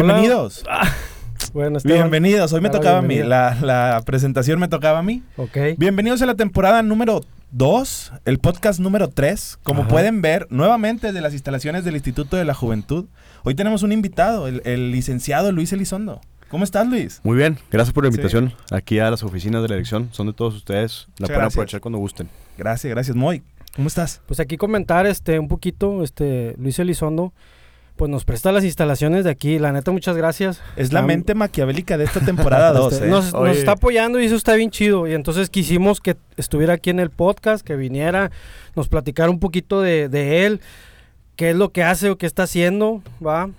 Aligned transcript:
Bienvenidos. 0.00 0.62
Bueno, 1.54 1.78
Esteban. 1.78 2.10
Bienvenidos. 2.10 2.52
Hoy 2.52 2.60
me 2.60 2.68
tocaba 2.68 2.98
a 2.98 3.02
mí. 3.02 3.16
La, 3.22 3.56
la 3.62 4.02
presentación 4.04 4.58
me 4.60 4.68
tocaba 4.68 4.98
a 4.98 5.02
mí. 5.02 5.22
Ok. 5.38 5.56
Bienvenidos 5.78 6.20
a 6.20 6.26
la 6.26 6.34
temporada 6.34 6.82
número 6.82 7.22
2, 7.52 8.12
el 8.26 8.38
podcast 8.38 8.78
número 8.78 9.08
3. 9.08 9.58
Como 9.62 9.82
Ajá. 9.82 9.88
pueden 9.88 10.20
ver, 10.20 10.46
nuevamente 10.50 11.12
de 11.14 11.20
las 11.22 11.32
instalaciones 11.32 11.84
del 11.84 11.94
Instituto 11.94 12.36
de 12.36 12.44
la 12.44 12.52
Juventud. 12.52 13.06
Hoy 13.44 13.54
tenemos 13.54 13.82
un 13.82 13.92
invitado, 13.92 14.48
el, 14.48 14.60
el 14.66 14.90
licenciado 14.90 15.50
Luis 15.50 15.72
Elizondo. 15.72 16.20
¿Cómo 16.50 16.64
estás, 16.64 16.86
Luis? 16.88 17.20
Muy 17.22 17.38
bien, 17.38 17.58
gracias 17.70 17.94
por 17.94 18.04
la 18.04 18.10
Sí. 18.10 18.16
invitación 18.16 18.52
aquí 18.70 18.98
a 18.98 19.10
las 19.10 19.22
oficinas 19.22 19.62
de 19.62 19.68
la 19.68 19.74
elección. 19.76 20.10
Son 20.12 20.26
de 20.26 20.34
todos 20.34 20.54
ustedes. 20.56 21.06
La 21.06 21.24
Muchas 21.24 21.26
pueden 21.28 21.40
gracias. 21.40 21.54
aprovechar 21.54 21.80
cuando 21.80 21.98
gusten. 21.98 22.28
Gracias, 22.58 22.90
gracias. 22.90 23.16
Moy, 23.16 23.42
¿cómo 23.74 23.88
estás? 23.88 24.20
Pues 24.26 24.40
aquí 24.40 24.58
comentar 24.58 25.06
este 25.06 25.38
un 25.38 25.48
poquito, 25.48 26.02
este 26.02 26.54
Luis 26.58 26.78
Elizondo, 26.78 27.32
pues 27.96 28.10
nos 28.10 28.24
presta 28.24 28.52
las 28.52 28.64
instalaciones 28.64 29.24
de 29.24 29.30
aquí. 29.30 29.58
La 29.58 29.72
neta, 29.72 29.90
muchas 29.90 30.16
gracias. 30.16 30.60
Es 30.76 30.92
la 30.92 31.02
mente 31.02 31.34
maquiavélica 31.34 31.96
de 31.96 32.04
esta 32.04 32.20
temporada 32.20 32.72
2. 32.72 32.92
Este, 32.92 33.06
¿eh? 33.06 33.08
nos, 33.08 33.32
nos 33.32 33.56
está 33.56 33.72
apoyando 33.72 34.20
y 34.20 34.26
eso 34.26 34.36
está 34.36 34.54
bien 34.54 34.70
chido. 34.70 35.06
Y 35.06 35.14
entonces 35.14 35.50
quisimos 35.50 36.00
que 36.00 36.16
estuviera 36.36 36.74
aquí 36.74 36.90
en 36.90 37.00
el 37.00 37.10
podcast, 37.10 37.66
que 37.66 37.76
viniera, 37.76 38.30
nos 38.74 38.88
platicara 38.88 39.30
un 39.30 39.40
poquito 39.40 39.80
de, 39.80 40.08
de 40.08 40.46
él, 40.46 40.60
qué 41.36 41.50
es 41.50 41.56
lo 41.56 41.70
que 41.70 41.82
hace 41.82 42.10
o 42.10 42.16
qué 42.16 42.26
está 42.26 42.44
haciendo, 42.44 43.02
¿va? 43.24 43.50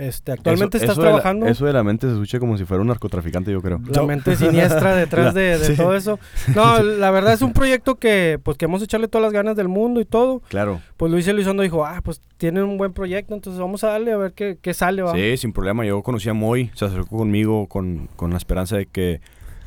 Este, 0.00 0.32
actualmente 0.32 0.78
Eso- 0.78 0.84
estás 0.86 0.94
eso 0.94 1.02
de 1.02 1.06
la- 1.06 1.16
trabajando. 1.16 1.46
eso 1.46 1.66
de 1.66 1.72
la 1.72 1.82
mente 1.84 2.06
se 2.06 2.14
escucha 2.14 2.38
como 2.40 2.56
si 2.56 2.64
fuera 2.64 2.80
un 2.80 2.88
narcotraficante, 2.88 3.52
yo 3.52 3.60
creo. 3.60 3.80
La 3.92 4.02
mente 4.02 4.34
siniestra 4.36 4.96
detrás 4.96 5.34
de, 5.34 5.58
de 5.58 5.64
Sí. 5.66 5.76
todo 5.76 5.94
eso. 5.94 6.18
No, 6.54 6.82
la 6.82 7.10
verdad 7.10 7.32
es 7.34 7.42
un 7.42 7.52
proyecto 7.52 7.96
que 7.96 8.40
pues 8.42 8.56
queremos 8.56 8.82
echarle 8.82 9.08
todas 9.08 9.24
las 9.24 9.32
ganas 9.32 9.56
del 9.56 9.68
mundo 9.68 10.00
y 10.00 10.04
todo. 10.06 10.40
Claro. 10.48 10.80
Pues 10.96 11.12
Luis 11.12 11.28
Elizondo 11.28 11.62
dijo, 11.62 11.84
ah, 11.84 12.00
pues 12.02 12.20
tienen 12.38 12.64
un 12.64 12.78
buen 12.78 12.92
proyecto, 12.92 13.34
entonces 13.34 13.60
vamos 13.60 13.84
a 13.84 13.88
darle 13.88 14.12
a 14.12 14.16
ver 14.16 14.32
qué, 14.32 14.58
qué 14.60 14.72
sale, 14.74 15.02
va. 15.02 15.12
Sí, 15.14 15.36
sin 15.36 15.52
problema. 15.52 15.84
Yo 15.84 16.02
conocí 16.02 16.28
a 16.28 16.34
Moy, 16.34 16.70
se 16.74 16.86
acercó 16.86 17.18
conmigo 17.18 17.66
con, 17.66 18.08
con 18.16 18.30
la 18.30 18.36
esperanza 18.38 18.76
de 18.76 18.86
que 18.86 19.20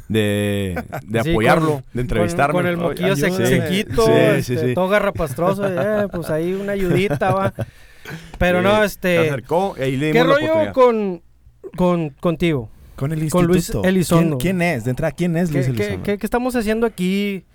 de, 0.09 0.75
de 1.05 1.21
Sí, 1.23 1.31
apoyarlo, 1.31 1.71
con- 1.73 1.83
de 1.93 2.01
entrevistarme. 2.01 2.53
Con, 2.53 2.61
con 2.63 2.69
el 2.71 2.77
moquillo 2.77 3.15
sequito, 3.15 4.05
Sí, 4.05 4.11
este, 4.11 4.43
sí, 4.43 4.57
sí. 4.57 4.73
todo 4.73 4.87
garrapastroso, 4.89 5.63
eh, 5.67 6.07
pues 6.11 6.29
ahí 6.29 6.53
una 6.53 6.73
ayudita, 6.73 7.33
va. 7.33 7.53
Pero 8.37 8.59
Sí, 8.59 8.63
no, 8.63 8.79
Se 8.79 8.85
este, 8.85 9.17
acercó 9.19 9.75
y 9.77 9.81
ahí 9.81 9.97
le 9.97 10.11
dimos 10.11 10.13
¿qué 10.13 10.27
la 10.27 10.33
rollo 10.35 10.45
oportunidad. 10.45 10.73
con, 10.73 11.21
con, 11.75 12.09
contigo? 12.19 12.69
Con 12.95 13.11
el 13.11 13.29
con 13.29 13.51
instituto. 13.51 13.79
Luis 13.81 13.87
Elizondo. 13.89 14.37
¿Quién, 14.37 14.57
quién 14.57 14.61
es? 14.75 14.83
De 14.83 14.89
entrada, 14.91 15.11
¿quién 15.11 15.35
es 15.37 15.51
Luis 15.51 15.65
¿Qué, 15.67 15.73
qué, 15.73 15.77
Elizondo? 15.83 16.03
qué- 16.03 16.17
qué 16.17 16.25
estamos 16.25 16.55
haciendo 16.55 16.85
aquí? 16.85 17.45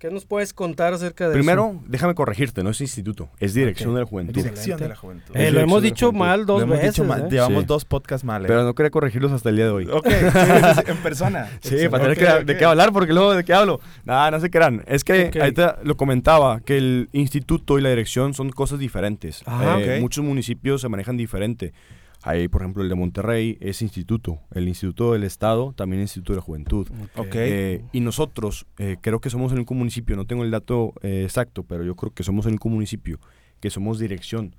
¿Qué 0.00 0.10
nos 0.10 0.24
puedes 0.24 0.54
contar 0.54 0.94
acerca 0.94 1.28
de 1.28 1.34
Primero, 1.34 1.72
eso? 1.74 1.84
déjame 1.86 2.14
corregirte, 2.14 2.62
no 2.64 2.70
es 2.70 2.80
instituto, 2.80 3.28
es 3.38 3.52
dirección 3.52 3.92
de 3.92 4.00
la 4.00 4.06
juventud. 4.06 4.32
Dirección 4.32 4.80
de 4.80 4.88
la 4.88 4.96
juventud. 4.96 5.36
Eh, 5.36 5.50
lo 5.50 5.60
hemos 5.60 5.82
dicho 5.82 6.10
mal 6.10 6.46
dos 6.46 6.60
Lo 6.60 6.64
hemos 6.64 6.78
veces, 6.78 6.94
dicho 6.94 7.04
mal. 7.04 7.20
¿eh? 7.24 7.28
Llevamos 7.30 7.60
Sí. 7.64 7.66
dos 7.66 7.84
podcasts 7.84 8.24
mal. 8.24 8.42
¿eh? 8.42 8.48
Pero 8.48 8.64
no 8.64 8.74
quería 8.74 8.88
corregirlos 8.90 9.30
hasta 9.30 9.50
el 9.50 9.56
día 9.56 9.66
de 9.66 9.70
hoy. 9.72 9.86
Ok, 9.92 10.06
en 10.88 10.96
persona. 11.02 11.50
Sí, 11.60 11.86
para 11.90 12.04
tener 12.04 12.16
que- 12.16 12.44
de 12.46 12.56
qué 12.56 12.64
hablar, 12.64 12.92
porque 12.94 13.12
luego 13.12 13.34
de 13.34 13.44
qué 13.44 13.52
hablo. 13.52 13.78
Nada, 14.06 14.30
no 14.30 14.40
se 14.40 14.48
crean. 14.48 14.82
Es 14.86 15.04
que 15.04 15.30
ahorita 15.38 15.80
lo 15.84 15.98
comentaba, 15.98 16.60
que 16.60 16.78
el 16.78 17.10
instituto 17.12 17.78
y 17.78 17.82
la 17.82 17.90
dirección 17.90 18.32
son 18.32 18.48
cosas 18.52 18.78
diferentes. 18.78 19.42
Ajá. 19.44 19.80
Eh, 19.82 19.96
Ok. 19.96 20.00
Muchos 20.00 20.24
municipios 20.24 20.80
se 20.80 20.88
manejan 20.88 21.18
diferente. 21.18 21.74
Hay, 22.22 22.48
por 22.48 22.60
ejemplo, 22.62 22.82
el 22.82 22.88
de 22.90 22.94
Monterrey 22.94 23.56
es 23.60 23.80
instituto. 23.82 24.40
El 24.52 24.68
Instituto 24.68 25.12
del 25.14 25.24
Estado 25.24 25.72
también 25.74 26.02
Instituto 26.02 26.34
de 26.34 26.36
la 26.36 26.42
Juventud. 26.42 26.86
Ok. 27.16 27.34
Eh, 27.34 27.82
y 27.92 28.00
nosotros, 28.00 28.66
eh, 28.78 28.96
creo 29.00 29.20
que 29.20 29.30
somos 29.30 29.52
el 29.52 29.58
único 29.58 29.74
municipio, 29.74 30.16
no 30.16 30.26
tengo 30.26 30.44
el 30.44 30.50
dato 30.50 30.92
eh, 31.02 31.22
exacto, 31.24 31.62
pero 31.62 31.82
yo 31.82 31.96
creo 31.96 32.12
que 32.12 32.22
somos 32.22 32.44
el 32.46 32.50
único 32.52 32.68
municipio 32.68 33.18
que 33.60 33.70
somos 33.70 33.98
dirección. 33.98 34.54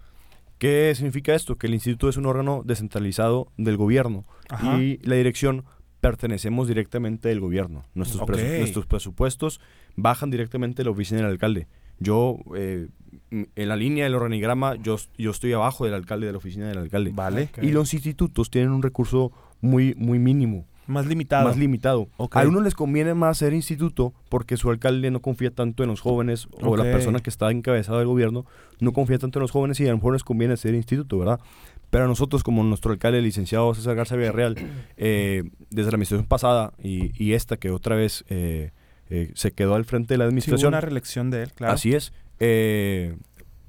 ¿Qué 0.57 0.93
significa 0.95 1.33
esto? 1.35 1.55
Que 1.55 1.67
el 1.67 1.73
instituto 1.73 2.09
es 2.09 2.17
un 2.17 2.25
órgano 2.27 2.61
descentralizado 2.65 3.51
del 3.57 3.77
gobierno 3.77 4.25
Ajá. 4.49 4.79
y 4.79 4.97
la 5.03 5.15
dirección 5.15 5.63
pertenecemos 6.01 6.67
directamente 6.67 7.29
del 7.29 7.39
gobierno. 7.39 7.83
Nuestros, 7.93 8.21
presu- 8.23 8.53
Ok. 8.53 8.59
nuestros 8.59 8.85
presupuestos 8.87 9.59
bajan 9.95 10.31
directamente 10.31 10.77
de 10.81 10.85
la 10.85 10.91
oficina 10.91 11.21
del 11.21 11.29
alcalde. 11.31 11.67
Yo, 11.99 12.37
eh, 12.55 12.87
en 13.31 13.69
la 13.69 13.75
línea 13.75 14.03
del 14.03 14.15
organigrama, 14.15 14.75
yo, 14.75 14.97
yo 15.17 15.31
estoy 15.31 15.53
abajo 15.53 15.85
del 15.85 15.93
alcalde, 15.93 16.25
de 16.27 16.33
la 16.33 16.37
oficina 16.37 16.67
del 16.67 16.77
alcalde. 16.77 17.11
Vale. 17.13 17.43
Ok. 17.57 17.63
Y 17.63 17.71
los 17.71 17.93
institutos 17.93 18.49
tienen 18.51 18.71
un 18.71 18.83
recurso 18.83 19.31
muy, 19.61 19.95
muy 19.95 20.19
mínimo, 20.19 20.65
Más 20.87 21.05
limitado. 21.05 21.47
más 21.47 21.57
limitado. 21.57 22.09
A 22.19 22.39
algunos 22.39 22.63
les 22.63 22.73
conviene 22.75 23.13
más 23.13 23.37
ser 23.37 23.53
instituto 23.53 24.13
porque 24.27 24.57
su 24.57 24.69
alcalde 24.69 25.09
no 25.11 25.21
confía 25.21 25.51
tanto 25.51 25.83
en 25.83 25.89
los 25.89 26.01
jóvenes 26.01 26.47
o 26.61 26.75
la 26.75 26.83
persona 26.83 27.19
que 27.19 27.29
está 27.29 27.49
encabezada 27.51 27.99
del 27.99 28.07
gobierno 28.07 28.45
no 28.79 28.91
confía 28.91 29.17
tanto 29.19 29.39
en 29.39 29.41
los 29.41 29.51
jóvenes 29.51 29.79
y 29.79 29.85
a 29.87 29.91
lo 29.91 29.97
mejor 29.97 30.13
les 30.13 30.23
conviene 30.23 30.57
ser 30.57 30.73
instituto, 30.75 31.17
¿verdad? 31.19 31.39
Pero 31.91 32.05
a 32.05 32.07
nosotros, 32.07 32.41
como 32.43 32.63
nuestro 32.63 32.91
alcalde, 32.91 33.19
el 33.19 33.25
licenciado 33.25 33.73
César 33.75 33.95
Garza 33.95 34.15
Villarreal, 34.15 34.55
eh, 34.97 35.43
desde 35.69 35.91
la 35.91 35.95
administración 35.95 36.25
pasada 36.27 36.73
y, 36.81 37.11
y 37.23 37.33
esta 37.33 37.57
que 37.57 37.69
otra 37.69 37.95
vez 37.95 38.23
eh, 38.29 38.71
eh, 39.09 39.29
se 39.35 39.51
quedó 39.51 39.75
al 39.75 39.83
frente 39.85 40.13
de 40.13 40.17
la 40.17 40.23
Sí, 40.23 40.27
hubo 40.27 40.29
administración, 40.29 40.67
una 40.69 40.81
reelección 40.81 41.29
de 41.31 41.43
él, 41.43 41.51
claro. 41.53 41.73
así 41.73 41.93
es, 41.93 42.13
eh, 42.43 43.15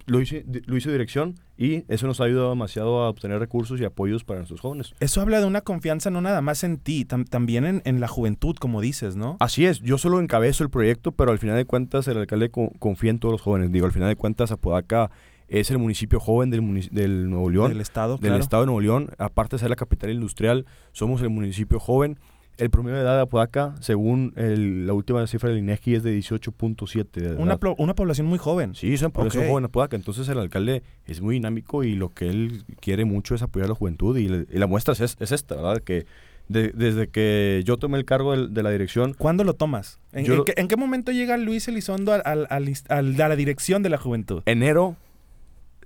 lo, 0.07 0.21
hice, 0.21 0.45
lo 0.67 0.77
hizo 0.79 0.91
dirección 0.91 1.35
y 1.59 1.85
eso 1.93 2.07
nos 2.07 2.21
ha 2.21 2.25
ayudado 2.25 2.49
demasiado 2.51 3.03
a 3.03 3.09
obtener 3.11 3.39
recursos 3.39 3.79
y 3.81 3.85
apoyos 3.85 4.25
para 4.25 4.39
nuestros 4.39 4.61
jóvenes. 4.61 4.95
Eso 4.99 5.21
habla 5.21 5.39
de 5.41 5.47
una 5.47 5.61
confianza 5.61 6.11
no 6.11 6.21
nada 6.23 6.41
más 6.41 6.65
en 6.65 6.79
ti, 6.79 7.05
tam- 7.05 7.29
también 7.29 7.65
en, 7.67 7.83
en 7.85 8.01
la 8.01 8.09
juventud, 8.09 8.57
como 8.57 8.81
dices, 8.81 9.15
¿no? 9.15 9.37
Así 9.41 9.67
es, 9.67 9.81
yo 9.81 9.99
solo 9.99 10.19
encabezo 10.21 10.65
el 10.65 10.71
proyecto, 10.71 11.13
pero 11.13 11.31
al 11.31 11.39
final 11.39 11.57
de 11.57 11.67
cuentas 11.67 12.09
el 12.09 12.17
alcalde 12.17 12.51
co- 12.51 12.73
confía 12.79 13.11
en 13.11 13.19
todos 13.21 13.33
los 13.33 13.43
jóvenes. 13.43 13.71
Digo, 13.71 13.87
al 13.87 13.93
final 13.93 14.09
de 14.09 14.17
cuentas 14.17 14.51
Apodaca 14.51 15.11
es 15.49 15.71
el 15.71 15.77
municipio 15.79 16.19
joven 16.19 16.49
del, 16.49 16.89
del 16.91 17.29
Nuevo 17.29 17.51
León, 17.51 17.69
Del 17.69 17.83
Estado, 17.83 18.15
del 18.17 18.31
claro. 18.31 18.39
estado 18.43 18.63
de 18.63 18.67
Nuevo 18.69 18.81
León. 18.81 19.11
Aparte 19.19 19.57
de 19.57 19.61
ser 19.61 19.69
la 19.71 19.77
capital 19.77 20.11
industrial, 20.11 20.65
somos 20.93 21.21
el 21.21 21.29
municipio 21.29 21.79
joven. 21.79 22.19
El 22.59 22.71
promedio 22.71 22.97
de 22.97 23.03
edad 23.03 23.17
de 23.17 23.23
Apodaca, 23.23 23.75
según 23.81 24.33
el- 24.37 24.87
la 24.87 24.93
última 24.93 25.27
cifra 25.27 25.49
del 25.49 25.59
INEGI, 25.59 25.95
es 25.97 26.03
de 26.03 26.13
18.7 26.13 27.21
de 27.21 27.27
edad. 27.29 27.39
Una, 27.39 27.59
plo- 27.59 27.75
una 27.79 27.95
población 27.95 28.27
muy 28.27 28.39
joven. 28.39 28.75
Sí, 28.75 28.97
son 28.99 29.11
por 29.11 29.27
eso 29.27 29.41
Ok. 29.41 29.47
joven 29.49 29.65
Apodaca. 29.65 29.97
Entonces 29.97 30.29
el 30.29 30.39
alcalde 30.39 30.83
es 31.07 31.21
muy 31.21 31.35
dinámico 31.37 31.83
y 31.83 31.95
lo 31.95 32.11
que 32.11 32.29
él 32.29 32.65
quiere 32.81 33.05
mucho 33.05 33.35
es 33.35 33.43
apoyar 33.43 33.67
a 33.67 33.69
la 33.71 33.75
juventud. 33.75 34.17
Y, 34.19 34.29
le- 34.29 34.47
y 34.53 34.59
la 34.59 34.67
muestra 34.67 34.93
es, 34.95 35.17
es 35.19 35.33
esta, 35.33 35.57
¿verdad? 35.57 35.83
Que 35.83 36.07
de- 36.49 36.69
desde 36.73 37.09
que 37.09 37.63
yo 37.65 37.79
tomé 37.79 37.97
el 37.99 38.05
cargo 38.05 38.37
de 38.37 38.63
la 38.63 38.71
dirección, 38.71 39.15
¿Cuándo 39.15 39.45
lo 39.45 39.55
tomas? 39.55 39.99
¿En, 40.13 40.25
Yo 40.27 40.33
en 40.35 40.39
lo- 40.41 40.45
qué, 40.45 40.55
en 40.57 40.69
qué 40.69 40.77
momento 40.77 41.11
llega 41.13 41.37
Luis 41.39 41.67
Elizondo 41.69 42.13
al, 42.13 42.21
al- 42.25 42.47
al 42.51 42.67
inst- 42.69 42.91
al- 42.91 43.19
a 43.21 43.29
la 43.29 43.37
dirección 43.37 43.83
de 43.83 43.89
la 43.89 43.97
juventud? 43.99 44.43
enero 44.47 44.97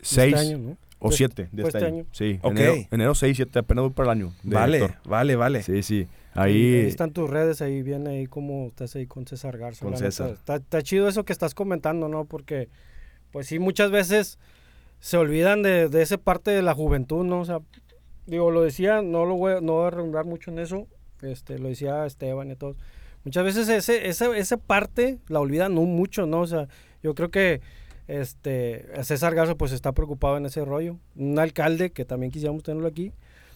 6 0.02 0.34
Este 0.34 0.48
año, 0.48 0.58
¿no? 0.58 0.70
o 0.98 1.08
Pues- 1.08 1.16
7 1.16 1.48
de 1.52 1.62
pues 1.62 1.66
este 1.74 1.78
este 1.78 1.86
año. 1.86 1.96
año. 1.98 2.06
Sí, 2.10 2.38
Ok. 2.42 2.52
enero, 2.52 2.74
enero 2.90 3.14
6, 3.14 3.36
7, 3.36 3.58
apenas 3.60 3.82
voy 3.84 3.92
para 3.92 4.12
el 4.12 4.18
año. 4.18 4.32
Vale, 4.42 4.78
director. 4.78 5.00
vale, 5.08 5.36
vale. 5.36 5.62
Sí, 5.62 5.82
sí. 5.82 6.06
Ahí, 6.36 6.74
Ahí, 6.74 6.86
están 6.86 7.12
tus 7.12 7.28
redes, 7.28 7.62
ahí 7.62 7.82
viene 7.82 8.10
ahí 8.10 8.26
como 8.26 8.66
estás 8.66 8.94
ahí 8.96 9.06
con 9.06 9.26
César 9.26 9.58
Garza. 9.58 9.84
Con. 9.84 9.96
César. 9.96 10.30
Está, 10.30 10.56
está 10.56 10.82
chido 10.82 11.08
eso 11.08 11.24
que 11.24 11.32
estás 11.32 11.54
comentando, 11.54 12.08
¿no? 12.08 12.24
Porque, 12.24 12.68
pues 13.32 13.46
sí, 13.46 13.58
muchas 13.58 13.90
veces 13.90 14.38
se 15.00 15.16
olvidan 15.16 15.62
de, 15.62 15.88
de 15.88 16.02
esa 16.02 16.18
parte 16.18 16.50
de 16.50 16.62
la 16.62 16.74
juventud, 16.74 17.24
¿no? 17.24 17.40
O 17.40 17.44
sea, 17.44 17.60
digo, 18.26 18.50
lo 18.50 18.62
decía, 18.62 19.02
no 19.02 19.24
lo 19.24 19.36
voy, 19.36 19.54
no 19.62 19.74
voy 19.74 19.86
a 19.86 19.90
redundar 19.90 20.24
mucho 20.24 20.50
en 20.50 20.58
eso, 20.58 20.86
este, 21.22 21.58
lo 21.58 21.68
decía 21.68 22.06
Esteban 22.06 22.50
y 22.50 22.56
todos. 22.56 22.76
Muchas 23.24 23.44
veces 23.44 23.68
ese, 23.68 24.08
esa, 24.08 24.36
esa 24.36 24.56
parte 24.56 25.18
la 25.28 25.40
olvidan 25.40 25.74
no 25.74 25.82
mucho, 25.82 26.26
¿no? 26.26 26.42
O 26.42 26.46
sea, 26.46 26.68
yo 27.02 27.14
creo 27.14 27.30
que 27.30 27.60
este 28.06 28.86
César 29.02 29.34
Garza 29.34 29.56
pues 29.56 29.72
está 29.72 29.92
preocupado 29.92 30.36
en 30.36 30.46
ese 30.46 30.64
rollo. 30.64 30.98
Un 31.16 31.38
alcalde 31.38 31.90
que 31.90 32.04
también 32.04 32.30
quisiéramos 32.30 32.62
tenerlo 32.62 32.86
aquí. 32.86 33.12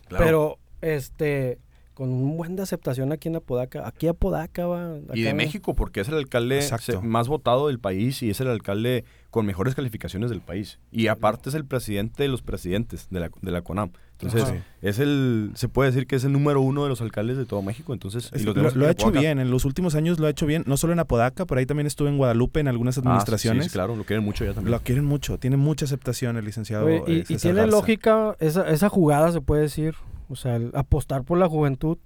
claro. 0.08 0.24
Pero, 0.24 0.58
este, 0.80 1.58
con 2.00 2.08
un 2.08 2.34
buen 2.38 2.56
de 2.56 2.62
aceptación 2.62 3.12
aquí 3.12 3.28
en 3.28 3.36
Apodaca. 3.36 3.86
Aquí 3.86 4.06
Apodaca 4.08 4.66
va. 4.66 4.96
y 5.12 5.20
de 5.20 5.34
México, 5.34 5.74
porque 5.74 6.00
es 6.00 6.08
el 6.08 6.14
alcalde 6.14 6.56
Exacto. 6.56 7.02
más 7.02 7.28
votado 7.28 7.66
del 7.68 7.78
país 7.78 8.22
y 8.22 8.30
es 8.30 8.40
el 8.40 8.48
alcalde 8.48 9.04
con 9.28 9.44
mejores 9.44 9.74
calificaciones 9.74 10.30
del 10.30 10.40
país. 10.40 10.78
Y 10.90 11.08
aparte 11.08 11.50
es 11.50 11.54
el 11.54 11.66
presidente 11.66 12.22
de 12.22 12.30
los 12.30 12.40
presidentes 12.40 13.08
de 13.10 13.20
la, 13.20 13.30
de 13.42 13.50
la 13.50 13.60
CONAM. 13.60 13.90
Entonces, 14.12 14.44
Ajá. 14.44 14.64
es 14.80 14.98
el, 14.98 15.50
se 15.56 15.68
puede 15.68 15.90
decir 15.90 16.06
que 16.06 16.16
es 16.16 16.24
el 16.24 16.32
número 16.32 16.62
uno 16.62 16.84
de 16.84 16.88
los 16.88 17.02
alcaldes 17.02 17.36
de 17.36 17.44
todo 17.44 17.60
México. 17.60 17.92
Entonces, 17.92 18.30
y 18.34 18.44
lo 18.44 18.54
lo, 18.54 18.86
ha 18.86 18.90
hecho 18.92 19.10
bien, 19.10 19.38
en 19.38 19.50
los 19.50 19.66
últimos 19.66 19.94
años 19.94 20.18
lo 20.18 20.26
ha 20.26 20.30
hecho 20.30 20.46
bien, 20.46 20.64
no 20.66 20.78
solo 20.78 20.94
en 20.94 21.00
Apodaca, 21.00 21.44
por 21.44 21.58
ahí 21.58 21.66
también 21.66 21.86
estuve 21.86 22.08
en 22.08 22.16
Guadalupe 22.16 22.60
en 22.60 22.68
algunas 22.68 22.96
Ah, 22.96 23.02
sí, 23.02 23.06
administraciones. 23.08 23.64
sí, 23.66 23.70
claro, 23.72 23.94
lo 23.94 24.04
quieren 24.04 24.24
mucho 24.24 24.46
ya 24.46 24.54
también. 24.54 24.72
Lo 24.72 24.80
quieren 24.80 25.04
mucho, 25.04 25.36
tiene 25.38 25.58
mucha 25.58 25.84
aceptación 25.84 26.38
el 26.38 26.46
licenciado. 26.46 26.86
Oye, 26.86 27.02
eh, 27.06 27.24
y, 27.28 27.36
tiene 27.36 27.60
Garza. 27.60 27.70
lógica 27.76 28.36
esa, 28.40 28.66
esa 28.70 28.88
jugada, 28.88 29.32
se 29.32 29.42
puede 29.42 29.60
decir. 29.64 29.94
O 30.30 30.36
sea, 30.36 30.56
el 30.56 30.70
apostar 30.74 31.24
por 31.24 31.36
la 31.38 31.48
juventud. 31.48 31.98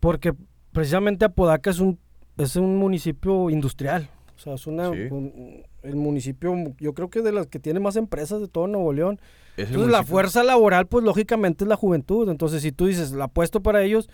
Porque 0.00 0.34
precisamente 0.72 1.24
Apodaca 1.24 1.70
es 1.70 1.78
un, 1.80 1.98
es 2.38 2.56
un 2.56 2.76
municipio 2.76 3.50
industrial. 3.50 4.08
O 4.36 4.38
sea, 4.38 4.54
es 4.54 4.66
una, 4.66 4.90
Sí. 4.92 4.98
un- 5.10 5.62
el 5.82 5.96
municipio, 5.96 6.54
yo 6.80 6.92
creo 6.94 7.08
que 7.10 7.22
de 7.22 7.32
las 7.32 7.46
que 7.46 7.58
tiene 7.60 7.78
más 7.80 7.96
empresas 7.96 8.40
de 8.40 8.48
todo 8.48 8.66
Nuevo 8.66 8.92
León. 8.92 9.20
Es 9.56 9.68
Entonces 9.68 9.90
la 9.92 10.02
fuerza 10.02 10.42
laboral, 10.42 10.86
pues 10.86 11.04
lógicamente 11.04 11.64
es 11.64 11.68
la 11.68 11.76
juventud. 11.76 12.28
Entonces 12.28 12.60
si 12.62 12.72
tú 12.72 12.86
dices, 12.86 13.12
la 13.12 13.24
apuesto 13.26 13.62
para 13.62 13.82
ellos, 13.82 14.10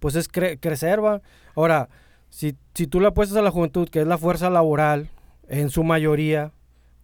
pues 0.00 0.16
es 0.16 0.30
cre- 0.30 0.58
crecer, 0.60 1.02
va. 1.02 1.22
Ahora, 1.54 1.88
si, 2.28 2.56
si 2.74 2.86
tú 2.86 3.00
le 3.00 3.06
apuestas 3.06 3.38
a 3.38 3.42
la 3.42 3.50
juventud, 3.50 3.88
que 3.88 4.00
es 4.00 4.06
la 4.06 4.18
fuerza 4.18 4.50
laboral, 4.50 5.08
en 5.48 5.70
su 5.70 5.84
mayoría, 5.84 6.52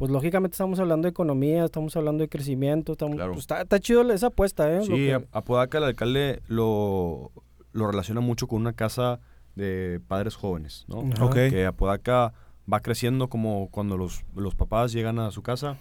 pues 0.00 0.10
lógicamente 0.10 0.54
estamos 0.54 0.80
hablando 0.80 1.04
de 1.04 1.10
economía, 1.10 1.66
estamos 1.66 1.94
hablando 1.94 2.22
de 2.22 2.30
crecimiento, 2.30 2.92
estamos, 2.92 3.16
Claro. 3.16 3.32
pues, 3.32 3.42
está, 3.42 3.60
está 3.60 3.78
chido 3.80 4.00
esa 4.10 4.28
apuesta, 4.28 4.74
¿eh? 4.74 4.80
Sí, 4.82 4.94
que- 4.94 5.28
Apodaca 5.30 5.76
el 5.76 5.84
alcalde 5.84 6.40
lo, 6.48 7.30
lo 7.72 7.86
relaciona 7.86 8.22
mucho 8.22 8.48
con 8.48 8.62
una 8.62 8.72
casa 8.72 9.20
de 9.56 10.00
padres 10.08 10.36
jóvenes, 10.36 10.86
¿no? 10.88 11.02
Ajá. 11.12 11.26
Ok. 11.26 11.34
Que 11.34 11.66
Apodaca 11.66 12.32
va 12.72 12.80
creciendo 12.80 13.28
como 13.28 13.68
cuando 13.70 13.98
los, 13.98 14.24
los 14.34 14.54
papás 14.54 14.92
llegan 14.92 15.18
a 15.18 15.30
su 15.32 15.42
casa 15.42 15.76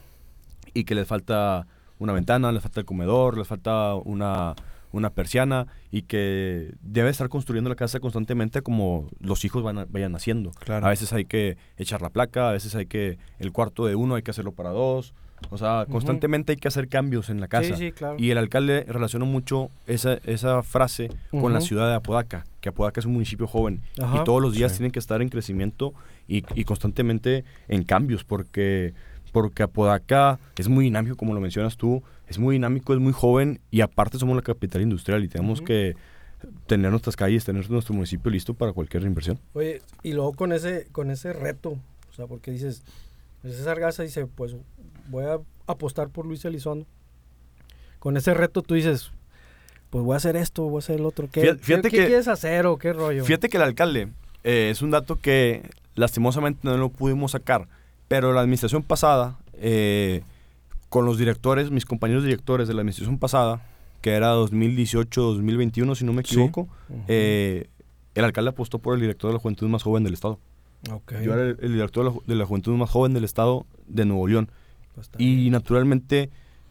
y 0.74 0.84
que 0.84 0.96
les 0.96 1.08
falta 1.08 1.66
una 1.98 2.12
ventana, 2.12 2.52
les 2.52 2.62
falta 2.62 2.82
el 2.82 2.86
comedor, 2.86 3.38
les 3.38 3.48
falta 3.48 3.96
una, 3.96 4.54
una 4.92 5.10
persiana 5.12 5.68
y 5.92 6.04
que 6.04 6.74
debe 6.82 7.10
estar 7.10 7.30
construyendo 7.30 7.70
la 7.70 7.76
casa 7.76 8.00
constantemente 8.00 8.62
como 8.62 9.08
los 9.20 9.46
hijos 9.46 9.62
van 9.64 9.78
a- 9.80 9.86
vayan 9.90 10.16
haciendo. 10.16 10.52
Claro. 10.52 10.86
A 10.86 10.90
veces 10.90 11.14
hay 11.14 11.26
que 11.26 11.58
echar 11.78 12.02
la 12.02 12.10
placa, 12.10 12.50
a 12.50 12.54
veces 12.54 12.74
hay 12.76 12.86
que 12.88 13.18
el 13.40 13.52
cuarto 13.52 13.86
de 13.86 13.96
uno 13.96 14.16
hay 14.16 14.24
que 14.24 14.32
hacerlo 14.32 14.52
para 14.52 14.70
dos. 14.72 15.14
O 15.52 15.58
sea, 15.58 15.86
constantemente 15.90 16.52
hay 16.52 16.58
que 16.58 16.68
hacer 16.68 16.90
cambios 16.90 17.30
en 17.30 17.40
la 17.40 17.48
casa. 17.48 17.74
Sí, 17.78 17.86
sí, 17.86 17.92
claro. 17.94 18.18
Y 18.20 18.30
el 18.32 18.38
alcalde 18.38 18.84
relacionó 18.90 19.26
mucho 19.26 19.70
esa, 19.88 20.16
esa 20.26 20.64
frase 20.64 21.10
con 21.32 21.54
la 21.54 21.62
ciudad 21.62 21.88
de 21.88 21.96
Apodaca, 21.96 22.44
que 22.60 22.68
Apodaca 22.68 23.00
es 23.00 23.06
un 23.06 23.14
municipio 23.14 23.48
joven 23.48 23.82
Ajá. 24.02 24.18
y 24.20 24.24
todos 24.26 24.42
los 24.42 24.54
días 24.54 24.74
Sí. 24.74 24.80
tienen 24.80 24.92
que 24.92 25.00
estar 25.00 25.22
en 25.22 25.30
crecimiento 25.30 25.94
y, 26.28 26.44
y 26.60 26.66
constantemente 26.66 27.46
en 27.70 27.84
cambios, 27.86 28.26
porque, 28.26 28.94
porque 29.32 29.64
Apodaca 29.64 30.40
es 30.58 30.68
muy 30.68 30.84
dinámico, 30.84 31.16
como 31.16 31.34
lo 31.34 31.40
mencionas 31.40 31.78
tú, 31.78 32.04
es 32.30 32.38
muy 32.40 32.56
dinámico, 32.56 32.94
es 32.94 33.00
muy 33.00 33.12
joven 33.14 33.60
y 33.72 33.82
aparte 33.82 34.18
somos 34.20 34.36
la 34.36 34.42
capital 34.42 34.82
industrial 34.82 35.24
y 35.24 35.28
tenemos 35.28 35.62
que 35.62 35.96
tener 36.68 36.92
nuestras 36.92 37.16
calles, 37.16 37.44
tener 37.44 37.70
nuestro 37.70 37.94
municipio 37.94 38.32
listo 38.32 38.54
para 38.54 38.72
cualquier 38.72 39.04
inversión. 39.04 39.40
Oye, 39.54 39.82
y 40.04 40.14
luego 40.14 40.34
con 40.34 40.54
ese, 40.54 40.88
con 40.92 41.12
ese 41.12 41.34
reto, 41.34 41.72
o 42.10 42.14
sea, 42.16 42.28
porque 42.28 42.52
dices, 42.52 42.84
pues 43.42 43.56
César 43.58 43.80
Garza 43.80 44.04
dice, 44.04 44.26
pues 44.28 44.56
voy 45.10 45.26
a 45.26 45.40
apostar 45.68 46.10
por 46.10 46.26
Luis 46.26 46.46
Elizondo. 46.46 46.86
Con 48.00 48.16
ese 48.16 48.34
reto 48.34 48.62
tú 48.62 48.76
dices, 48.76 49.12
pues 49.90 50.04
voy 50.06 50.14
a 50.14 50.18
hacer 50.18 50.36
esto, 50.38 50.64
voy 50.64 50.78
a 50.78 50.80
hacer 50.80 51.00
el 51.00 51.06
otro. 51.06 51.28
¿Qué, 51.32 51.42
Fíjate- 51.42 51.58
qué- 51.60 51.64
fíjate 51.66 51.90
qué 51.90 51.98
que- 51.98 52.06
quieres 52.08 52.28
hacer 52.28 52.66
o 52.68 52.78
qué 52.78 52.94
rollo? 52.94 53.26
Fíjate 53.26 53.50
que 53.50 53.58
el 53.58 53.64
alcalde 53.64 54.08
eh, 54.44 54.70
es 54.72 54.82
un 54.82 54.92
dato 54.92 55.18
que 55.18 55.70
lastimosamente 55.96 56.60
no 56.64 56.78
lo 56.78 56.90
pudimos 56.90 57.32
sacar, 57.32 57.68
pero 58.08 58.32
la 58.32 58.40
administración 58.42 58.84
pasada, 58.84 59.38
eh, 59.56 60.22
con 60.90 61.06
los 61.06 61.18
directores, 61.18 61.72
mis 61.72 61.86
compañeros 61.86 62.24
directores 62.24 62.68
de 62.68 62.74
la 62.74 62.82
administración 62.82 63.18
pasada, 63.20 63.62
que 64.02 64.12
era 64.12 64.34
2018-2021, 64.36 65.96
si 65.96 66.06
no 66.06 66.14
me 66.14 66.24
Sí. 66.24 66.34
equivoco, 66.36 66.68
eh, 67.08 67.68
el 68.16 68.26
alcalde 68.26 68.50
apostó 68.50 68.80
por 68.80 68.96
el 68.96 69.02
director 69.02 69.30
de 69.30 69.34
la 69.36 69.40
juventud 69.40 69.68
más 69.68 69.84
joven 69.84 70.04
del 70.04 70.14
estado. 70.14 70.40
Ok. 70.92 71.14
Yo 71.24 71.34
era 71.34 71.44
el, 71.44 71.58
el 71.62 71.74
director 71.74 72.06
de 72.06 72.12
la, 72.12 72.18
de 72.26 72.36
la 72.36 72.46
juventud 72.46 72.74
más 72.76 72.90
joven 72.90 73.14
del 73.14 73.24
estado 73.24 73.66
de 73.88 74.06
Nuevo 74.06 74.28
León. 74.28 74.50
Pues 74.96 75.10
Y 75.18 75.50
naturalmente, 75.50 76.30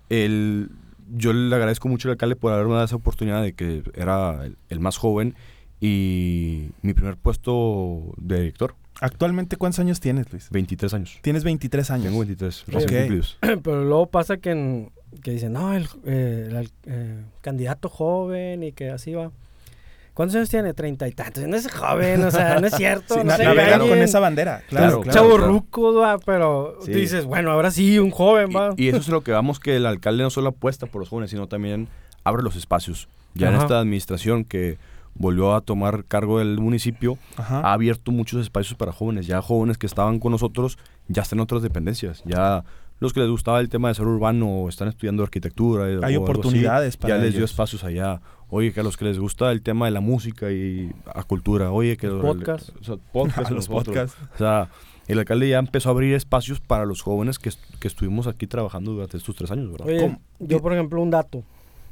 el, 0.08 0.70
yo 1.16 1.32
le 1.32 1.54
agradezco 1.54 1.88
mucho 1.88 2.08
al 2.08 2.12
alcalde 2.12 2.36
por 2.36 2.52
haberme 2.52 2.72
dado 2.72 2.84
esa 2.86 2.96
oportunidad 2.96 3.42
de 3.42 3.52
que 3.52 3.82
era 3.94 4.44
el, 4.44 4.56
el 4.68 4.80
más 4.80 4.96
joven 4.96 5.34
y 5.80 6.70
mi 6.82 6.92
primer 6.94 7.16
puesto 7.16 8.12
de 8.16 8.40
director, 8.40 8.74
Actualmente, 9.00 9.56
¿cuántos 9.56 9.78
años 9.80 10.00
tienes, 10.00 10.30
Luis? 10.32 10.48
23 10.50 10.94
años. 10.94 11.18
Tienes 11.22 11.44
23 11.44 11.90
años. 11.90 12.04
Tengo 12.06 12.18
23, 12.20 12.62
Ok. 12.68 12.74
recién 12.74 13.00
cumplidos. 13.02 13.38
Pero 13.62 13.84
luego 13.84 14.06
pasa 14.06 14.38
que, 14.38 14.50
en- 14.50 14.90
que 15.22 15.30
dicen, 15.32 15.52
no, 15.52 15.74
el, 15.74 15.88
eh, 16.04 16.48
el 16.50 16.70
eh, 16.86 17.22
candidato 17.40 17.88
joven 17.88 18.62
y 18.62 18.72
que 18.72 18.90
así 18.90 19.12
va. 19.14 19.30
¿Cuántos 20.14 20.34
años 20.34 20.48
tiene? 20.48 20.74
Treinta 20.74 21.06
y 21.06 21.12
tantos. 21.12 21.44
No 21.46 21.56
es 21.56 21.70
joven, 21.72 22.24
o 22.24 22.30
sea, 22.32 22.58
no 22.58 22.66
es 22.66 22.74
cierto. 22.76 23.14
Sí, 23.14 23.20
no 23.24 23.36
se 23.36 23.44
navegar 23.44 23.78
con 23.78 23.98
esa 23.98 24.18
bandera. 24.18 24.62
Claro, 24.68 24.86
Claro, 24.86 25.00
claro. 25.02 25.16
Chavo 25.16 25.36
claro. 25.36 25.46
ruco, 25.52 25.94
va, 25.94 26.18
pero 26.18 26.76
Sí. 26.84 26.90
dices, 26.92 27.24
bueno, 27.24 27.52
ahora 27.52 27.70
sí, 27.70 28.00
un 28.00 28.10
joven, 28.10 28.48
va. 28.54 28.74
Y, 28.76 28.86
y 28.86 28.88
eso 28.88 28.98
es 28.98 29.08
lo 29.08 29.22
que 29.22 29.30
vamos 29.30 29.60
que 29.60 29.76
el 29.76 29.86
alcalde 29.86 30.24
no 30.24 30.30
solo 30.30 30.48
apuesta 30.48 30.86
por 30.86 30.98
los 31.00 31.08
jóvenes, 31.08 31.30
sino 31.30 31.46
también 31.46 31.86
abre 32.24 32.42
los 32.42 32.56
espacios. 32.56 33.06
Ya 33.34 33.50
en 33.50 33.54
esta 33.54 33.78
administración 33.78 34.44
que 34.44 34.76
volvió 35.18 35.54
a 35.54 35.60
tomar 35.60 36.04
cargo 36.04 36.38
del 36.38 36.58
municipio, 36.58 37.18
Ajá. 37.36 37.60
ha 37.60 37.72
abierto 37.72 38.10
muchos 38.12 38.40
espacios 38.40 38.76
para 38.78 38.92
jóvenes. 38.92 39.26
Ya 39.26 39.42
jóvenes 39.42 39.76
que 39.78 39.86
estaban 39.86 40.18
con 40.20 40.32
nosotros 40.32 40.78
ya 41.08 41.22
están 41.22 41.38
en 41.38 41.42
otras 41.42 41.62
dependencias. 41.62 42.22
Ya 42.24 42.64
los 43.00 43.12
que 43.12 43.20
les 43.20 43.28
gustaba 43.30 43.60
el 43.60 43.68
tema 43.68 43.88
de 43.88 43.94
ser 43.94 44.06
urbano 44.06 44.48
o 44.48 44.68
están 44.68 44.88
estudiando 44.88 45.22
arquitectura. 45.22 45.88
eh, 45.88 45.98
o 45.98 46.04
Hay 46.04 46.14
así, 46.14 46.16
oportunidades 46.16 46.96
para 46.96 47.16
Ya 47.16 47.22
les 47.22 47.30
dio 47.32 47.40
ellos. 47.40 47.50
espacios 47.50 47.84
allá. 47.84 48.20
Oye, 48.50 48.72
que 48.72 48.80
a 48.80 48.82
los 48.82 48.96
que 48.96 49.04
les 49.04 49.18
gusta 49.18 49.52
el 49.52 49.60
tema 49.62 49.84
de 49.86 49.92
la 49.92 50.00
música 50.00 50.50
y 50.50 50.90
a 51.14 51.22
cultura. 51.22 51.70
Oye, 51.70 51.96
que 51.96 52.06
Los 52.06 52.22
podcasts. 52.22 52.72
o 52.80 52.84
sea, 52.84 52.96
podcast 53.12 53.50
A 53.50 53.54
los 53.54 53.68
podcasts. 53.68 54.16
O 54.34 54.38
sea, 54.38 54.68
el 55.06 55.18
alcalde 55.18 55.48
ya 55.48 55.58
empezó 55.58 55.88
a 55.90 55.92
abrir 55.92 56.14
espacios 56.14 56.58
para 56.60 56.84
los 56.86 57.02
jóvenes 57.02 57.38
que, 57.38 57.50
que 57.78 57.88
estuvimos 57.88 58.26
aquí 58.26 58.46
trabajando 58.46 58.92
durante 58.92 59.16
estos 59.16 59.36
tres 59.36 59.50
años, 59.50 59.70
¿verdad? 59.70 59.86
Oye, 59.86 60.18
yo, 60.38 60.60
por 60.62 60.72
ejemplo, 60.72 61.00
un 61.02 61.10
dato. 61.10 61.42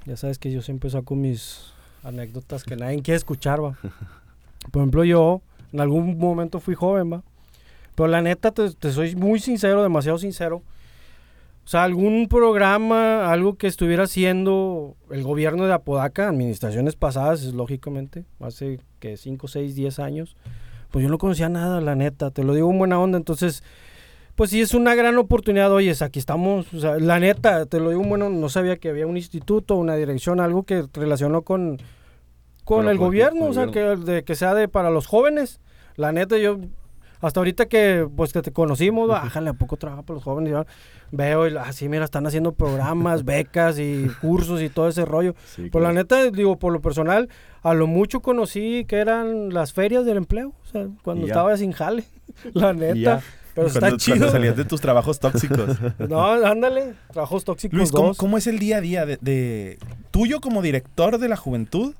Ya 0.07 0.17
sabes 0.17 0.39
que 0.39 0.51
yo 0.51 0.61
siempre 0.63 0.89
saco 0.91 1.15
mis 1.15 1.73
anécdotas 2.07 2.65
que 2.65 2.77
nadie 2.77 3.03
quiere 3.03 3.17
escuchar, 3.17 3.63
va. 3.63 3.77
Por 4.71 4.83
ejemplo, 4.83 5.05
yo 5.05 5.43
en 5.73 5.81
algún 5.81 6.19
momento 6.19 6.61
fui 6.61 6.75
joven, 6.75 7.13
va. 7.13 7.23
Pero 7.95 8.09
la 8.09 8.23
neta, 8.23 8.51
te, 8.51 8.71
te 8.73 8.93
soy 8.93 9.17
muy 9.17 9.41
sincero, 9.41 9.83
demasiado 9.83 10.19
sincero. 10.19 10.63
O 11.65 11.69
sea, 11.69 11.83
algún 11.83 12.29
programa, 12.29 13.33
algo 13.33 13.57
que 13.57 13.67
estuviera 13.67 14.05
haciendo 14.05 14.95
el 15.11 15.25
gobierno 15.25 15.67
de 15.67 15.73
Apodaca, 15.73 16.29
administraciones 16.29 16.95
pasadas, 16.95 17.43
lógicamente, 17.43 18.25
hace 18.39 18.79
que 19.01 19.17
5, 19.17 19.49
6, 19.49 19.75
10 19.75 19.99
años, 19.99 20.37
pues 20.93 21.03
yo 21.03 21.09
no 21.09 21.19
conocía 21.19 21.49
nada, 21.49 21.81
la 21.81 21.97
neta, 21.97 22.31
te 22.31 22.45
lo 22.45 22.55
digo 22.55 22.71
en 22.71 22.79
buena 22.79 23.01
onda. 23.01 23.19
Entonces, 23.19 23.65
pues 24.37 24.51
sí, 24.51 24.61
es 24.61 24.75
una 24.75 24.95
gran 24.95 25.19
oportunidad. 25.19 25.73
Oyes, 25.73 26.03
aquí 26.03 26.19
estamos. 26.21 26.73
O 26.73 26.79
sea, 26.79 26.99
la 27.01 27.19
neta, 27.19 27.67
te 27.67 27.81
lo 27.81 27.91
digo, 27.91 28.03
bueno, 28.05 28.29
no 28.31 28.49
sabía 28.49 28.77
que 28.77 28.91
había 28.91 29.07
un 29.07 29.17
instituto, 29.17 29.75
una 29.75 29.97
dirección, 29.97 30.39
algo 30.39 30.63
que 30.63 30.85
relacionó 30.93 31.43
con, 31.43 31.79
con 32.67 32.85
la 32.85 32.91
el 32.91 32.99
juventud, 32.99 33.07
gobierno, 33.07 33.41
con 33.41 33.51
o 33.51 33.55
sea, 33.55 33.67
que, 33.69 33.81
de, 33.81 34.25
que 34.25 34.35
sea 34.35 34.55
de 34.55 34.69
para 34.69 34.91
los 34.91 35.07
jóvenes. 35.07 35.61
La 35.97 36.13
neta, 36.13 36.37
yo, 36.37 36.59
hasta 37.23 37.41
ahorita 37.41 37.67
que, 37.67 38.07
pues, 38.15 38.33
que 38.35 38.43
te 38.43 38.53
conocimos, 38.53 39.09
bájale, 39.09 39.49
¿a 39.49 39.55
poco 39.55 39.79
trabaja 39.79 40.03
para 40.03 40.17
los 40.17 40.25
jóvenes? 40.25 40.53
Yo 40.53 40.67
veo, 41.11 41.49
y 41.49 41.57
así, 41.57 41.89
mira, 41.89 42.05
están 42.05 42.27
haciendo 42.27 42.53
programas, 42.53 43.25
becas 43.25 43.79
y 43.79 44.09
cursos 44.21 44.61
y 44.61 44.69
todo 44.69 44.89
ese 44.89 45.07
rollo. 45.07 45.35
Sí, 45.47 45.71
Por 45.71 45.81
la 45.81 45.89
claro. 45.91 46.03
neta, 46.03 46.31
digo, 46.37 46.59
por 46.59 46.73
lo 46.73 46.81
personal, 46.83 47.31
a 47.63 47.73
lo 47.73 47.87
mucho 47.87 48.21
conocí 48.21 48.85
que 48.87 48.97
eran 48.99 49.55
las 49.55 49.73
ferias 49.73 50.05
del 50.05 50.19
empleo, 50.19 50.53
o 50.63 50.67
sea, 50.67 50.89
cuando 51.03 51.27
estaba 51.27 51.57
sin 51.57 51.73
jale, 51.73 52.05
la 52.53 52.75
neta. 52.75 53.23
Pero 53.55 53.71
cuando, 53.71 53.87
está 53.87 53.97
chido. 53.97 54.17
cuando 54.19 54.33
salías 54.33 54.57
de 54.57 54.67
tus 54.67 54.83
trabajos 54.83 55.19
tóxicos. 55.19 55.79
No, 56.11 56.27
ándale, 56.33 56.93
trabajos 57.11 57.43
tóxicos 57.45 57.79
Luis, 57.79 57.91
¿cómo, 57.91 58.09
dos. 58.09 58.19
cómo 58.19 58.37
es 58.37 58.47
el 58.47 58.59
día 58.59 58.77
a 58.77 58.81
día 58.83 59.07
de, 59.07 59.17
de- 59.23 59.79
tuyo 60.11 60.41
como 60.43 60.61
director 60.61 61.17
de 61.17 61.29
la 61.29 61.37
juventud? 61.39 61.95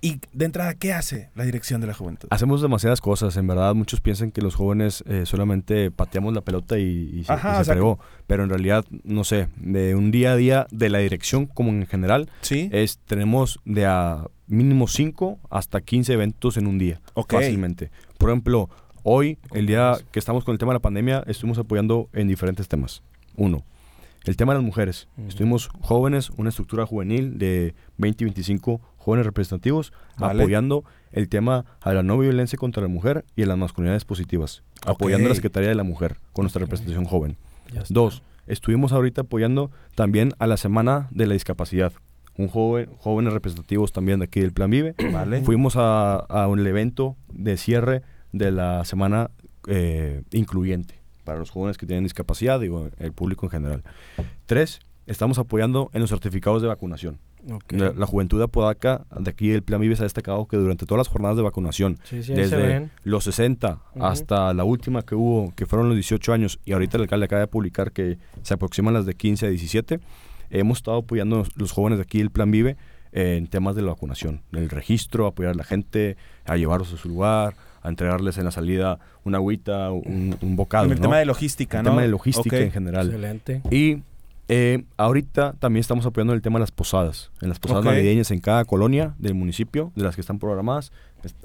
Y 0.00 0.20
de 0.32 0.44
entrada, 0.44 0.74
¿qué 0.74 0.92
hace 0.92 1.30
la 1.34 1.44
dirección 1.44 1.80
de 1.80 1.88
la 1.88 1.94
juventud? 1.94 2.28
Hacemos 2.30 2.62
demasiadas 2.62 3.00
cosas, 3.00 3.36
en 3.36 3.46
verdad. 3.48 3.74
Muchos 3.74 4.00
piensan 4.00 4.30
que 4.30 4.40
los 4.40 4.54
jóvenes 4.54 5.02
eh, 5.08 5.24
solamente 5.26 5.90
pateamos 5.90 6.32
la 6.34 6.40
pelota 6.42 6.78
y, 6.78 7.10
y 7.14 7.24
se, 7.24 7.32
Ajá, 7.32 7.60
y 7.60 7.64
se 7.64 7.72
fregó. 7.72 7.98
Pero 8.28 8.44
en 8.44 8.48
realidad, 8.50 8.84
no 9.02 9.24
sé, 9.24 9.48
de 9.56 9.96
un 9.96 10.10
día 10.12 10.32
a 10.32 10.36
día 10.36 10.66
de 10.70 10.88
la 10.88 10.98
dirección 10.98 11.46
como 11.46 11.70
en 11.70 11.86
general, 11.86 12.30
Sí. 12.42 12.68
es 12.72 12.98
tenemos 13.06 13.58
de 13.64 13.86
a 13.86 14.24
mínimo 14.46 14.86
5 14.86 15.38
hasta 15.50 15.80
15 15.80 16.12
eventos 16.12 16.56
en 16.56 16.68
un 16.68 16.78
día. 16.78 17.00
Ok. 17.14 17.32
Fácilmente. 17.32 17.90
Por 18.18 18.30
ejemplo, 18.30 18.70
hoy, 19.02 19.38
el 19.52 19.66
día 19.66 19.96
que 20.12 20.20
estamos 20.20 20.44
con 20.44 20.52
el 20.52 20.58
tema 20.58 20.70
de 20.72 20.76
la 20.76 20.80
pandemia, 20.82 21.24
estuvimos 21.26 21.58
apoyando 21.58 22.08
en 22.12 22.28
diferentes 22.28 22.68
temas. 22.68 23.02
Uno, 23.36 23.64
el 24.24 24.36
tema 24.36 24.52
de 24.52 24.58
las 24.58 24.64
mujeres. 24.66 25.08
Ujú. 25.16 25.28
Estuvimos 25.28 25.68
jóvenes, 25.80 26.30
una 26.36 26.50
estructura 26.50 26.86
juvenil 26.86 27.38
de 27.38 27.74
20 27.96 28.22
y 28.22 28.26
25 28.26 28.80
jóvenes 29.08 29.24
representativos, 29.24 29.94
Vale. 30.18 30.42
apoyando 30.42 30.84
el 31.12 31.30
tema 31.30 31.64
a 31.80 31.94
la 31.94 32.02
no 32.02 32.18
violencia 32.18 32.58
contra 32.58 32.82
la 32.82 32.90
mujer 32.90 33.24
y 33.36 33.42
a 33.42 33.46
las 33.46 33.56
masculinidades 33.56 34.04
positivas. 34.04 34.62
Apoyando 34.84 35.24
a 35.24 35.28
la. 35.30 35.34
Secretaría 35.34 35.70
de 35.70 35.74
la 35.74 35.82
Mujer 35.82 36.18
con 36.34 36.42
nuestra 36.42 36.60
representación 36.60 37.06
joven. 37.06 37.38
Dos, 37.88 38.22
estuvimos 38.46 38.92
ahorita 38.92 39.22
apoyando 39.22 39.70
también 39.94 40.34
a 40.38 40.46
la 40.46 40.58
Semana 40.58 41.08
de 41.10 41.26
la 41.26 41.32
Discapacidad. 41.32 41.94
Un 42.36 42.48
joven, 42.48 42.90
jóvenes 42.98 43.32
representativos 43.32 43.92
también 43.92 44.18
de 44.18 44.26
aquí 44.26 44.40
del 44.40 44.52
Plan 44.52 44.68
Vive. 44.68 44.94
Vale. 45.12 45.40
Fuimos 45.40 45.76
a, 45.76 46.16
a 46.16 46.46
un 46.46 46.66
evento 46.66 47.16
de 47.32 47.56
cierre 47.56 48.02
de 48.32 48.50
la 48.50 48.84
semana 48.84 49.30
eh, 49.68 50.22
incluyente 50.32 51.00
para 51.24 51.38
los 51.38 51.48
jóvenes 51.48 51.78
que 51.78 51.86
tienen 51.86 52.04
discapacidad, 52.04 52.60
digo, 52.60 52.90
el 52.98 53.12
público 53.12 53.46
en 53.46 53.50
general. 53.50 53.84
Tres, 54.44 54.80
estamos 55.06 55.38
apoyando 55.38 55.88
en 55.94 56.02
los 56.02 56.10
certificados 56.10 56.60
de 56.60 56.68
vacunación. 56.68 57.18
La, 57.70 57.92
la 57.92 58.06
juventud 58.06 58.38
de 58.38 58.44
Apodaca, 58.44 59.06
de 59.18 59.30
aquí 59.30 59.48
del 59.48 59.62
Plan 59.62 59.80
Vive, 59.80 59.96
se 59.96 60.02
ha 60.02 60.04
destacado 60.04 60.46
que 60.46 60.56
durante 60.56 60.86
todas 60.86 60.98
las 60.98 61.08
jornadas 61.08 61.36
de 61.36 61.42
vacunación, 61.42 61.98
Sí, 62.04 62.22
sí, 62.22 62.34
desde 62.34 62.88
los 63.04 63.24
60 63.24 63.78
Ujú. 63.94 64.04
hasta 64.04 64.52
la 64.54 64.64
última 64.64 65.02
que 65.02 65.14
hubo, 65.14 65.52
que 65.54 65.66
fueron 65.66 65.88
los 65.88 65.96
18 65.96 66.32
años, 66.32 66.60
y 66.64 66.72
ahorita 66.72 66.96
el 66.96 67.02
alcalde 67.04 67.24
acaba 67.26 67.40
de 67.40 67.46
publicar 67.48 67.92
que 67.92 68.18
se 68.42 68.54
aproximan 68.54 68.94
las 68.94 69.06
de 69.06 69.14
15 69.14 69.46
a 69.46 69.48
17, 69.48 70.00
hemos 70.50 70.78
estado 70.78 70.98
apoyando 70.98 71.40
a 71.40 71.44
los, 71.56 71.72
jóvenes 71.72 71.98
de 71.98 72.02
aquí 72.02 72.18
del 72.18 72.30
Plan 72.30 72.50
Vive 72.50 72.76
eh, 73.12 73.36
en 73.38 73.46
temas 73.46 73.74
de 73.76 73.82
la 73.82 73.88
vacunación, 73.88 74.42
del 74.52 74.68
registro, 74.70 75.26
apoyar 75.26 75.52
a 75.52 75.56
la 75.56 75.64
gente, 75.64 76.16
a 76.44 76.56
llevarlos 76.56 76.92
a 76.92 76.96
su 76.96 77.08
lugar, 77.08 77.54
a 77.82 77.88
entregarles 77.88 78.38
en 78.38 78.44
la 78.44 78.50
salida 78.50 78.98
una 79.24 79.38
agüita, 79.38 79.90
un, 79.90 80.36
un 80.40 80.56
bocado. 80.56 80.86
en 80.86 80.92
el 80.92 80.98
¿no? 80.98 81.02
tema 81.02 81.18
de 81.18 81.24
logística, 81.26 81.78
El 81.78 81.84
¿no? 81.84 81.90
tema 81.90 82.02
de 82.02 82.08
logística 82.08 82.58
en 82.58 82.72
general. 82.72 83.06
Excelente. 83.06 83.62
Y 83.70 84.02
eh, 84.48 84.84
ahorita 84.96 85.52
también 85.58 85.80
estamos 85.82 86.06
apoyando 86.06 86.32
el 86.32 86.40
tema 86.42 86.58
de 86.58 86.62
las 86.62 86.70
posadas. 86.72 87.30
En 87.42 87.48
las 87.50 87.58
posadas 87.58 87.84
Ok. 87.84 87.90
navideñas 87.92 88.30
en 88.30 88.40
cada 88.40 88.64
colonia 88.64 89.14
del 89.18 89.34
municipio, 89.34 89.92
de 89.94 90.04
las 90.04 90.14
que 90.14 90.20
están 90.22 90.38
programadas, 90.38 90.90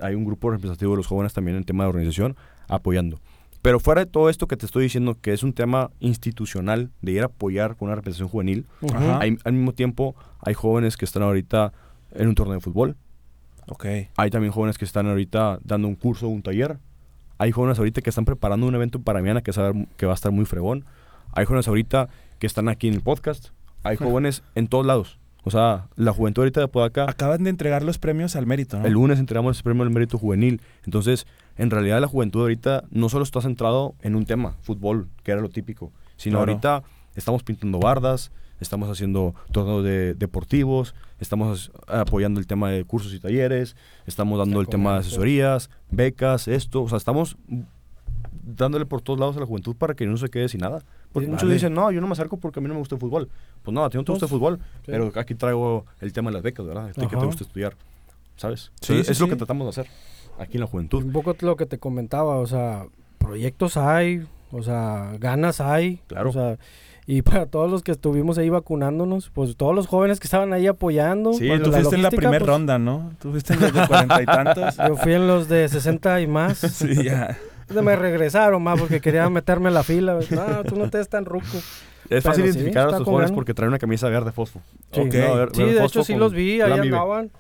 hay 0.02 0.16
un 0.16 0.24
grupo 0.26 0.50
representativo 0.52 0.92
de 0.92 0.98
los 0.98 1.08
jóvenes 1.08 1.34
también 1.34 1.56
en 1.56 1.60
el 1.60 1.66
tema 1.66 1.84
de 1.84 1.90
organización 1.90 2.36
apoyando. 2.68 3.20
Pero 3.62 3.80
fuera 3.80 4.02
de 4.06 4.12
todo 4.12 4.30
esto 4.30 4.48
que 4.48 4.58
te 4.58 4.66
estoy 4.66 4.84
diciendo, 4.84 5.18
que 5.22 5.32
es 5.34 5.42
un 5.44 5.54
tema 5.54 5.90
institucional 6.02 6.92
de 7.02 7.12
ir 7.14 7.22
a 7.22 7.26
apoyar 7.26 7.76
con 7.78 7.88
una 7.88 7.96
representación 7.96 8.28
juvenil, 8.30 8.66
hay- 9.20 9.38
al 9.44 9.54
mismo 9.54 9.74
tiempo 9.74 10.16
hay 10.42 10.54
jóvenes 10.54 10.98
que 10.98 11.06
están 11.06 11.24
ahorita 11.24 11.72
en 12.12 12.28
un 12.28 12.36
torneo 12.36 12.56
de 12.56 12.60
fútbol, 12.62 12.96
hay 14.18 14.30
también 14.30 14.52
jóvenes 14.52 14.78
que 14.78 14.86
están 14.86 15.08
ahorita 15.08 15.60
dando 15.64 15.88
un 15.88 15.96
curso 15.96 16.28
o 16.28 16.30
un 16.30 16.42
taller. 16.44 16.78
Hay 17.38 17.52
jóvenes 17.52 17.80
ahorita 17.80 18.02
que 18.02 18.10
están 18.10 18.26
preparando 18.26 18.68
un 18.68 18.76
evento 18.76 19.02
para 19.02 19.20
mañana 19.22 19.42
que, 19.42 19.52
que 19.98 20.06
va 20.06 20.12
a 20.12 20.16
estar 20.16 20.32
muy 20.32 20.46
fregón. 20.46 20.86
Hay 21.32 21.46
jóvenes 21.46 21.68
ahorita 21.68 22.10
que 22.44 22.48
están 22.48 22.68
aquí 22.68 22.90
en 22.90 22.96
el 22.96 23.00
podcast. 23.00 23.52
Hay 23.84 23.96
jóvenes 23.96 24.44
en 24.54 24.68
todos 24.68 24.86
lados. 24.86 25.18
O 25.46 25.50
sea, 25.50 25.88
la 25.96 26.12
juventud 26.12 26.42
ahorita 26.42 26.60
de 26.60 26.68
Podaca, 26.68 27.06
Acaban 27.10 27.46
de 27.46 27.50
entregar 27.50 27.84
los 27.84 28.00
premios 28.00 28.36
al 28.36 28.46
mérito, 28.46 28.78
¿no? 28.78 28.86
el 28.86 28.92
lunes 28.92 29.18
entregamos 29.18 29.56
el 29.56 29.64
premio 29.64 29.86
del 29.86 29.94
mérito 29.94 30.18
juvenil. 30.18 30.60
Entonces, 30.84 31.26
en 31.56 31.70
realidad 31.70 32.02
la 32.02 32.08
juventud 32.10 32.42
ahorita 32.42 32.84
no 32.92 33.08
solo 33.08 33.24
está 33.24 33.40
centrado 33.40 33.96
en 34.02 34.16
un 34.16 34.26
tema, 34.26 34.58
fútbol, 34.62 35.08
que 35.24 35.32
era 35.32 35.40
lo 35.40 35.48
típico, 35.48 35.94
sino 36.18 36.40
Claro. 36.40 36.52
ahorita 36.52 36.84
estamos 37.16 37.44
pintando 37.44 37.80
bardas, 37.80 38.34
estamos 38.60 38.90
haciendo 38.90 39.36
torneos 39.54 39.86
de, 39.86 40.14
deportivos, 40.14 40.96
estamos 41.22 41.72
apoyando 41.88 42.42
el 42.42 42.46
tema 42.46 42.72
de 42.72 42.84
cursos 42.84 43.14
y 43.14 43.22
talleres, 43.22 43.78
estamos 44.06 44.38
dando 44.38 44.60
el 44.60 44.68
tema 44.68 44.96
de 44.96 45.00
asesorías, 45.00 45.70
becas, 45.92 46.50
esto, 46.50 46.84
o 46.84 46.90
sea, 46.90 46.98
estamos 46.98 47.38
dándole 48.44 48.86
por 48.86 49.02
todos 49.02 49.18
lados 49.18 49.38
a 49.38 49.40
la 49.40 49.46
juventud 49.46 49.78
para 49.78 49.94
que 49.94 50.06
no 50.06 50.18
se 50.18 50.30
quede 50.30 50.50
sin 50.50 50.60
nada. 50.60 50.84
Porque 51.14 51.28
Sí, 51.28 51.32
muchos 51.32 51.44
vale. 51.44 51.54
dicen, 51.54 51.74
no, 51.74 51.92
yo 51.92 52.02
no 52.02 52.08
me 52.08 52.14
acerco 52.14 52.38
porque 52.38 52.60
a 52.60 52.62
mí 52.62 52.68
no 52.68 52.74
me 52.74 52.80
gusta 52.80 52.96
el 52.96 53.02
fútbol. 53.02 53.30
Pues 53.64 53.74
no, 53.74 53.86
a 53.86 53.90
ti 53.90 53.98
no 53.98 54.04
te 54.04 54.12
gusta 54.12 54.26
el 54.26 54.30
Pues, 54.30 54.40
fútbol, 54.40 54.58
sí. 54.86 54.92
pero 54.92 55.12
aquí 55.16 55.36
traigo 55.36 55.86
el 56.02 56.12
tema 56.12 56.30
de 56.32 56.34
las 56.34 56.44
becas, 56.44 56.66
¿verdad? 56.66 56.92
Ti 56.94 57.08
que 57.08 57.16
te 57.16 57.26
gusta 57.26 57.44
estudiar, 57.44 57.76
¿sabes? 58.36 58.72
Sí, 58.82 58.94
Entonces, 58.94 59.06
sí, 59.06 59.12
es 59.12 59.20
lo 59.20 59.28
que 59.30 59.36
tratamos 59.36 59.66
de 59.66 59.82
hacer 59.82 59.92
aquí 60.40 60.58
en 60.58 60.62
la 60.62 60.68
juventud. 60.68 61.04
Un 61.04 61.12
poco 61.12 61.36
lo 61.42 61.56
que 61.56 61.66
te 61.68 61.78
comentaba, 61.78 62.38
o 62.38 62.48
sea, 62.48 62.86
proyectos 63.20 63.78
hay, 63.78 64.26
o 64.52 64.64
sea, 64.64 65.16
ganas 65.20 65.62
hay. 65.62 66.02
Claro. 66.08 66.30
O 66.30 66.34
sea, 66.34 66.58
y 67.06 67.22
para 67.24 67.46
todos 67.46 67.70
los 67.70 67.84
que 67.84 67.92
estuvimos 67.92 68.38
ahí 68.38 68.50
vacunándonos, 68.50 69.30
pues 69.30 69.56
todos 69.56 69.76
los 69.76 69.88
jóvenes 69.88 70.20
que 70.20 70.26
estaban 70.28 70.52
ahí 70.54 70.68
apoyando. 70.68 71.34
Sí, 71.34 71.50
tú 71.64 71.72
fuiste 71.72 71.96
en 71.96 72.02
la 72.04 72.10
primera 72.10 72.40
pues, 72.40 72.48
ronda, 72.48 72.80
¿no? 72.80 73.12
Tú 73.22 73.32
fuiste 73.32 73.54
en 73.54 73.60
los 73.62 73.74
de 73.74 73.88
cuarenta 73.88 74.22
y 74.22 74.26
tantos. 74.26 74.78
Yo 74.88 74.96
fui 74.96 75.14
en 75.14 75.28
los 75.28 75.48
de 75.48 75.68
60 75.70 76.22
y 76.22 76.28
más. 76.28 76.58
sí, 76.60 77.04
ya. 77.04 77.38
Me 77.84 77.96
regresaron 77.96 78.62
más 78.64 78.80
porque 78.80 79.00
querían 79.02 79.32
meterme 79.34 79.70
en 79.70 79.74
la 79.76 79.84
fila. 79.84 80.20
No, 80.32 80.64
tú 80.64 80.76
no 80.76 80.90
te 80.90 80.98
des 80.98 81.10
tan 81.10 81.26
ruco. 81.26 81.46
Es 82.10 82.24
fácil 82.24 82.44
Pero 82.44 82.54
sí, 82.54 82.60
identificar 82.60 82.90
a 82.90 82.98
con 82.98 83.06
jóvenes 83.06 83.32
porque 83.32 83.54
traen 83.54 83.70
una 83.70 83.80
camisa 83.80 84.10
verde 84.10 84.32
fosfo. 84.32 84.62
Sí, 84.92 85.00
Ok. 85.02 85.14
No, 85.16 85.36
ver- 85.36 85.50
Sí, 85.56 85.64
de 85.64 85.86
hecho 85.86 86.04
sí 86.04 86.16
los 86.16 86.34
vi, 86.34 86.62
ahí 86.62 86.72
andaban. 86.80 87.32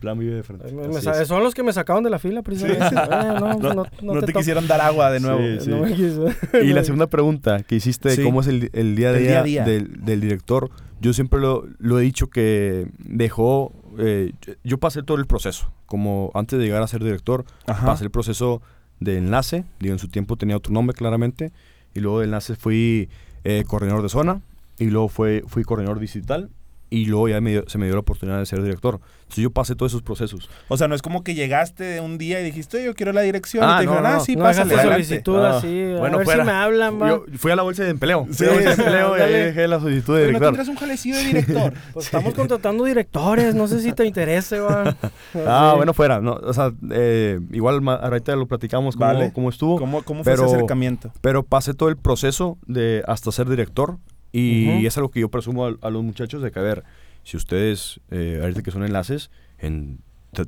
Plan 0.00 0.18
vive 0.18 0.34
de 0.34 0.42
frente. 0.42 0.70
Me- 0.72 0.88
me 0.88 1.00
son 1.00 1.42
los 1.44 1.54
que 1.54 1.62
me 1.62 1.72
sacaron 1.72 2.02
de 2.02 2.10
la 2.10 2.18
fila, 2.18 2.42
precisamente. 2.42 2.84
Eh, 2.94 2.96
no, 3.40 3.40
No, 3.40 3.54
no, 3.58 3.74
no, 3.74 3.86
no 4.02 4.20
te, 4.20 4.26
toca. 4.26 4.40
quisieron 4.40 4.66
dar 4.66 4.80
agua 4.80 5.10
de 5.10 5.20
nuevo. 5.20 5.38
Sí, 5.38 5.60
sí. 5.60 5.70
No 5.70 5.78
me 5.78 5.94
quiso. 5.94 6.26
Y 6.60 6.72
la 6.72 6.84
segunda 6.84 7.06
pregunta 7.06 7.62
que 7.62 7.76
hiciste 7.76 8.08
de 8.10 8.16
Sí. 8.16 8.22
cómo 8.22 8.40
es 8.40 8.48
el, 8.48 8.68
el 8.72 8.96
día 8.96 9.08
a 9.08 9.12
El 9.12 9.18
día, 9.20 9.28
día 9.28 9.40
a 9.40 9.42
día. 9.44 9.64
Del, 9.64 10.04
del 10.04 10.20
director, 10.20 10.70
yo 11.00 11.12
siempre 11.12 11.40
lo, 11.40 11.66
lo 11.78 11.98
he 11.98 12.02
dicho 12.02 12.28
que 12.28 12.88
dejó, 12.98 13.72
eh, 13.98 14.32
yo- 14.42 14.54
yo 14.64 14.78
pasé 14.78 15.02
todo 15.02 15.16
el 15.18 15.26
proceso, 15.26 15.72
como 15.86 16.30
antes 16.34 16.58
de 16.58 16.64
llegar 16.66 16.82
a 16.82 16.86
ser 16.88 17.02
director, 17.02 17.44
Ajá. 17.66 17.86
pasé 17.86 18.04
el 18.04 18.10
proceso 18.10 18.60
de 19.04 19.18
enlace, 19.18 19.64
digo, 19.80 19.92
en 19.94 19.98
su 19.98 20.08
tiempo 20.08 20.36
tenía 20.36 20.56
otro 20.56 20.72
nombre 20.72 20.94
claramente, 20.94 21.52
y 21.94 22.00
luego 22.00 22.20
de 22.20 22.26
enlace 22.26 22.56
fui 22.56 23.08
eh, 23.44 23.64
coordinador 23.66 24.02
de 24.02 24.08
zona, 24.08 24.40
y 24.78 24.86
luego 24.86 25.08
fui 25.08 25.64
coordinador 25.64 26.00
digital, 26.00 26.50
y 26.92 27.06
luego 27.06 27.28
ya 27.28 27.40
me 27.40 27.50
dio- 27.50 27.64
se 27.68 27.78
me 27.78 27.86
dio 27.86 27.94
la 27.94 28.00
oportunidad 28.00 28.38
de 28.38 28.46
ser 28.46 28.62
director. 28.62 29.00
Entonces 29.22 29.42
yo 29.44 29.50
pasé 29.50 29.74
todos 29.74 29.92
esos 29.92 30.02
procesos. 30.02 30.50
O 30.68 30.76
sea, 30.76 30.88
no 30.88 30.94
es 30.94 31.00
como 31.00 31.24
que 31.24 31.34
llegaste 31.34 32.00
un 32.00 32.18
día 32.18 32.38
y 32.40 32.44
dijiste, 32.44 32.76
"Oye, 32.76 32.86
yo 32.86 32.94
quiero 32.94 33.12
la 33.12 33.22
dirección. 33.22 33.64
Ah, 33.64 33.76
y 33.76 33.80
te 33.80 33.86
no, 33.86 33.92
dijeron, 33.92 34.06
ah, 34.12 34.16
no. 34.18 34.24
sí, 34.24 34.36
no 34.36 34.44
pásale 34.44 34.76
solicitud 34.82 35.38
Ah, 35.38 35.56
así. 35.56 35.84
bueno, 35.98 36.16
a 36.16 36.18
ver 36.18 36.24
fuera. 36.26 36.44
si 36.44 36.46
me 36.50 36.52
hablan, 36.52 37.00
va. 37.00 37.08
Yo 37.08 37.24
fui 37.38 37.50
a 37.50 37.56
la 37.56 37.62
bolsa 37.62 37.84
de 37.84 37.90
empleo, 37.90 38.26
Sí, 38.30 38.44
bolsa 38.44 38.60
de 38.76 38.82
empleo 38.82 39.16
y 39.16 39.20
ahí 39.22 39.32
dejé 39.32 39.68
la 39.68 39.80
solicitud 39.80 40.14
de 40.16 40.22
Oye, 40.24 40.32
¿no 40.32 40.38
director. 40.38 40.48
tendrás 40.48 40.68
un 40.68 40.76
jalecillo 40.76 41.16
de 41.16 41.24
director? 41.24 41.72
Pues 41.94 42.06
estamos 42.06 42.34
contratando 42.34 42.84
directores, 42.84 43.54
no 43.54 43.66
sé 43.68 43.80
si 43.80 43.92
te 43.92 44.04
interese, 44.04 44.60
va. 44.60 44.94
Ah, 45.46 45.70
Sí. 45.72 45.76
bueno, 45.78 45.94
fuera. 45.94 46.20
No, 46.20 46.32
o 46.34 46.52
sea, 46.52 46.70
eh, 46.90 47.40
igual 47.52 47.80
ahorita 47.88 48.36
lo 48.36 48.46
platicamos 48.46 48.96
cómo, 48.96 49.06
Vale. 49.06 49.32
cómo 49.32 49.48
estuvo. 49.48 49.78
¿Cómo, 49.78 50.02
cómo 50.02 50.24
fue 50.24 50.32
Pero- 50.34 50.44
ese 50.46 50.56
acercamiento? 50.56 51.10
Pero 51.22 51.42
pasé 51.42 51.72
todo 51.72 51.88
el 51.88 51.96
proceso 51.96 52.58
de 52.66 53.02
hasta 53.06 53.32
ser 53.32 53.48
director. 53.48 53.96
Y 54.32 54.86
es 54.86 54.96
algo 54.96 55.10
que 55.10 55.20
yo 55.20 55.28
presumo 55.30 55.66
a, 55.66 55.76
a 55.82 55.90
los 55.90 56.02
muchachos 56.02 56.42
de 56.42 56.50
que, 56.50 56.58
a 56.58 56.62
ver, 56.62 56.84
si 57.22 57.36
ustedes, 57.36 58.00
eh, 58.10 58.38
ahorita 58.40 58.62
que 58.62 58.70
son 58.70 58.82
enlaces, 58.84 59.30
en 59.58 59.98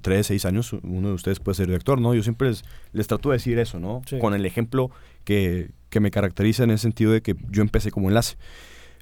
tres, 0.00 0.29
seis 0.29 0.47
años, 0.47 0.73
uno 0.73 1.09
de 1.09 1.14
ustedes 1.14 1.41
puede 1.41 1.57
ser 1.57 1.67
director, 1.67 2.00
¿no? 2.00 2.14
Yo 2.14 2.23
siempre 2.23 2.49
les, 2.49 2.64
les 2.93 3.07
trato 3.07 3.29
de 3.31 3.35
decir 3.37 3.59
eso, 3.59 3.79
¿no? 3.79 4.00
Sí. 4.07 4.19
Con 4.19 4.33
el 4.35 4.47
ejemplo 4.47 4.91
que, 5.25 5.71
que 5.91 6.00
me 6.00 6.11
caracteriza 6.11 6.64
en 6.64 6.71
ese 6.71 6.83
sentido 6.83 7.12
de 7.12 7.21
que 7.21 7.37
yo 7.50 7.61
empecé 7.61 7.91
como 7.91 8.09
enlace. 8.09 8.37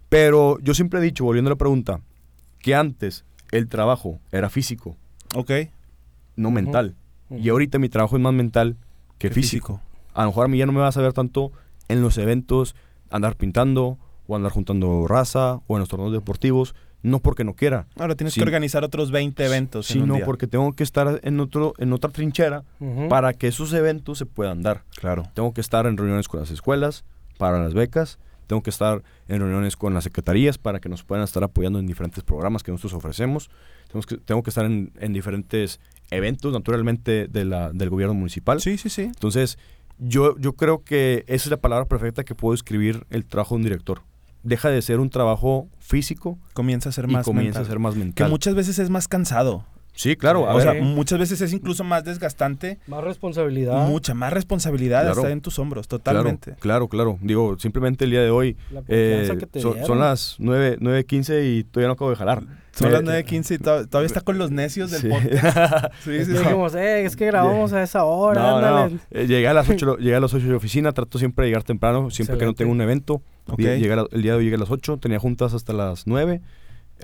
Pero 0.08 0.58
yo 0.60 0.74
siempre 0.74 0.98
he 1.00 1.02
dicho, 1.02 1.24
volviendo 1.24 1.48
a 1.50 1.52
la 1.54 1.58
pregunta, 1.58 2.00
que 2.58 2.74
antes 2.74 3.24
el 3.52 3.68
trabajo 3.68 4.20
era 4.32 4.50
físico, 4.50 4.96
Ok. 5.34 5.50
no 6.36 6.50
mental. 6.50 6.96
Y 7.30 7.48
ahorita 7.48 7.78
mi 7.78 7.88
trabajo 7.88 8.16
es 8.16 8.22
más 8.22 8.34
mental 8.34 8.76
que 9.18 9.30
físico. 9.30 9.80
A 10.12 10.22
lo 10.24 10.30
mejor 10.30 10.44
a 10.44 10.48
mí 10.48 10.58
ya 10.58 10.66
no 10.66 10.72
me 10.72 10.80
vas 10.80 10.96
a 10.96 11.00
ver 11.00 11.12
tanto 11.14 11.52
en 11.88 12.02
los 12.02 12.18
eventos, 12.18 12.74
andar 13.10 13.36
pintando 13.36 13.98
o 14.26 14.36
andar 14.36 14.52
juntando 14.52 15.06
raza 15.08 15.60
o 15.66 15.76
en 15.76 15.80
los 15.80 15.88
torneos 15.88 16.12
deportivos, 16.12 16.74
no 17.02 17.18
porque 17.18 17.42
no 17.42 17.54
quiera, 17.54 17.86
Ahora 17.98 18.14
tienes 18.14 18.34
que 18.34 18.42
organizar 18.42 18.84
otros 18.84 19.10
20 19.10 19.44
eventos 19.44 19.90
en 19.90 19.98
un 19.98 20.02
sino 20.04 20.14
día. 20.16 20.24
porque 20.24 20.46
tengo 20.46 20.72
que 20.74 20.84
estar 20.84 21.20
en 21.24 21.40
otro 21.40 21.74
en 21.78 21.92
otra 21.92 22.10
trinchera 22.10 22.62
para 23.08 23.32
que 23.34 23.48
esos 23.48 23.72
eventos 23.72 24.18
se 24.18 24.26
puedan 24.26 24.62
dar. 24.62 24.84
Claro. 24.96 25.24
Tengo 25.34 25.52
que 25.52 25.60
estar 25.60 25.86
en 25.86 25.96
reuniones 25.96 26.28
con 26.28 26.38
las 26.38 26.50
escuelas 26.52 27.04
para 27.38 27.60
las 27.60 27.74
becas, 27.74 28.20
tengo 28.46 28.62
que 28.62 28.70
estar 28.70 29.02
en 29.26 29.40
reuniones 29.40 29.76
con 29.76 29.94
las 29.94 30.04
secretarías 30.04 30.58
para 30.58 30.78
que 30.78 30.88
nos 30.88 31.02
puedan 31.02 31.24
estar 31.24 31.42
apoyando 31.42 31.78
en 31.80 31.86
diferentes 31.86 32.22
programas 32.22 32.62
que 32.62 32.70
nosotros 32.70 32.94
ofrecemos. 32.94 33.50
Tenemos 33.88 34.06
que, 34.06 34.18
tengo 34.18 34.42
que 34.44 34.50
estar 34.50 34.64
en, 34.64 34.92
en 35.00 35.12
diferentes 35.12 35.80
eventos, 36.10 36.52
naturalmente, 36.52 37.26
de 37.28 37.44
la, 37.44 37.72
del 37.72 37.90
gobierno 37.90 38.14
municipal. 38.14 38.60
Sí, 38.60 38.78
sí, 38.78 38.90
sí. 38.90 39.02
Entonces, 39.02 39.58
yo, 39.98 40.36
yo 40.38 40.52
creo 40.52 40.84
que 40.84 41.24
esa 41.26 41.46
es 41.46 41.50
la 41.50 41.56
palabra 41.56 41.86
perfecta 41.86 42.24
que 42.24 42.34
puedo 42.34 42.54
escribir 42.54 43.06
el 43.10 43.24
trabajo 43.24 43.54
de 43.54 43.56
un 43.56 43.62
director. 43.64 44.02
Deja 44.42 44.68
de 44.70 44.82
ser 44.82 44.98
un 45.00 45.08
trabajo 45.10 45.68
físico 45.78 46.38
Comienza 46.52 46.88
a 46.88 46.92
ser 46.92 47.04
y 47.08 47.12
más 47.12 47.24
comienza 47.24 47.60
mental. 47.60 47.62
a 47.62 47.68
ser 47.68 47.78
más 47.78 47.94
Que 47.94 48.00
mental. 48.00 48.30
muchas 48.30 48.54
veces 48.54 48.78
es 48.78 48.90
más 48.90 49.06
cansado. 49.08 49.64
Sí, 49.94 50.16
claro. 50.16 50.42
O 50.42 50.60
sea, 50.60 50.74
muchas 50.74 51.18
veces 51.18 51.40
es 51.42 51.52
incluso 51.52 51.84
más 51.84 52.02
desgastante. 52.04 52.78
Más 52.86 53.04
responsabilidad. 53.04 53.86
Mucha 53.86 54.14
más 54.14 54.32
responsabilidad 54.32 55.02
Claro. 55.02 55.20
está 55.20 55.30
en 55.30 55.40
tus 55.42 55.58
hombros, 55.58 55.86
totalmente. 55.88 56.54
claro, 56.60 56.88
claro. 56.88 57.18
Digo, 57.20 57.58
simplemente 57.58 58.04
el 58.06 58.10
día 58.10 58.22
de 58.22 58.30
hoy 58.30 58.56
La 58.70 58.80
eh, 58.88 59.16
confianza 59.18 59.36
que 59.38 59.46
te 59.46 59.60
son, 59.60 59.84
son 59.84 59.98
las 60.00 60.36
9, 60.38 60.78
9.15 60.80 61.44
y 61.44 61.64
todavía 61.64 61.88
no 61.88 61.92
acabo 61.92 62.10
de 62.10 62.16
jalar. 62.16 62.42
Son 62.72 62.86
Me- 62.88 62.94
las 62.94 63.02
9.15 63.02 63.54
y 63.54 63.58
to- 63.58 63.86
todavía 63.86 64.06
está 64.06 64.22
con 64.22 64.38
los 64.38 64.50
necios 64.50 64.90
del 64.90 65.02
Sí. 65.02 65.08
podcast. 65.10 65.92
Sí, 66.04 66.10
Es 66.16 66.26
sí, 66.26 66.32
dijimos, 66.32 66.74
eh, 66.74 67.04
es 67.04 67.14
que 67.16 67.26
grabamos 67.26 67.74
a 67.74 67.82
esa 67.82 68.04
hora, 68.04 68.40
No, 68.40 68.86
eh, 69.10 69.26
llegué 69.26 69.46
a 69.46 69.52
las 69.52 69.68
8, 69.68 69.96
llegué 69.98 70.14
a 70.16 70.20
las 70.20 70.32
8 70.32 70.46
de 70.46 70.54
oficina, 70.54 70.92
trato 70.92 71.18
siempre 71.18 71.44
de 71.44 71.50
llegar 71.50 71.64
temprano, 71.64 72.08
siempre 72.10 72.38
que 72.38 72.46
no 72.46 72.54
tengo 72.54 72.72
un 72.72 72.80
evento. 72.80 73.20
Ok. 73.46 73.58
Di- 73.58 73.64
llegué 73.64 73.94
la- 73.94 74.06
el 74.10 74.22
día 74.22 74.32
de 74.32 74.38
hoy 74.38 74.44
llegué 74.44 74.56
a 74.56 74.60
las 74.60 74.70
8, 74.70 74.96
tenía 74.96 75.18
juntas 75.18 75.52
hasta 75.52 75.74
las 75.74 76.06
9. 76.06 76.40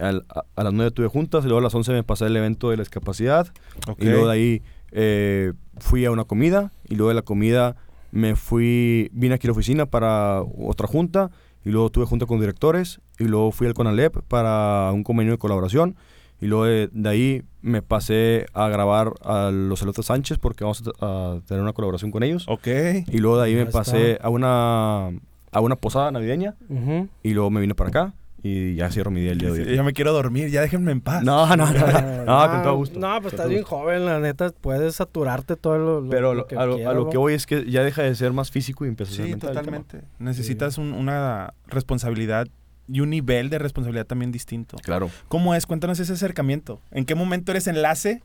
Al- 0.00 0.24
a, 0.28 0.44
a 0.56 0.64
las 0.64 0.72
9 0.72 0.90
tuve 0.92 1.08
juntas 1.08 1.44
y 1.44 1.48
luego 1.48 1.58
a 1.60 1.62
las 1.62 1.74
11 1.74 1.92
me 1.92 2.02
pasé 2.04 2.26
el 2.26 2.36
evento 2.36 2.70
de 2.70 2.76
la 2.76 2.82
discapacidad. 2.82 3.46
Ok. 3.86 4.00
Y 4.02 4.04
luego 4.06 4.26
de 4.28 4.32
ahí 4.32 4.62
eh, 4.92 5.52
fui 5.78 6.04
a 6.04 6.10
una 6.10 6.24
comida 6.24 6.72
y 6.88 6.94
luego 6.96 7.08
de 7.10 7.14
la 7.14 7.22
comida 7.22 7.76
me 8.10 8.36
fui, 8.36 9.10
vine 9.12 9.34
aquí 9.34 9.46
a 9.46 9.48
la 9.48 9.52
oficina 9.52 9.86
para 9.86 10.42
otra 10.42 10.86
junta 10.86 11.30
y 11.64 11.70
luego 11.70 11.90
tuve 11.90 12.06
junta 12.06 12.24
con 12.26 12.40
directores 12.40 13.00
y 13.18 13.24
luego 13.24 13.50
fui 13.52 13.66
al 13.66 13.74
CONALEP 13.74 14.16
para 14.28 14.90
un 14.94 15.02
convenio 15.04 15.32
de 15.34 15.38
colaboración 15.38 15.94
y 16.40 16.46
luego 16.46 16.64
de, 16.64 16.88
de 16.92 17.08
ahí 17.08 17.42
me 17.60 17.82
pasé 17.82 18.46
a 18.54 18.68
grabar 18.68 19.12
a 19.22 19.50
los 19.52 19.82
Elotes 19.82 20.06
Sánchez 20.06 20.38
porque 20.38 20.64
vamos 20.64 20.82
a, 21.00 21.34
a 21.36 21.40
tener 21.46 21.62
una 21.62 21.72
colaboración 21.74 22.10
con 22.10 22.22
ellos 22.22 22.46
Ok. 22.48 22.68
y 23.08 23.18
luego 23.18 23.38
de 23.38 23.44
ahí 23.44 23.56
Ya 23.56 23.64
me 23.64 23.70
pasé 23.70 24.18
a 24.22 24.30
una 24.30 25.08
a 25.50 25.60
una 25.60 25.76
posada 25.76 26.10
navideña 26.10 26.54
Ujú. 26.68 27.08
y 27.22 27.34
luego 27.34 27.50
me 27.50 27.60
vine 27.60 27.74
para 27.74 27.88
acá 27.90 28.14
y 28.42 28.76
ya 28.76 28.90
cierro 28.90 29.10
mi 29.10 29.20
día 29.20 29.32
el 29.32 29.38
día 29.38 29.50
de 29.50 29.62
hoy. 29.62 29.74
ya 29.76 29.82
me 29.82 29.92
quiero 29.92 30.12
dormir, 30.12 30.48
ya 30.50 30.60
déjenme 30.60 30.92
en 30.92 31.00
paz. 31.00 31.22
No, 31.24 31.46
no, 31.56 31.66
no, 31.72 31.72
no, 31.72 32.24
no, 32.24 32.50
con 32.52 32.62
todo 32.62 32.76
gusto. 32.76 32.98
No, 33.00 33.20
pues 33.20 33.34
estás 33.34 33.48
bien 33.48 33.64
joven, 33.64 34.06
la 34.06 34.20
neta, 34.20 34.50
puedes 34.50 34.94
saturarte 34.94 35.56
todo 35.56 35.76
lo, 35.78 36.00
lo- 36.02 36.10
Pero 36.10 36.34
lo 36.34 36.40
lo- 36.42 36.46
que 36.46 36.56
a, 36.56 36.64
lo, 36.66 37.10
que 37.10 37.18
voy 37.18 37.34
es 37.34 37.46
que 37.46 37.68
ya 37.70 37.82
deja 37.82 38.02
de 38.02 38.14
ser 38.14 38.32
más 38.32 38.50
físico 38.50 38.84
y 38.84 38.88
empieza 38.88 39.12
a 39.12 39.16
ser 39.16 39.24
Sí, 39.26 39.30
mental 39.32 39.50
totalmente. 39.50 40.02
Necesitas 40.20 40.78
un- 40.78 40.92
una 40.92 41.54
responsabilidad 41.66 42.46
y 42.86 43.00
un 43.00 43.10
nivel 43.10 43.50
de 43.50 43.58
responsabilidad 43.58 44.06
también 44.06 44.32
distinto. 44.32 44.76
Claro. 44.82 45.10
¿Cómo 45.28 45.54
es? 45.54 45.66
Cuéntanos 45.66 45.98
ese 46.00 46.12
acercamiento. 46.12 46.80
¿En 46.90 47.04
qué 47.04 47.14
momento 47.14 47.52
eres 47.52 47.66
enlace 47.66 48.22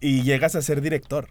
y 0.00 0.22
llegas 0.22 0.54
a 0.56 0.60
ser 0.62 0.80
director? 0.82 1.28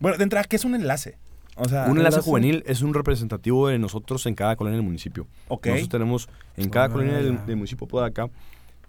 Bueno, 0.00 0.16
de 0.16 0.22
entrada, 0.24 0.44
¿qué 0.44 0.56
es 0.56 0.64
un 0.64 0.74
enlace? 0.74 1.18
O 1.58 1.68
sea, 1.68 1.84
un 1.84 1.98
enlace 1.98 2.16
enlace. 2.16 2.20
juvenil 2.30 2.62
es 2.66 2.82
un 2.82 2.94
representativo 2.94 3.68
de 3.68 3.78
nosotros 3.78 4.24
en 4.26 4.34
cada 4.34 4.56
colonia 4.56 4.76
del 4.76 4.84
municipio. 4.84 5.26
ok. 5.48 5.66
Nosotros 5.66 5.88
tenemos 5.88 6.28
en 6.56 6.68
cada 6.70 6.86
Ah, 6.86 6.88
colonia 6.90 7.16
del, 7.18 7.44
del 7.46 7.56
municipio 7.56 7.86
de 8.00 8.06
acá. 8.06 8.28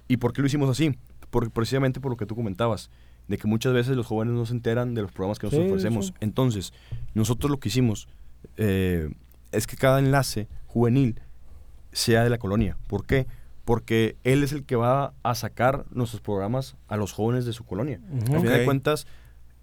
¿Y 0.08 0.18
por 0.18 0.34
qué 0.34 0.42
lo 0.42 0.48
hicimos 0.48 0.70
así? 0.70 0.96
Por, 1.30 1.52
precisamente 1.52 2.00
por 2.00 2.12
lo 2.12 2.18
que 2.18 2.26
tú 2.26 2.36
comentabas, 2.36 2.90
de 3.28 3.38
que 3.38 3.48
muchas 3.48 3.74
veces 3.74 3.96
los 3.96 4.08
jóvenes 4.08 4.34
no 4.34 4.46
se 4.46 4.54
enteran 4.54 4.96
de 4.96 5.02
los 5.04 5.12
programas 5.12 5.38
que 5.40 5.46
nosotros 5.48 5.68
Sí, 5.68 5.72
ofrecemos. 5.72 6.08
sí. 6.08 6.14
Entonces, 6.20 6.74
nosotros 7.14 7.52
lo 7.52 7.58
que 7.58 7.70
hicimos 7.70 8.08
eh, 8.58 9.10
es 9.52 9.68
que 9.68 9.76
cada 9.76 10.00
enlace 10.00 10.48
juvenil 10.68 11.20
sea 11.92 12.24
de 12.24 12.30
la 12.30 12.38
colonia. 12.38 12.78
¿Por 12.88 13.06
qué? 13.06 13.28
Porque 13.66 14.16
él 14.24 14.44
es 14.44 14.52
el 14.52 14.64
que 14.64 14.76
va 14.76 15.14
a 15.22 15.36
sacar 15.36 15.86
nuestros 15.92 16.22
programas 16.22 16.76
a 16.88 16.98
los 16.98 17.14
jóvenes 17.14 17.46
de 17.46 17.54
su 17.54 17.64
colonia. 17.66 18.00
Ujú. 18.12 18.36
Al 18.36 18.42
final 18.42 18.60
de 18.60 18.66
cuentas, 18.66 19.06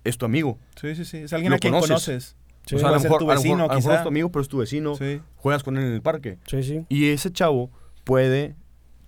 es 0.04 0.16
tu 0.18 0.24
amigo. 0.26 0.58
Sí, 0.80 0.94
sí, 0.94 1.04
sí. 1.04 1.16
Es 1.18 1.32
alguien 1.32 1.50
Lo 1.50 1.56
a 1.56 1.58
quien 1.58 1.72
conoces. 1.72 1.88
conoces. 1.90 2.36
Sí. 2.66 2.74
o 2.74 2.78
sea, 2.78 2.88
a 2.88 2.92
lo 2.92 3.00
mejor, 3.00 3.18
tu 3.20 3.30
a 3.30 3.34
lo 3.34 3.40
mejor- 3.40 3.42
vecino, 3.44 3.64
a 3.64 3.68
lo 3.68 3.74
mejor 3.74 3.92
es 3.94 4.02
tu 4.02 4.08
amigo, 4.08 4.28
pero 4.30 4.42
es 4.42 4.48
tu 4.48 4.58
vecino. 4.58 4.94
Sí. 4.96 5.20
Juegas 5.36 5.62
con 5.62 5.76
él 5.78 5.84
en 5.84 5.92
el 5.92 6.02
parque. 6.02 6.38
Sí, 6.46 6.62
sí. 6.62 6.84
Y 6.88 7.06
ese 7.10 7.30
chavo 7.32 7.70
puede, 8.04 8.54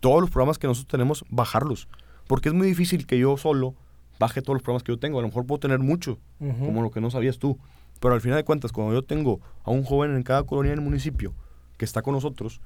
todos 0.00 0.20
los 0.20 0.30
programas 0.30 0.58
que 0.58 0.66
nosotros 0.68 0.88
tenemos, 0.90 1.24
bajarlos. 1.28 1.88
Porque 2.28 2.48
es 2.50 2.54
muy 2.54 2.66
difícil 2.66 3.06
que 3.06 3.18
yo 3.18 3.36
solo 3.36 3.74
baje 4.20 4.42
todos 4.42 4.54
los 4.54 4.62
programas 4.62 4.82
que 4.84 4.92
yo 4.92 4.98
tengo. 4.98 5.18
A 5.18 5.22
lo 5.22 5.28
mejor 5.28 5.44
puedo 5.46 5.58
tener 5.60 5.78
mucho, 5.80 6.18
Ujú. 6.40 6.66
como 6.66 6.82
lo 6.82 6.90
que 6.90 7.00
no 7.00 7.10
sabías 7.10 7.38
tú. 7.38 7.58
Pero 8.00 8.14
al 8.14 8.20
final 8.20 8.36
de 8.38 8.44
cuentas, 8.44 8.70
cuando 8.70 8.94
yo 8.94 9.02
tengo 9.02 9.40
a 9.64 9.70
un 9.72 9.82
joven 9.82 10.14
en 10.14 10.22
cada 10.22 10.44
colonia 10.44 10.70
del 10.70 10.80
municipio 10.80 11.34
que 11.78 11.84
está 11.84 12.00
con 12.02 12.14
nosotros, 12.14 12.60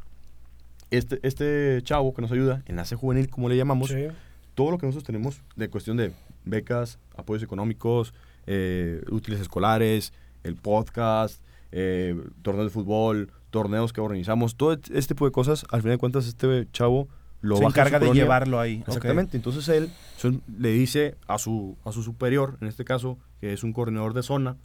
este, 0.90 1.20
este 1.22 1.80
chavo 1.84 2.12
que 2.12 2.20
nos 2.22 2.32
ayuda, 2.32 2.62
enlace 2.66 2.96
juvenil, 2.96 3.30
como 3.30 3.48
le 3.48 3.56
llamamos, 3.56 3.88
Sí. 3.88 4.08
todo 4.54 4.70
lo 4.70 4.78
que 4.78 4.84
nosotros 4.86 5.04
tenemos 5.04 5.42
de 5.56 5.68
cuestión 5.70 5.96
de 5.96 6.12
becas, 6.44 6.98
apoyos 7.16 7.42
económicos, 7.42 8.12
eh, 8.46 9.00
útiles 9.10 9.40
escolares, 9.40 10.12
el 10.44 10.56
podcast, 10.56 11.42
eh, 11.72 12.16
torneos 12.42 12.66
de 12.66 12.70
fútbol, 12.70 13.30
torneos 13.50 13.92
que 13.92 14.00
organizamos, 14.00 14.56
todo 14.56 14.72
este 14.72 15.00
tipo 15.14 15.24
de 15.26 15.32
cosas, 15.32 15.64
al 15.70 15.80
final 15.82 15.94
de 15.96 15.98
cuentas 15.98 16.26
este 16.26 16.68
chavo 16.72 17.08
lo 17.40 17.56
Se 17.56 17.64
encarga 17.64 17.98
de 17.98 18.06
colonia. 18.06 18.22
llevarlo 18.22 18.60
ahí. 18.60 18.84
Exactamente, 18.86 19.36
entonces 19.36 19.68
él 19.68 19.90
son- 20.16 20.42
le 20.58 20.70
dice 20.70 21.16
a 21.26 21.38
su, 21.38 21.76
a 21.84 21.90
su 21.92 22.02
superior, 22.02 22.56
en 22.60 22.68
este 22.68 22.84
caso, 22.84 23.18
que 23.40 23.52
es 23.52 23.64
un 23.64 23.72
coordinador 23.72 24.14
de 24.14 24.22
zona, 24.22 24.56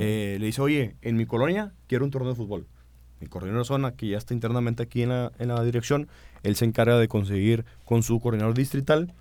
eh, 0.00 0.36
le 0.40 0.46
dice, 0.46 0.60
oye, 0.62 0.96
en 1.02 1.16
mi 1.16 1.26
colonia 1.26 1.72
quiero 1.88 2.04
un 2.04 2.10
torneo 2.10 2.30
de 2.30 2.36
fútbol. 2.36 2.66
Mi 3.20 3.26
coordinador 3.28 3.62
de 3.64 3.68
zona, 3.68 3.92
que 3.92 4.08
ya 4.08 4.18
está 4.18 4.34
internamente 4.34 4.82
aquí 4.82 5.02
en 5.02 5.08
la, 5.10 5.32
en 5.38 5.48
la 5.48 5.62
dirección, 5.64 6.08
él 6.42 6.54
se 6.56 6.64
encarga 6.64 6.98
de 6.98 7.08
conseguir 7.08 7.64
con 7.84 8.02
su 8.02 8.20
coordinador 8.20 8.54
distrital 8.54 9.12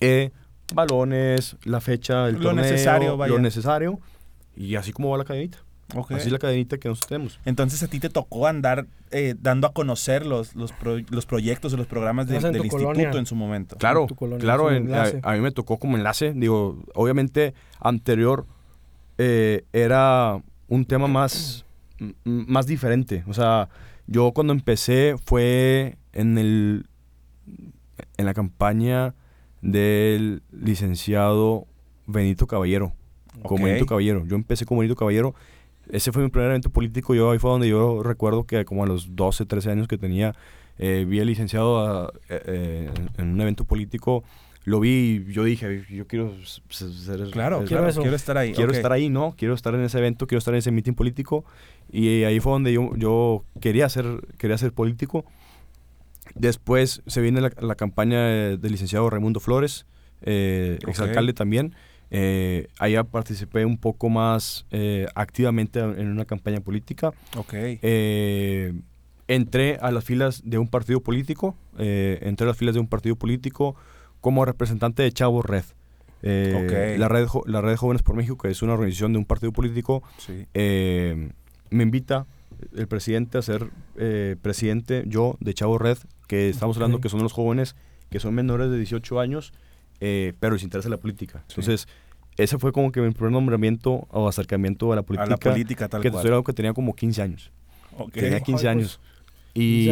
eh, 0.00 0.30
balones, 0.74 1.56
la 1.64 1.80
fecha, 1.80 2.28
el 2.28 2.36
Lo 2.36 2.40
torneo, 2.42 2.64
necesario, 2.64 3.16
vaya. 3.16 3.32
lo 3.34 3.38
necesario, 3.40 4.00
y 4.56 4.76
así 4.76 4.92
como 4.92 5.10
va 5.10 5.18
la 5.18 5.24
cadenita. 5.24 5.58
Así 6.16 6.26
es 6.28 6.32
la 6.32 6.38
cadenita 6.38 6.78
que 6.78 6.88
nosotros 6.88 7.08
tenemos. 7.08 7.40
Entonces 7.44 7.82
a 7.82 7.88
ti 7.88 8.00
te 8.00 8.08
tocó 8.08 8.46
andar 8.46 8.86
eh, 9.10 9.34
dando 9.38 9.66
a 9.66 9.72
conocer 9.74 10.24
los, 10.24 10.54
los, 10.54 10.72
pro- 10.72 11.00
los 11.10 11.26
proyectos 11.26 11.74
o 11.74 11.76
los 11.76 11.86
programas 11.86 12.26
del- 12.28 12.36
en 12.46 12.64
instituto 12.64 12.92
colonia. 12.94 13.18
en 13.18 13.26
su 13.26 13.34
momento. 13.34 13.76
Claro, 13.76 14.06
tu 14.06 14.14
colonia, 14.14 14.40
claro, 14.42 14.70
en- 14.72 14.94
a, 14.94 15.02
a 15.22 15.34
mí 15.34 15.40
me 15.40 15.50
tocó 15.50 15.78
como 15.78 15.96
enlace, 15.98 16.32
digo, 16.34 16.82
obviamente 16.94 17.52
anterior 17.78 18.46
eh, 19.18 19.64
era 19.74 20.40
un 20.68 20.84
tema 20.86 21.08
más, 21.08 21.66
más 22.24 22.66
diferente, 22.66 23.22
o 23.26 23.34
sea, 23.34 23.68
yo 24.06 24.32
cuando 24.32 24.54
empecé 24.54 25.16
fue 25.22 25.98
en 26.14 26.38
el, 26.38 26.86
en 28.16 28.24
la 28.24 28.32
campaña 28.32 29.14
del 29.60 30.42
licenciado 30.50 31.66
Benito 32.06 32.46
Caballero, 32.46 32.94
como 33.42 33.56
Ok. 33.64 33.70
Benito 33.70 33.86
Caballero, 33.86 34.24
yo 34.26 34.36
empecé 34.36 34.64
como 34.66 34.80
Benito 34.80 34.96
Caballero, 34.96 35.34
ese 35.90 36.12
fue 36.12 36.22
mi 36.22 36.28
primer 36.30 36.50
evento 36.50 36.70
político, 36.70 37.14
yo 37.14 37.30
ahí 37.30 37.38
fue 37.38 37.50
donde 37.50 37.68
yo 37.68 38.02
recuerdo 38.02 38.44
que 38.44 38.64
como 38.64 38.84
a 38.84 38.86
los 38.86 39.16
12, 39.16 39.46
13 39.46 39.70
años 39.70 39.88
que 39.88 39.98
tenía, 39.98 40.34
eh, 40.78 41.04
vi 41.08 41.20
al 41.20 41.26
licenciado 41.26 41.78
a- 41.80 42.12
eh, 42.28 42.42
eh, 42.46 42.90
en, 43.18 43.28
un 43.34 43.40
evento 43.40 43.64
político, 43.64 44.22
lo 44.64 44.78
vi 44.78 45.24
y 45.28 45.32
yo 45.32 45.42
dije, 45.42 45.84
yo 45.90 46.06
quiero 46.06 46.32
ser... 46.68 46.88
Claro, 47.32 47.64
Quiero 47.64 47.82
claro, 47.82 48.00
quiero 48.00 48.14
estar 48.14 48.38
ahí. 48.38 48.52
quiero 48.52 48.70
estar 48.72 48.92
ahí, 48.92 49.08
¿no? 49.08 49.34
Quiero 49.36 49.54
estar 49.54 49.74
en 49.74 49.80
ese 49.82 49.98
evento, 49.98 50.28
quiero 50.28 50.38
estar 50.38 50.54
en 50.54 50.58
ese 50.58 50.70
meeting 50.70 50.92
político. 50.94 51.44
Y 51.90 52.22
ahí 52.22 52.38
fue 52.38 52.52
donde 52.52 52.72
yo, 52.72 52.94
yo 52.96 53.44
quería, 53.60 53.88
ser, 53.88 54.06
quería 54.38 54.56
ser 54.56 54.72
político. 54.72 55.24
Después 56.34 57.02
se 57.06 57.20
viene 57.20 57.40
la, 57.40 57.50
la 57.60 57.74
campaña 57.74 58.24
del 58.56 58.70
licenciado 58.72 59.10
Raimundo 59.10 59.40
Flores, 59.40 59.84
eh, 60.22 60.78
Ok. 60.82 60.88
exalcalde 60.90 61.32
también. 61.32 61.74
Eh, 62.14 62.68
allá 62.78 63.04
participé 63.04 63.64
un 63.64 63.78
poco 63.78 64.10
más 64.10 64.66
eh, 64.70 65.06
activamente 65.14 65.80
en 65.80 66.08
una 66.08 66.26
campaña 66.26 66.60
política. 66.60 67.12
Ok. 67.38 67.54
Eh, 67.54 68.74
entré 69.28 69.78
a 69.80 69.90
las 69.90 70.04
filas 70.04 70.42
de 70.44 70.58
un 70.58 70.68
partido 70.68 71.00
político, 71.00 71.56
eh, 71.78 72.18
entré 72.20 72.44
a 72.44 72.48
las 72.48 72.58
filas 72.58 72.74
de 72.74 72.80
un 72.80 72.86
partido 72.86 73.16
político 73.16 73.76
como 74.20 74.44
representante 74.44 75.02
de 75.02 75.10
Chavo 75.10 75.40
Red. 75.40 75.64
Eh, 76.22 76.52
Ok. 76.94 76.98
la, 77.00 77.08
red 77.08 77.26
la 77.46 77.62
Red 77.62 77.76
Jóvenes 77.76 78.02
por 78.02 78.14
México, 78.14 78.36
que 78.36 78.50
es 78.50 78.60
una 78.62 78.74
organización 78.74 79.12
de 79.14 79.18
un 79.18 79.24
partido 79.24 79.50
político, 79.52 80.02
Sí. 80.18 80.46
eh, 80.52 81.30
me 81.70 81.82
invita 81.82 82.26
el 82.76 82.86
presidente 82.88 83.38
a 83.38 83.42
ser 83.42 83.70
presidente 84.42 85.04
yo 85.06 85.36
de 85.40 85.54
Chavo 85.54 85.78
Red, 85.78 85.96
que 86.28 86.50
estamos 86.50 86.76
hablando 86.76 86.98
Ok. 86.98 87.04
que 87.04 87.08
son 87.08 87.22
los 87.22 87.32
jóvenes 87.32 87.74
que 88.10 88.20
son 88.20 88.34
menores 88.34 88.70
de 88.70 88.76
18 88.76 89.18
años, 89.18 89.54
eh, 90.04 90.32
pero 90.40 90.54
les 90.54 90.64
interesa 90.64 90.88
la 90.88 90.96
política. 90.96 91.44
Sí. 91.46 91.54
Entonces, 91.60 91.86
ese 92.36 92.58
fue 92.58 92.72
como 92.72 92.90
que 92.90 93.00
mi 93.00 93.10
primer 93.12 93.30
nombramiento 93.30 94.08
o 94.10 94.26
acercamiento 94.28 94.90
a 94.92 94.96
la 94.96 95.02
A 95.02 95.04
política. 95.04 95.30
la 95.30 95.36
política 95.36 95.88
tal 95.88 96.00
que 96.02 96.08
te 96.08 96.12
cual. 96.12 96.26
hablando 96.26 96.42
que 96.44 96.52
tenía 96.52 96.72
como 96.72 96.94
15 96.94 97.22
años. 97.22 97.52
Ok. 97.96 98.12
Tenía 98.14 98.40
15 98.40 98.68
Ay, 98.68 98.72
años. 98.76 99.00
pues, 99.02 99.64
Y 99.64 99.86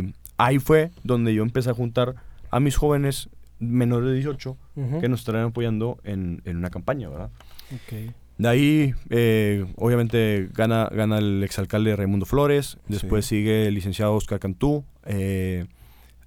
15 0.00 0.14
ahí 0.38 0.58
fue 0.58 0.90
donde 1.04 1.32
yo 1.34 1.42
empecé 1.42 1.70
a 1.70 1.74
juntar 1.74 2.14
a 2.50 2.58
mis 2.60 2.76
jóvenes 2.76 3.28
menores 3.60 4.08
de 4.08 4.14
18 4.14 4.56
Ujú. 4.74 5.00
que 5.00 5.08
nos 5.08 5.20
estarán 5.20 5.44
apoyando 5.44 5.98
en, 6.02 6.42
en 6.44 6.56
una 6.56 6.70
campaña, 6.70 7.08
¿verdad? 7.08 7.30
Ok. 7.72 8.12
De 8.38 8.48
ahí, 8.48 8.94
eh, 9.10 9.64
obviamente, 9.76 10.48
gana, 10.54 10.88
gana 10.90 11.18
el 11.18 11.44
exalcalde 11.44 11.94
Raimundo 11.94 12.26
Flores. 12.26 12.78
Después 12.88 13.26
Sí. 13.26 13.36
sigue 13.36 13.68
el 13.68 13.74
licenciado 13.74 14.14
Oscar 14.14 14.40
Cantú. 14.40 14.84
eh, 15.04 15.66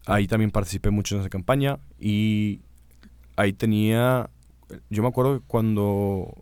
ahí 0.05 0.27
también 0.27 0.51
participé 0.51 0.91
mucho 0.91 1.15
en 1.15 1.21
esa 1.21 1.29
campaña. 1.29 1.79
Y 1.99 2.61
ahí 3.35 3.53
tenía. 3.53 4.29
Yo 4.89 5.01
me 5.03 5.09
acuerdo 5.09 5.39
que 5.39 5.45
cuando 5.47 6.33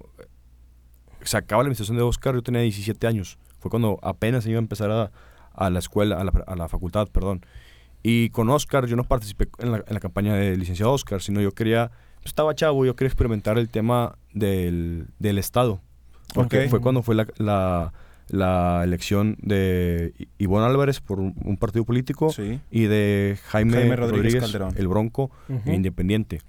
se 1.24 1.38
acaba 1.38 1.64
la 1.64 1.68
administración 1.68 1.98
de 1.98 2.04
Oscar, 2.04 2.36
yo 2.36 2.42
tenía 2.44 2.62
17 2.62 3.06
años. 3.08 3.38
Fue 3.60 3.70
cuando 3.70 4.00
apenas 4.02 4.46
iba 4.46 4.58
a 4.58 4.60
empezar 4.60 4.92
a, 4.92 5.12
a 5.54 5.70
la 5.70 5.80
escuela, 5.80 6.20
a 6.20 6.24
la, 6.24 6.32
a 6.48 6.56
la 6.56 6.68
facultad, 6.68 7.08
perdón. 7.08 7.46
Y 8.02 8.30
con 8.32 8.50
Oscar, 8.50 8.86
yo 8.86 8.96
no 8.98 9.06
participé 9.06 9.48
en 9.60 9.72
la, 9.72 9.78
en 9.88 9.94
la 9.94 10.00
campaña 10.00 10.36
del 10.36 10.60
licenciado 10.60 10.92
Oscar, 10.92 11.22
sino 11.22 11.40
yo 11.40 11.52
quería 11.54 11.92
pues, 12.18 12.28
estaba 12.32 12.54
chavo, 12.56 12.86
yo 12.86 12.96
quería 12.96 13.08
experimentar 13.10 13.58
el 13.58 13.70
tema 13.70 14.18
del, 14.34 15.08
del 15.20 15.38
Estado. 15.38 15.82
Porque 16.34 16.68
fue 16.70 16.82
cuando 16.82 17.04
fue 17.04 17.16
la, 17.16 17.28
la, 17.38 17.94
la 18.30 18.82
elección 18.84 19.38
de 19.42 20.14
Ivonne 20.40 20.66
Álvarez 20.66 21.00
por 21.00 21.20
un, 21.20 21.58
partido 21.58 21.86
político 21.86 22.32
Sí. 22.32 22.60
y 22.72 22.84
de 22.86 23.38
Jaime, 23.50 23.74
Jaime 23.74 23.96
Rodríguez 23.96 24.18
Rodríguez, 24.18 24.42
Calderón. 24.44 24.74
el 24.78 24.88
Bronco, 24.88 25.32
e 25.66 25.74
independiente. 25.74 26.42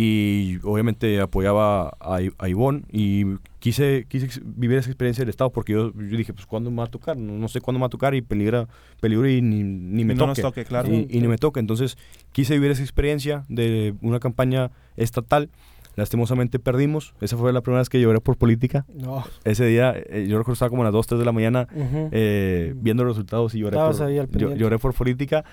Y 0.00 0.60
obviamente 0.62 1.20
apoyaba 1.20 1.88
a, 1.98 2.20
a 2.38 2.48
Ivonne 2.48 2.82
y 2.92 3.24
quise, 3.58 4.06
quise 4.06 4.28
vivir 4.44 4.78
esa 4.78 4.90
experiencia 4.90 5.22
del 5.22 5.30
Estado 5.30 5.50
porque 5.50 5.72
yo, 5.72 5.92
yo 5.92 6.16
dije, 6.16 6.32
pues 6.32 6.46
¿cuándo 6.46 6.70
me 6.70 6.76
va 6.76 6.84
a 6.84 6.86
tocar? 6.86 7.16
No, 7.16 7.32
no 7.32 7.48
sé 7.48 7.60
cuándo 7.60 7.80
me 7.80 7.82
va 7.82 7.86
a 7.88 7.90
tocar 7.90 8.14
y 8.14 8.22
peligra, 8.22 8.68
peligro 9.00 9.28
y 9.28 9.42
ni, 9.42 9.64
ni 9.64 10.04
me 10.04 10.12
Y 10.12 10.16
no 10.16 10.26
toque. 10.26 10.28
nos 10.42 10.50
toque, 10.52 10.64
claro. 10.64 10.88
Y, 10.94 11.08
y 11.10 11.20
ni 11.20 11.26
me 11.26 11.36
toca. 11.36 11.58
Entonces 11.58 11.98
quise 12.30 12.54
vivir 12.54 12.70
esa 12.70 12.82
experiencia 12.82 13.44
de 13.48 13.96
una 14.00 14.20
campaña 14.20 14.70
estatal. 14.96 15.50
Lastimosamente 15.96 16.60
perdimos. 16.60 17.12
Esa 17.20 17.36
fue 17.36 17.52
la 17.52 17.60
primera 17.60 17.80
vez 17.80 17.88
que 17.88 18.00
lloré 18.00 18.20
por 18.20 18.36
política. 18.36 18.86
No. 18.94 19.24
Ese 19.42 19.66
día, 19.66 19.96
eh, 19.96 20.26
yo 20.28 20.38
recuerdo 20.38 20.44
que 20.44 20.52
estaba 20.52 20.70
como 20.70 20.82
a 20.82 20.84
las 20.84 20.92
2, 20.92 21.06
3 21.08 21.18
de 21.18 21.24
la 21.24 21.32
mañana 21.32 21.66
eh, 22.12 22.72
viendo 22.76 23.02
los 23.02 23.16
resultados 23.16 23.52
y 23.56 23.58
lloré 23.58 23.76
Estabas 23.76 23.98
por, 23.98 24.56
lloré 24.56 24.78
por 24.78 24.94
política. 24.94 25.44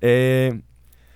Eh, 0.00 0.62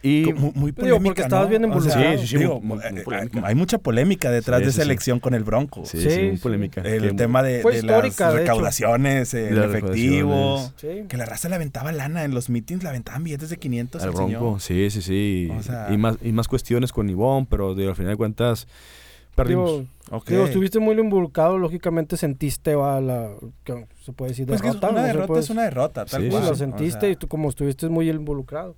y 0.02 0.32
Muy, 0.32 0.34
muy 0.34 0.50
Digo, 0.52 0.52
porque 0.54 0.72
polémica, 0.72 1.22
estabas 1.22 1.46
¿no? 1.46 1.50
bien 1.50 1.64
involucrado. 1.64 2.12
Sí, 2.12 2.18
sí, 2.20 2.26
sí, 2.28 2.36
digo, 2.38 2.60
muy- 2.60 2.78
muy 2.78 2.98
eh, 3.00 3.02
polémica. 3.04 3.40
hay 3.44 3.54
mucha 3.56 3.78
polémica 3.78 4.30
detrás 4.30 4.58
Sí, 4.60 4.64
de 4.64 4.70
esa 4.70 4.82
sí. 4.82 4.86
elección 4.86 5.18
con 5.18 5.34
el 5.34 5.42
Bronco. 5.44 5.84
sí, 5.84 6.00
Sí, 6.00 6.10
sí, 6.10 6.20
muy 6.22 6.36
sí. 6.36 6.42
polémica. 6.42 6.80
El 6.82 7.02
Que- 7.02 7.14
tema 7.14 7.42
de, 7.42 7.62
de 7.64 7.74
histórica, 7.76 8.26
las 8.26 8.34
de 8.34 8.40
recaudaciones 8.40 9.34
Las 9.34 9.74
efectivo. 9.74 10.72
Que 11.08 11.16
la 11.16 11.24
raza 11.24 11.48
le 11.48 11.56
aventaba 11.56 11.90
lana 11.92 12.24
en 12.24 12.32
los 12.32 12.48
meetings, 12.48 12.82
le 12.84 12.88
aventaban 12.90 13.24
billetes 13.24 13.50
de 13.50 13.56
500 13.56 14.02
al 14.02 14.08
al 14.10 14.14
Bronco, 14.14 14.60
señor. 14.60 14.90
sí, 14.90 14.90
sí, 14.90 15.02
sí. 15.02 15.50
O 15.58 15.62
sea- 15.62 15.88
y, 15.92 15.96
más, 15.96 16.16
y 16.22 16.32
más 16.32 16.46
cuestiones 16.48 16.92
con 16.92 17.10
Ivonne, 17.10 17.46
pero 17.50 17.74
digo, 17.74 17.90
al 17.90 17.96
final 17.96 18.12
de 18.12 18.16
cuentas 18.16 18.68
perdimos. 19.34 19.82
Digo, 20.26 20.44
estuviste 20.46 20.78
muy 20.78 20.98
involucrado, 20.98 21.58
lógicamente 21.58 22.16
sentiste 22.16 22.74
va, 22.74 23.00
la, 23.00 23.30
que 23.64 23.86
se 24.04 24.12
puede 24.12 24.30
decir 24.30 24.46
Pues 24.46 24.62
que 24.62 24.70
una 24.70 25.02
derrota 25.02 25.38
es 25.38 25.50
una 25.50 25.62
derrota, 25.62 26.06
tal 26.06 26.20
Sí, 26.22 26.26
Sí, 26.26 26.30
cual. 26.30 26.44
lo 26.46 26.52
O 26.52 26.54
sentiste 26.54 27.00
sea, 27.00 27.08
y 27.10 27.16
tú 27.16 27.28
como 27.28 27.48
estuviste 27.48 27.88
muy 27.88 28.08
involucrado. 28.08 28.74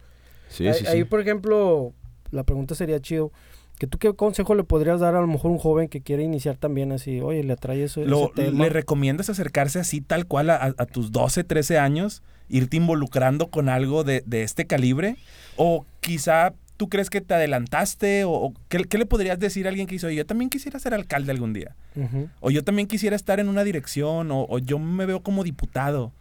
Sí, 0.51 0.67
ahí, 0.69 0.75
sí, 0.75 0.81
sí. 0.85 0.87
ahí, 0.91 1.05
por 1.05 1.21
ejemplo, 1.21 1.95
la 2.31 2.45
pregunta 2.45 2.75
sería 2.75 3.01
chido. 3.01 3.33
Que 3.79 3.87
tú 3.87 3.97
qué 3.97 4.13
consejo 4.13 4.55
le 4.55 4.63
podrías 4.63 5.01
dar 5.01 5.15
a 5.15 5.23
lo 5.23 5.27
mejor 5.27 5.51
a 5.51 5.55
un 5.55 5.59
joven 5.59 5.89
que 5.89 6.03
quiere 6.03 6.23
iniciar 6.23 6.59
también 6.59 6.93
así, 6.93 7.21
oye, 7.23 7.43
le 7.43 7.55
atrae 7.55 7.83
eso, 7.83 8.05
Lo- 8.05 8.25
ese 8.25 8.33
tema? 8.35 8.65
¿Le 8.65 8.69
recomiendas 8.69 9.31
acercarse 9.31 9.79
así 9.79 10.03
tal 10.03 10.27
cual 10.27 10.51
a, 10.51 10.73
tus 10.85 11.13
12, 11.13 11.45
13 11.45 11.79
años? 11.79 12.23
¿Irte 12.51 12.77
involucrando 12.77 13.47
con 13.49 13.71
algo 13.71 14.05
de, 14.05 14.23
de 14.27 14.43
este 14.43 14.67
calibre? 14.67 15.17
¿O 15.57 15.87
quizá 16.01 16.53
tú 16.77 16.91
crees 16.91 17.09
que 17.09 17.23
te 17.23 17.33
adelantaste? 17.33 18.25
¿O, 18.25 18.33
o 18.33 18.55
qué, 18.69 18.85
qué 18.85 18.99
le 18.99 19.07
podrías 19.07 19.39
decir 19.39 19.65
a 19.67 19.71
alguien 19.71 19.87
que 19.87 19.95
dice, 19.95 20.09
"Oye, 20.09 20.17
yo 20.17 20.27
también 20.27 20.51
quisiera 20.51 20.79
ser 20.79 20.93
alcalde 20.93 21.31
algún 21.33 21.55
día? 21.55 21.75
O 22.41 22.51
yo 22.51 22.63
también 22.63 22.87
quisiera 22.87 23.17
estar 23.17 23.41
en 23.41 23.49
una 23.49 23.65
dirección, 23.65 24.31
o, 24.31 24.45
o 24.47 24.59
yo 24.59 24.79
me 24.79 25.07
veo 25.07 25.23
como 25.23 25.43
diputado. 25.43 26.13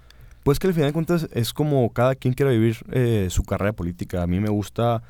Pues 0.43 0.58
que 0.60 0.67
al 0.67 0.73
final 0.73 0.89
de 0.89 0.93
cuentas 0.93 1.28
es 1.34 1.54
como 1.54 1.91
cada 1.93 2.15
quien 2.15 2.34
quiera 2.34 2.52
vivir 2.52 2.78
eh, 2.91 3.28
su 3.30 3.43
carrera 3.43 3.73
política. 3.73 4.23
A 4.23 4.28
mí 4.28 4.39
me 4.39 4.49
gusta 4.49 5.04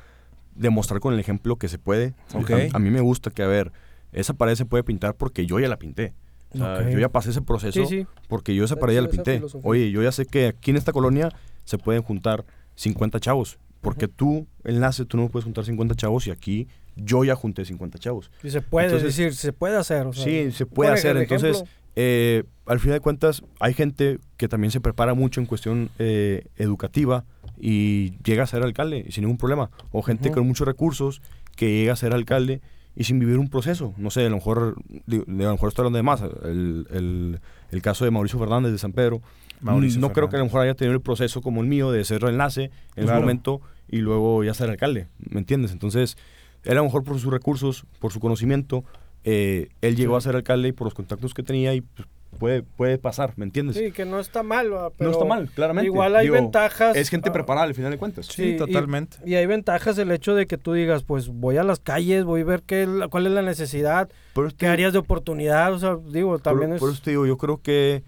demostrar 0.54 1.00
con 1.00 1.14
el 1.14 1.20
ejemplo 1.20 1.56
que 1.56 1.68
se 1.68 1.78
puede. 1.78 2.14
A, 2.34 2.76
a 2.76 2.78
mí 2.78 2.90
me 2.90 3.00
gusta 3.00 3.30
que, 3.30 3.42
a 3.42 3.46
ver, 3.46 3.72
esa 4.12 4.34
pared 4.34 4.54
se 4.56 4.66
puede 4.66 4.82
pintar 4.84 5.14
porque 5.14 5.46
yo 5.46 5.58
ya 5.60 5.68
la 5.68 5.78
pinté. 5.78 6.12
O 6.52 6.58
sea, 6.58 6.74
Ok. 6.80 6.88
Yo 6.90 6.98
ya 6.98 7.08
pasé 7.08 7.30
ese 7.30 7.42
proceso 7.42 7.86
Sí, 7.86 8.00
sí. 8.00 8.06
porque 8.28 8.54
yo 8.54 8.64
esa 8.64 8.76
pared 8.76 8.94
ya 8.96 9.02
la 9.02 9.08
pinté. 9.08 9.40
Oye, 9.62 9.90
yo 9.92 10.02
ya 10.02 10.10
sé 10.12 10.26
que 10.26 10.48
aquí 10.48 10.72
en 10.72 10.76
esta 10.76 10.92
colonia 10.92 11.30
se 11.64 11.78
pueden 11.78 12.02
juntar 12.02 12.44
50 12.74 13.20
chavos. 13.20 13.58
Porque 13.80 14.08
tú, 14.08 14.46
enlace, 14.64 15.06
tú 15.06 15.16
no 15.16 15.28
puedes 15.30 15.44
juntar 15.44 15.64
50 15.64 15.94
chavos 15.94 16.26
y 16.26 16.30
aquí 16.30 16.68
yo 16.96 17.24
ya 17.24 17.34
junté 17.34 17.64
50 17.64 17.98
chavos. 17.98 18.30
Y 18.42 18.50
se 18.50 18.60
puede, 18.60 18.88
Entonces- 18.88 19.10
es 19.10 19.16
decir, 19.16 19.34
se 19.34 19.52
puede 19.54 19.76
hacer. 19.76 20.06
o 20.06 20.12
sea, 20.12 20.24
Sí, 20.24 20.50
se 20.52 20.66
puede 20.66 20.90
hacer. 20.92 21.16
ejemplo, 21.16 21.36
Entonces, 21.36 21.64
eh, 21.96 22.44
al 22.66 22.78
final 22.80 22.94
de 22.96 23.00
cuentas, 23.00 23.42
hay 23.58 23.74
gente 23.74 24.18
que 24.36 24.48
también 24.48 24.70
se 24.70 24.80
prepara 24.80 25.14
mucho 25.14 25.40
en 25.40 25.46
cuestión 25.46 25.90
eh, 25.98 26.46
educativa 26.56 27.24
y 27.58 28.12
llega 28.22 28.44
a 28.44 28.46
ser 28.46 28.62
alcalde 28.62 29.06
sin 29.10 29.22
ningún 29.24 29.38
problema. 29.38 29.70
O 29.92 30.02
gente 30.02 30.30
con 30.30 30.46
muchos 30.46 30.66
recursos 30.66 31.20
que 31.56 31.70
llega 31.78 31.92
a 31.92 31.96
ser 31.96 32.12
alcalde 32.14 32.60
y 32.96 33.04
sin 33.04 33.18
vivir 33.18 33.38
un 33.38 33.48
proceso. 33.48 33.92
No 33.96 34.10
sé, 34.10 34.24
a 34.26 34.28
lo 34.30 34.36
mejor, 34.36 34.76
digo, 35.06 35.24
a 35.26 35.30
lo 35.30 35.52
mejor 35.52 35.68
estoy 35.68 35.82
hablando 35.82 35.96
de 35.98 36.02
más. 36.02 36.22
El, 36.44 36.86
el- 36.90 37.40
el 37.70 37.82
caso 37.82 38.04
de 38.04 38.10
Mauricio 38.10 38.38
Fernández 38.38 38.72
de 38.72 38.78
San 38.78 38.92
Pedro. 38.92 39.20
Mauricio 39.60 40.00
no 40.00 40.12
creo 40.12 40.28
que 40.28 40.36
a 40.36 40.38
lo 40.40 40.46
mejor 40.46 40.62
haya 40.62 40.74
tenido 40.74 40.94
el 40.94 41.00
proceso 41.02 41.40
como 41.42 41.60
el 41.60 41.68
mío 41.68 41.92
de 41.92 42.04
ser 42.04 42.24
enlace 42.24 42.70
en 42.96 43.04
Claro. 43.04 43.18
su 43.18 43.20
momento 43.20 43.60
y 43.88 43.98
luego 43.98 44.42
ya 44.42 44.54
ser 44.54 44.70
alcalde. 44.70 45.06
¿Me 45.18 45.38
entiendes? 45.38 45.70
Entonces, 45.70 46.16
él 46.64 46.72
a 46.72 46.74
lo 46.76 46.84
mejor 46.84 47.04
por 47.04 47.18
sus 47.20 47.30
recursos, 47.32 47.84
por 48.00 48.10
su 48.12 48.18
conocimiento, 48.20 48.84
eh, 49.24 49.68
él 49.80 49.96
llegó 49.96 50.16
a 50.16 50.20
ser 50.20 50.36
alcalde 50.36 50.68
y 50.68 50.72
por 50.72 50.86
los 50.86 50.94
contactos 50.94 51.34
que 51.34 51.42
tenía 51.42 51.74
y 51.74 51.80
pues, 51.82 52.08
puede, 52.38 52.62
puede 52.62 52.96
pasar, 52.98 53.32
¿me 53.36 53.44
entiendes? 53.44 53.76
Sí, 53.76 53.92
que 53.92 54.04
no 54.04 54.18
está 54.20 54.42
mal, 54.42 54.72
va, 54.72 54.90
pero 54.90 55.10
no 55.10 55.16
está 55.16 55.24
mal, 55.28 55.50
claramente. 55.50 55.86
Igual 55.86 56.16
hay 56.16 56.26
Digo, 56.26 56.34
ventajas. 56.36 56.96
Es 56.96 57.10
gente 57.10 57.28
ah, 57.28 57.32
preparada 57.32 57.66
al 57.66 57.74
final 57.74 57.90
de 57.90 57.98
cuentas. 57.98 58.26
Sí, 58.26 58.56
totalmente. 58.56 59.18
Y 59.26 59.34
hay 59.34 59.46
ventajas 59.46 59.98
el 59.98 60.10
hecho 60.10 60.34
de 60.34 60.46
que 60.46 60.56
tú 60.56 60.72
digas, 60.72 61.02
pues 61.02 61.28
voy 61.28 61.56
a 61.58 61.64
las 61.64 61.80
calles, 61.80 62.24
voy 62.24 62.42
a 62.42 62.44
ver 62.44 62.62
qué, 62.62 62.88
cuál 63.10 63.26
es 63.26 63.32
la 63.32 63.42
necesidad, 63.42 64.08
Por 64.32 64.48
qué 64.50 64.54
te- 64.56 64.66
áreas 64.68 64.92
de 64.92 65.00
oportunidad, 65.00 65.72
o 65.74 65.78
sea, 65.78 65.98
digo, 66.10 66.30
por- 66.30 66.40
también 66.40 66.78
por, 66.78 66.88
es... 66.88 66.94
eso 66.94 67.02
te 67.04 67.10
digo, 67.10 67.26
yo 67.26 67.36
creo 67.36 67.60
que 67.60 68.02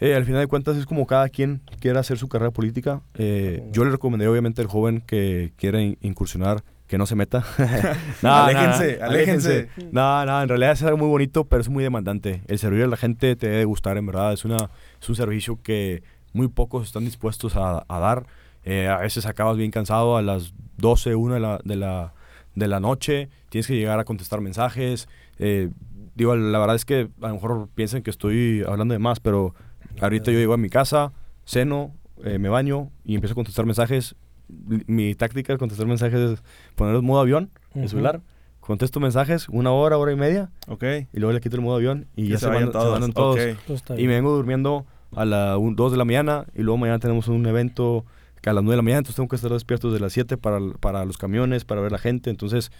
eh, 0.00 0.14
al 0.16 0.24
final 0.24 0.40
de 0.40 0.46
cuentas 0.48 0.76
es 0.76 0.86
como 0.86 1.06
cada 1.06 1.28
quien 1.28 1.60
quiera 1.78 2.00
hacer 2.00 2.18
su 2.18 2.28
carrera 2.28 2.50
política. 2.50 3.02
Eh, 3.14 3.62
yo 3.70 3.84
le 3.84 3.90
recomendaría 3.92 4.32
obviamente 4.32 4.60
al 4.60 4.66
joven 4.66 5.00
que 5.06 5.52
quiera 5.56 5.80
in- 5.80 5.96
incursionar 6.00 6.64
que 6.92 6.98
no 6.98 7.06
se 7.06 7.16
meta. 7.16 7.42
No, 8.22 8.34
Aléjense, 8.44 8.98
no, 8.98 9.06
aléjense. 9.06 9.68
No, 9.92 10.26
no, 10.26 10.42
en 10.42 10.48
realidad 10.50 10.72
es 10.72 10.82
algo 10.82 10.98
muy 10.98 11.08
bonito, 11.08 11.44
pero 11.44 11.62
es 11.62 11.70
muy 11.70 11.82
demandante. 11.82 12.42
El 12.48 12.58
servir 12.58 12.82
a 12.82 12.86
la 12.86 12.98
gente 12.98 13.34
te 13.34 13.48
debe 13.48 13.64
gustar, 13.64 13.96
en 13.96 14.04
verdad. 14.04 14.34
Es, 14.34 14.44
una, 14.44 14.68
es 15.00 15.08
un 15.08 15.16
servicio 15.16 15.58
que 15.62 16.02
muy 16.34 16.48
pocos 16.48 16.86
están 16.86 17.06
dispuestos 17.06 17.56
a, 17.56 17.86
a 17.88 17.98
dar. 17.98 18.26
Eh, 18.64 18.88
a 18.88 18.98
veces 18.98 19.24
acabas 19.24 19.56
bien 19.56 19.70
cansado 19.70 20.18
a 20.18 20.22
las 20.22 20.52
12, 20.76 21.14
1 21.14 21.32
de 21.32 21.40
la, 21.40 21.60
de 21.64 21.76
la, 21.76 22.12
de 22.56 22.68
la 22.68 22.78
noche. 22.78 23.30
Tienes 23.48 23.66
que 23.66 23.74
llegar 23.74 23.98
a 23.98 24.04
contestar 24.04 24.42
mensajes. 24.42 25.08
Eh, 25.38 25.70
digo, 26.14 26.36
la 26.36 26.58
verdad 26.58 26.76
es 26.76 26.84
que 26.84 27.08
a 27.22 27.28
lo 27.28 27.34
mejor 27.34 27.70
piensan 27.74 28.02
que 28.02 28.10
estoy 28.10 28.64
hablando 28.68 28.92
de 28.92 28.98
más, 28.98 29.18
pero 29.18 29.54
ahorita 29.98 30.30
yo 30.30 30.38
llego 30.38 30.52
a 30.52 30.58
mi 30.58 30.68
casa, 30.68 31.14
ceno, 31.46 31.94
eh, 32.22 32.38
me 32.38 32.50
baño 32.50 32.90
y 33.02 33.14
empiezo 33.14 33.32
a 33.32 33.36
contestar 33.36 33.64
mensajes. 33.64 34.14
Mi 34.86 35.14
táctica 35.14 35.52
de 35.52 35.58
contestar 35.58 35.86
mensajes 35.86 36.18
es 36.20 36.42
poner 36.76 36.94
en 36.96 37.04
modo 37.04 37.20
avión, 37.20 37.50
el 37.74 37.80
Ujú. 37.82 37.88
celular. 37.88 38.20
Contesto 38.60 39.00
mensajes 39.00 39.48
una 39.48 39.72
hora, 39.72 39.98
hora 39.98 40.12
y 40.12 40.16
media 40.16 40.50
Ok. 40.68 40.84
y 41.12 41.18
luego 41.18 41.32
le 41.32 41.40
quito 41.40 41.56
el 41.56 41.62
modo 41.62 41.76
avión 41.76 42.06
y 42.14 42.28
ya 42.28 42.38
se 42.38 42.44
se, 42.46 42.50
van, 42.50 42.66
se 42.66 42.70
todos. 42.70 43.00
van 43.00 43.12
todos. 43.12 43.36
Ok. 43.40 43.58
pues, 43.66 43.82
Y 43.98 44.06
me 44.06 44.14
vengo 44.14 44.30
durmiendo 44.36 44.86
a 45.16 45.24
las 45.24 45.58
2 45.60 45.90
de 45.92 45.98
la 45.98 46.04
mañana 46.04 46.46
y 46.54 46.62
luego 46.62 46.78
mañana 46.78 46.98
tenemos 47.00 47.26
un 47.28 47.44
evento 47.46 48.04
que 48.40 48.50
a 48.50 48.52
las 48.52 48.62
9 48.62 48.74
de 48.74 48.76
la 48.76 48.82
mañana, 48.82 48.98
entonces 48.98 49.16
tengo 49.16 49.28
que 49.28 49.36
estar 49.36 49.50
despierto 49.50 49.88
desde 49.90 50.00
las 50.00 50.12
7 50.12 50.36
para, 50.36 50.58
para 50.80 51.04
los 51.04 51.16
camiones, 51.18 51.64
para 51.64 51.80
ver 51.80 51.90
la 51.92 51.98
gente, 51.98 52.30
entonces 52.30 52.70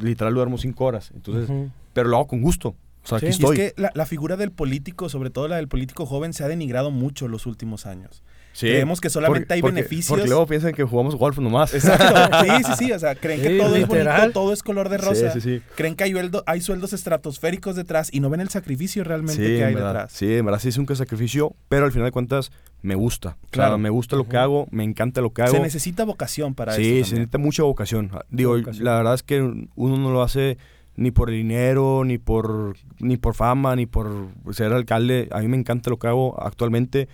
literal 0.00 0.34
duermo 0.34 0.58
5 0.58 0.84
horas, 0.84 1.10
entonces, 1.14 1.50
pero 1.92 2.08
lo 2.08 2.16
hago 2.16 2.26
con 2.26 2.42
gusto. 2.42 2.74
O 3.04 3.06
sea, 3.06 3.18
Sí. 3.18 3.26
aquí 3.26 3.26
Y 3.26 3.28
Y 3.28 3.30
es 3.30 3.38
estoy. 3.40 3.56
que 3.56 3.72
la, 3.76 3.90
la 3.94 4.06
figura 4.06 4.36
del 4.36 4.50
político, 4.50 5.08
sobre 5.08 5.30
todo 5.30 5.46
la 5.48 5.56
del 5.56 5.68
político 5.68 6.06
joven, 6.06 6.32
se 6.32 6.42
ha 6.42 6.48
denigrado 6.48 6.90
mucho 6.90 7.28
los 7.28 7.46
últimos 7.46 7.86
años. 7.86 8.22
Sí, 8.54 8.68
Creemos 8.68 9.00
que 9.00 9.10
solamente 9.10 9.52
hay 9.52 9.60
porque- 9.60 9.74
beneficios. 9.74 10.06
Porque 10.08 10.26
luego 10.28 10.46
piensan 10.46 10.72
que 10.72 10.84
jugamos 10.84 11.16
golf 11.16 11.38
nomás. 11.38 11.74
Exacto. 11.74 12.04
Sí, 12.44 12.64
sí, 12.64 12.72
sí. 12.86 12.92
O 12.92 12.98
sea, 12.98 13.14
creen 13.16 13.42
que 13.42 13.48
Sí, 13.50 13.58
todo 13.58 13.74
es 13.76 13.86
bonito, 13.88 14.30
todo 14.32 14.52
es 14.52 14.62
color 14.62 14.88
de 14.88 14.98
rosa. 14.98 15.32
Sí, 15.32 15.40
sí, 15.40 15.58
sí. 15.58 15.62
Creen 15.74 15.96
que 15.96 16.04
hay, 16.04 16.12
sueldo- 16.12 16.44
hay 16.46 16.60
sueldos 16.60 16.92
estratosféricos 16.92 17.74
detrás 17.76 18.08
y 18.12 18.20
no 18.20 18.30
ven 18.30 18.40
el 18.40 18.48
sacrificio 18.48 19.02
realmente 19.04 19.42
Sí, 19.44 19.56
que 19.56 19.64
hay 19.64 19.74
verdad. 19.74 19.92
detrás. 19.92 20.12
Sí, 20.12 20.32
en 20.36 20.44
verdad 20.46 20.60
sí 20.60 20.68
es 20.68 20.78
un 20.78 20.86
sacrificio, 20.94 21.54
pero 21.68 21.84
al 21.86 21.92
final 21.92 22.06
de 22.06 22.12
cuentas 22.12 22.52
me 22.82 22.94
gusta. 22.94 23.30
O 23.30 23.32
sea, 23.40 23.48
Claro. 23.50 23.78
me 23.78 23.90
gusta 23.90 24.14
lo 24.16 24.28
que 24.28 24.36
hago, 24.36 24.68
me 24.70 24.84
encanta 24.84 25.20
lo 25.20 25.32
que 25.32 25.42
hago. 25.42 25.52
Se 25.52 25.60
necesita 25.60 26.04
vocación 26.04 26.54
para 26.54 26.74
sí, 26.74 26.82
eso. 26.82 26.86
se 26.86 27.00
también. 27.00 27.20
necesita 27.22 27.38
mucha 27.38 27.62
vocación. 27.64 28.10
Digo, 28.30 28.56
Vocación. 28.56 28.84
la 28.84 28.96
verdad 28.96 29.14
es 29.14 29.22
que 29.24 29.40
uno 29.42 29.96
no 29.98 30.10
lo 30.12 30.22
hace 30.22 30.58
ni 30.96 31.10
por 31.10 31.28
el 31.30 31.36
dinero, 31.36 32.04
ni 32.04 32.18
por, 32.18 32.76
ni 33.00 33.16
por 33.16 33.34
fama, 33.34 33.74
ni 33.74 33.86
por 33.86 34.28
ser 34.52 34.72
alcalde. 34.72 35.28
A 35.32 35.40
mí 35.40 35.48
me 35.48 35.56
encanta 35.56 35.90
lo 35.90 35.98
que 35.98 36.06
hago 36.06 36.40
actualmente. 36.40 37.08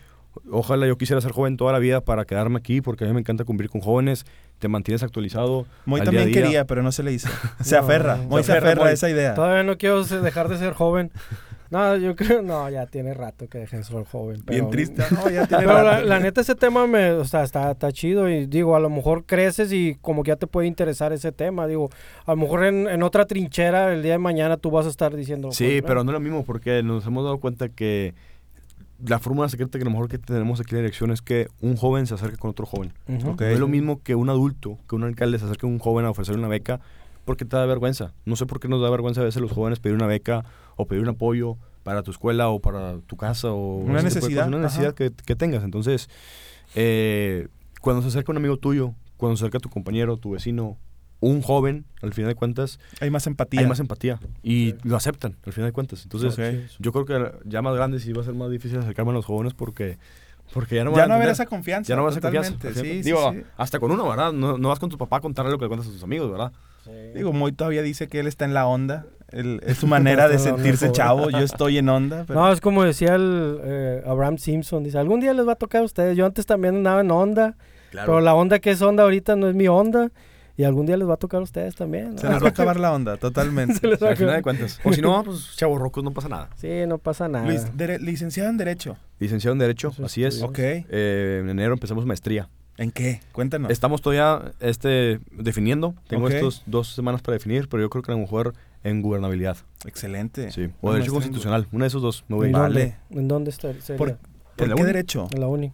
Ojalá 0.51 0.87
yo 0.87 0.97
quisiera 0.97 1.21
ser 1.21 1.33
joven 1.33 1.57
toda 1.57 1.73
la 1.73 1.79
vida 1.79 2.01
para 2.03 2.25
quedarme 2.25 2.59
aquí, 2.59 2.81
porque 2.81 3.05
a 3.05 3.07
mí 3.09 3.12
me 3.14 3.21
encanta 3.21 3.45
convivir 3.45 3.71
con 3.71 3.81
jóvenes, 3.81 4.25
te 4.59 4.69
mantienes 4.69 5.03
actualizado. 5.03 5.66
Moy 5.87 6.01
también 6.01 6.12
día 6.12 6.23
a 6.23 6.27
día. 6.27 6.43
quería, 6.43 6.64
pero 6.66 6.83
no 6.83 6.93
se 6.93 7.03
le 7.03 7.12
hizo. 7.12 7.29
Se 7.61 7.77
No, 7.77 7.83
aferra. 7.83 8.16
se 8.19 8.27
Moy 8.27 8.43
se 8.45 8.53
aferra, 8.53 8.71
aferra 8.73 8.87
a 8.88 8.93
esa 8.93 9.11
idea. 9.11 9.35
Todavía 9.35 9.62
no 9.64 9.77
quiero 9.79 10.05
dejar 10.05 10.49
de 10.49 10.59
ser 10.59 10.73
joven. 10.75 11.11
No, 11.71 11.95
yo 11.97 12.16
creo, 12.16 12.43
no, 12.43 12.69
ya 12.69 12.87
tiene 12.87 13.14
rato 13.14 13.47
que 13.49 13.59
dejé 13.59 13.77
de 13.77 13.85
ser 13.85 14.03
joven. 14.05 14.43
Bien 14.45 14.71
triste. 14.71 15.05
No, 15.12 15.31
ya 15.31 15.47
tiene 15.47 15.62
Pero 15.62 15.75
la, 15.75 15.83
rato. 15.99 16.05
la 16.05 16.19
neta 16.19 16.40
ese 16.40 16.57
tema 16.57 16.88
me, 16.88 17.12
o 17.12 17.25
sea, 17.25 17.45
está, 17.45 17.71
está 17.71 17.93
chido 17.93 18.29
y 18.29 18.47
digo, 18.47 18.75
a 18.75 18.81
lo 18.81 18.90
mejor 18.90 19.25
creces 19.25 19.73
y 19.73 19.97
como 20.01 20.25
que 20.25 20.31
ya 20.31 20.37
te 20.37 20.49
puede 20.49 20.66
interesar 20.66 21.12
ese 21.12 21.31
tema, 21.31 21.69
digo, 21.69 21.88
a 22.27 22.33
lo 22.33 22.38
mejor 22.38 22.64
en, 22.64 22.88
en 22.88 23.05
otra 23.05 23.25
trinchera 23.25 23.93
el 23.93 24.03
día 24.03 24.11
de 24.14 24.19
mañana 24.19 24.57
tú 24.57 24.73
vas 24.73 24.87
a 24.87 24.88
estar 24.88 25.14
diciendo... 25.14 25.53
Sí, 25.53 25.64
pues, 25.79 25.83
pero 25.87 26.01
"Ah, 26.01 26.03
no 26.03 26.11
es 26.11 26.14
lo 26.14 26.19
mismo, 26.19 26.45
porque 26.45 26.83
nos 26.83 27.07
hemos 27.07 27.23
dado 27.23 27.38
cuenta 27.38 27.69
que 27.69 28.14
la 29.06 29.18
fórmula 29.18 29.48
secreta 29.48 29.78
que 29.78 29.82
a 29.82 29.84
lo 29.84 29.90
mejor 29.90 30.08
que 30.08 30.18
tenemos 30.18 30.60
aquí 30.60 30.70
en 30.70 30.76
la 30.78 30.80
elección 30.82 31.10
es 31.10 31.22
que 31.22 31.48
un 31.60 31.76
joven 31.76 32.06
se 32.06 32.14
acerca 32.14 32.36
con 32.36 32.50
otro 32.50 32.66
joven. 32.66 32.92
ujú". 33.08 33.30
Ok. 33.30 33.40
No 33.40 33.46
es 33.48 33.58
lo 33.58 33.68
mismo 33.68 34.02
que 34.02 34.14
un 34.14 34.28
adulto, 34.30 34.78
que 34.88 34.94
un 34.96 35.04
alcalde 35.04 35.38
se 35.38 35.44
acerque 35.44 35.66
a 35.66 35.68
un 35.68 35.78
joven 35.78 36.06
a 36.06 36.10
ofrecerle 36.10 36.38
una 36.38 36.48
beca, 36.48 36.80
porque 37.24 37.44
te 37.44 37.56
da 37.56 37.66
vergüenza. 37.66 38.12
No 38.24 38.36
sé 38.36 38.46
por 38.46 38.60
qué 38.60 38.68
nos 38.68 38.82
da 38.82 38.90
vergüenza 38.90 39.20
a 39.20 39.24
veces 39.24 39.40
los 39.42 39.52
jóvenes 39.52 39.78
pedir 39.78 39.94
una 39.96 40.06
beca 40.06 40.44
o 40.76 40.86
pedir 40.86 41.02
un 41.02 41.08
apoyo 41.10 41.56
para 41.82 42.02
tu 42.02 42.10
escuela 42.10 42.48
o 42.48 42.60
para 42.60 42.98
tu 43.00 43.16
casa 43.16 43.52
o 43.52 43.76
Una 43.76 44.02
necesidad, 44.02 44.48
una 44.48 44.58
necesidad 44.58 44.94
que, 44.94 45.10
que 45.12 45.36
tengas. 45.36 45.64
Entonces, 45.64 46.08
eh, 46.74 47.48
cuando 47.80 48.02
se 48.02 48.08
acerca 48.08 48.32
un 48.32 48.38
amigo 48.38 48.56
tuyo, 48.56 48.94
cuando 49.16 49.36
se 49.36 49.44
acerca 49.44 49.58
tu 49.58 49.68
compañero, 49.70 50.16
tu 50.16 50.30
vecino, 50.30 50.76
un 51.20 51.42
joven, 51.42 51.85
al 52.02 52.12
final 52.14 52.30
de 52.30 52.35
cuentas, 52.35 52.78
Hay 53.00 53.11
más 53.11 53.26
empatía. 53.26 53.61
hay 53.61 53.66
más 53.66 53.78
empatía 53.80 54.18
y 54.42 54.74
lo 54.85 54.96
aceptan, 54.96 55.37
al 55.44 55.52
final 55.52 55.68
de 55.68 55.72
cuentas. 55.72 56.02
Entonces, 56.04 56.76
yo 56.78 56.92
creo 56.92 57.04
que 57.04 57.33
ya 57.44 57.61
más 57.62 57.74
grande 57.74 58.00
sí 58.00 58.12
va 58.12 58.22
a 58.22 58.24
ser 58.24 58.35
más 58.35 58.50
difícil 58.50 58.78
acercarme 58.78 59.11
a 59.11 59.14
los 59.14 59.26
jóvenes 59.26 59.52
porque, 59.54 59.98
porque 60.54 60.76
ya 60.76 60.85
no 60.85 60.92
Ya 60.96 61.02
no 61.02 61.09
va 61.11 61.14
a 61.14 61.16
haber 61.18 61.28
esa 61.28 61.46
confianza. 61.46 61.88
Ya 61.88 61.96
no 61.96 62.04
vas 62.04 62.16
a 62.16 62.20
confianza. 62.20 62.54
Sí, 62.74 63.02
Digo, 63.02 63.33
sí. 63.33 63.42
hasta 63.56 63.78
con 63.78 63.90
uno, 63.90 64.09
¿verdad? 64.09 64.33
No, 64.33 64.56
no 64.59 64.68
vas 64.70 64.78
con 64.78 64.88
tu 64.88 64.96
papá 64.98 65.18
a 65.18 65.20
contarle 65.20 65.50
lo 65.52 65.59
que 65.59 65.64
le 65.66 65.68
cuentas 65.68 65.88
a 65.88 65.92
tus 65.92 66.02
amigos, 66.02 66.30
¿verdad? 66.30 66.52
Digo, 67.14 67.33
Moy 67.33 67.52
todavía 67.52 67.83
dice 67.83 68.09
que 68.09 68.20
él 68.20 68.26
está 68.26 68.46
en 68.46 68.54
la 68.54 68.66
onda. 68.66 69.04
Él- 69.30 69.61
es 69.64 69.76
su 69.76 69.87
manera 69.87 70.26
de 70.28 70.38
sentirse 70.38 70.90
chavo. 70.90 71.28
Yo 71.30 71.38
estoy 71.40 71.76
en 71.78 71.88
onda. 71.90 72.24
pero- 72.26 72.40
No, 72.40 72.50
es 72.50 72.61
como 72.62 72.83
decía 72.83 73.14
el 73.14 73.59
eh, 73.62 74.02
Abraham 74.06 74.38
Simpson, 74.38 74.83
dice, 74.83 74.98
algún 74.98 75.20
día 75.20 75.35
les 75.35 75.46
va 75.46 75.52
a 75.52 75.56
tocar 75.56 75.83
a 75.83 75.85
ustedes, 75.85 76.16
yo 76.16 76.24
antes 76.26 76.46
también 76.46 76.76
andaba 76.76 77.02
en 77.02 77.11
onda, 77.11 77.56
pero 77.92 78.20
la 78.20 78.35
onda 78.35 78.59
que 78.59 78.70
es 78.70 78.80
onda 78.83 79.02
ahorita 79.04 79.37
no 79.37 79.48
es 79.48 79.54
mi 79.54 79.68
onda, 79.68 80.11
y 80.61 80.64
algún 80.64 80.85
día 80.85 80.96
les 80.99 81.09
va 81.09 81.14
a 81.14 81.16
tocar 81.16 81.40
a 81.40 81.42
ustedes 81.42 81.75
también. 81.75 82.12
¿no? 82.14 82.18
Se 82.18 82.29
les 82.29 82.42
va 82.42 82.46
a 82.46 82.51
acabar 82.51 82.79
la 82.79 82.92
onda, 82.92 83.16
totalmente. 83.16 83.75
Se 83.77 83.87
les 83.87 84.03
va 84.03 84.09
a 84.09 84.11
al 84.11 84.16
final 84.16 84.35
de 84.35 84.38
acabar. 84.38 84.42
cuentas. 84.42 84.81
O 84.85 84.92
si 84.92 85.01
no, 85.01 85.23
pues 85.25 85.57
chavos 85.57 85.81
rocos, 85.81 86.05
no 86.05 86.11
pasa 86.11 86.29
nada. 86.29 86.51
Sí, 86.57 86.68
no 86.87 86.99
pasa 86.99 87.29
nada. 87.29 87.46
Luis, 87.46 87.62
licenciado 88.03 88.51
en 88.51 88.59
Derecho. 88.59 88.96
Licenciado 89.18 89.53
en 89.55 89.59
Derecho, 89.59 89.88
Eso 89.88 90.05
así 90.05 90.23
es. 90.25 90.42
Ok. 90.42 90.59
Eh, 90.59 91.38
en 91.42 91.49
enero 91.49 91.73
empezamos 91.73 92.05
maestría. 92.05 92.49
¿En 92.77 92.90
qué? 92.90 93.20
Cuéntanos. 93.33 93.70
Estamos 93.70 94.01
todavía 94.03 94.53
este, 94.61 95.20
definiendo. 95.33 95.94
Tengo 96.09 96.27
Ok. 96.27 96.33
estos 96.33 96.62
dos 96.66 96.88
semanas 96.94 97.20
para 97.23 97.35
definir, 97.35 97.68
pero 97.68 97.83
yo 97.83 97.90
creo 97.90 98.03
que 98.03 98.12
a 98.12 98.14
lo 98.14 98.20
mejor 98.20 98.55
en 98.85 99.03
gubernabilidad. 99.03 99.57
Excelente. 99.85 100.51
Sí. 100.53 100.68
O 100.81 100.92
Derecho 100.92 101.12
Constitucional. 101.12 101.66
Una 101.73 101.85
de 101.85 101.88
esos 101.88 102.01
dos. 102.03 102.25
Me 102.29 102.37
voy 102.37 102.46
a 102.46 102.49
¿En 102.49 102.55
ir. 102.57 102.61
Vale. 102.61 102.81
dónde? 103.11 103.20
¿En 103.20 103.29
dónde 103.29 103.51
está? 103.51 103.68
¿Por, 103.96 103.96
¿por 103.96 104.18
¿En 104.59 104.68
la 104.70 104.75
qué 104.77 104.83
uni? 104.83 104.92
derecho? 104.92 105.29
En 105.33 105.40
la 105.40 105.49
uni. 105.49 105.73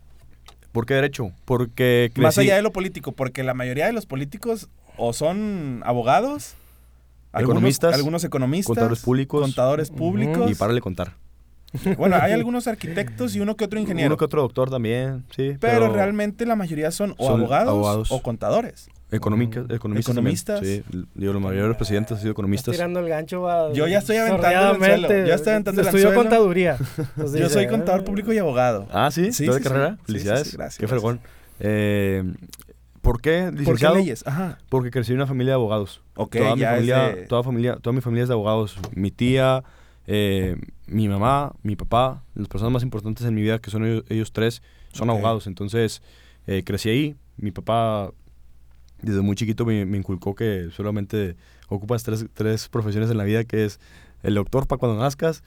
¿Por 0.76 0.84
qué 0.84 0.92
Derecho? 0.92 1.32
Porque 1.46 2.12
Más 2.16 2.36
allá 2.36 2.54
de 2.56 2.60
lo 2.60 2.70
político, 2.70 3.12
porque 3.12 3.42
la 3.42 3.54
mayoría 3.54 3.86
de 3.86 3.94
los 3.94 4.04
políticos 4.04 4.68
o 4.98 5.14
son 5.14 5.80
abogados, 5.86 6.52
algunos- 7.32 7.56
Economistas, 7.56 7.94
algunos 7.94 8.24
economistas, 8.24 8.66
contadores 8.66 9.00
públicos. 9.00 9.40
contadores 9.40 9.90
públicos. 9.90 10.50
Y 10.50 10.54
para 10.54 10.74
de 10.74 10.82
contar. 10.82 11.14
Bueno, 11.96 12.16
hay 12.20 12.32
algunos 12.32 12.66
arquitectos 12.66 13.34
y 13.34 13.40
uno 13.40 13.56
que 13.56 13.64
otro 13.64 13.80
ingeniero. 13.80 14.08
Uno 14.08 14.16
que 14.18 14.26
otro 14.26 14.42
doctor 14.42 14.68
también, 14.68 15.24
sí. 15.34 15.56
pero, 15.58 15.90
realmente 15.90 16.44
la 16.44 16.56
mayoría 16.56 16.90
son 16.90 17.14
o 17.16 17.26
Son 17.26 17.40
abogados, 17.40 17.68
abogados. 17.70 18.12
o 18.12 18.20
contadores. 18.20 18.90
Económica- 19.10 19.64
economistas. 19.68 20.14
también. 20.16 20.34
Economistas. 20.36 20.60
Sí, 20.60 20.82
digo, 21.14 21.32
los 21.32 21.40
mayores 21.42 21.76
presidentes 21.76 22.12
han 22.12 22.18
sido 22.18 22.30
Estás 22.30 22.34
economistas. 22.34 22.72
tirando 22.74 23.00
el 23.00 23.08
gancho, 23.08 23.40
va. 23.42 23.72
Yo 23.72 23.86
ya 23.86 23.98
estoy 23.98 24.16
aventando 24.16 24.48
el 24.48 24.54
anzuelo, 24.56 24.74
sordeadamente. 24.96 25.28
ya 25.28 25.34
estoy 25.36 25.52
aventando 25.52 25.80
el 25.80 25.86
Estudió 25.86 26.14
contaduría. 26.14 26.76
Yo 27.16 27.24
dice, 27.30 27.48
soy 27.48 27.66
contador 27.68 28.00
"Ah". 28.00 28.04
público 28.04 28.32
y 28.32 28.38
abogado. 28.38 28.88
Ah, 28.90 29.10
sí, 29.12 29.32
Sí, 29.32 29.46
¿Tú 29.46 29.52
de 29.52 29.58
sí, 29.58 29.64
carrera? 29.64 29.96
Sí, 29.98 30.02
Felicidades. 30.06 30.48
sí, 30.48 30.56
gracias, 30.56 30.78
Qué 30.78 30.88
fregón. 30.88 31.20
Eh, 31.60 32.24
¿Por 33.00 33.20
qué 33.20 33.52
¿Por 33.64 33.78
qué 33.78 33.88
leyes? 33.90 34.26
Ajá. 34.26 34.58
Porque 34.68 34.90
crecí 34.90 35.12
en 35.12 35.18
una 35.18 35.28
familia 35.28 35.52
de 35.52 35.54
abogados. 35.54 36.02
Ok, 36.16 36.36
toda, 36.38 36.54
mi 36.56 36.60
ya 36.62 36.70
familia, 36.72 36.98
de- 37.08 37.26
toda, 37.26 37.42
familia, 37.44 37.76
toda 37.76 37.94
mi 37.94 38.00
familia 38.00 38.22
es 38.24 38.28
de 38.28 38.34
abogados. 38.34 38.76
Mi 38.96 39.12
tía, 39.12 39.62
eh, 40.08 40.56
mi 40.88 41.06
mamá, 41.08 41.52
mi 41.62 41.76
papá, 41.76 42.24
las 42.34 42.48
personas 42.48 42.72
más 42.72 42.82
importantes 42.82 43.24
en 43.24 43.34
mi 43.36 43.42
vida, 43.42 43.60
que 43.60 43.70
son 43.70 43.84
ellos, 43.86 44.04
ellos 44.08 44.32
tres, 44.32 44.60
son 44.92 45.08
abogados. 45.10 45.46
Entonces, 45.46 46.02
eh, 46.48 46.64
crecí 46.64 46.88
ahí. 46.88 47.16
Mi 47.36 47.52
papá, 47.52 48.10
desde 49.02 49.20
muy 49.20 49.36
chiquito, 49.36 49.64
me, 49.64 49.84
me 49.86 49.98
inculcó 49.98 50.34
que 50.34 50.68
solamente 50.74 51.36
ocupas 51.68 52.02
tres, 52.02 52.26
tres 52.34 52.68
profesiones 52.68 53.10
en 53.10 53.18
la 53.18 53.24
vida, 53.24 53.44
que 53.44 53.64
es 53.64 53.80
el 54.22 54.34
doctor 54.34 54.66
para 54.66 54.78
cuando 54.78 55.00
nazcas, 55.00 55.42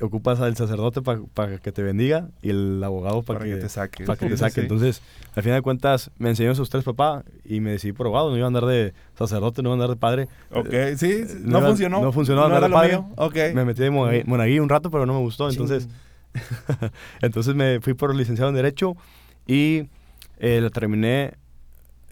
ocupas 0.00 0.38
al 0.40 0.54
sacerdote 0.56 1.02
para 1.02 1.58
que 1.58 1.72
te 1.72 1.82
bendiga 1.82 2.28
y 2.40 2.50
el 2.50 2.82
abogado 2.84 3.22
para 3.22 3.40
Para 3.40 3.50
que, 3.50 3.56
que 3.56 3.62
te 3.62 3.68
saque. 3.68 4.04
para 4.04 4.16
que 4.16 4.26
Sí, 4.26 4.30
te 4.30 4.36
saque. 4.36 4.54
sí. 4.54 4.60
Entonces, 4.60 5.02
al 5.34 5.42
final 5.42 5.58
de 5.58 5.62
cuentas, 5.62 6.10
me 6.18 6.28
enseñó 6.28 6.52
esos 6.52 6.70
tres 6.70 6.84
papá 6.84 7.24
y 7.44 7.58
me 7.60 7.72
decidí 7.72 7.92
por 7.92 8.06
abogado. 8.06 8.30
No 8.30 8.36
iba 8.36 8.46
a 8.46 8.48
andar 8.48 8.64
de 8.66 8.94
sacerdote, 9.16 9.60
no 9.62 9.70
iba 9.70 9.72
a 9.74 9.76
andar 9.76 9.90
de 9.90 9.96
padre. 9.96 10.28
Ok, 10.52 10.70
sí, 10.96 11.26
sí, 11.26 11.34
no 11.40 11.50
no, 11.52 11.58
iba- 11.58 11.68
funcionó. 11.68 12.00
no 12.00 12.12
funcionó 12.12 12.44
andar 12.44 12.58
era 12.58 12.68
de 12.68 12.74
padre. 12.74 12.88
mío. 12.92 13.10
Ok. 13.16 13.36
Me 13.54 13.64
metí 13.64 13.82
de 13.82 13.90
monaguí, 13.90 14.22
monaguillo 14.24 14.62
un 14.62 14.68
rato, 14.68 14.88
pero 14.90 15.04
no 15.04 15.14
me 15.14 15.20
gustó. 15.20 15.50
Entonces, 15.50 15.88
entonces 17.20 17.54
me 17.56 17.80
fui 17.80 17.94
por 17.94 18.14
licenciado 18.14 18.50
en 18.50 18.56
Derecho 18.56 18.96
y 19.48 19.88
eh, 20.38 20.60
lo 20.60 20.70
terminé 20.70 21.34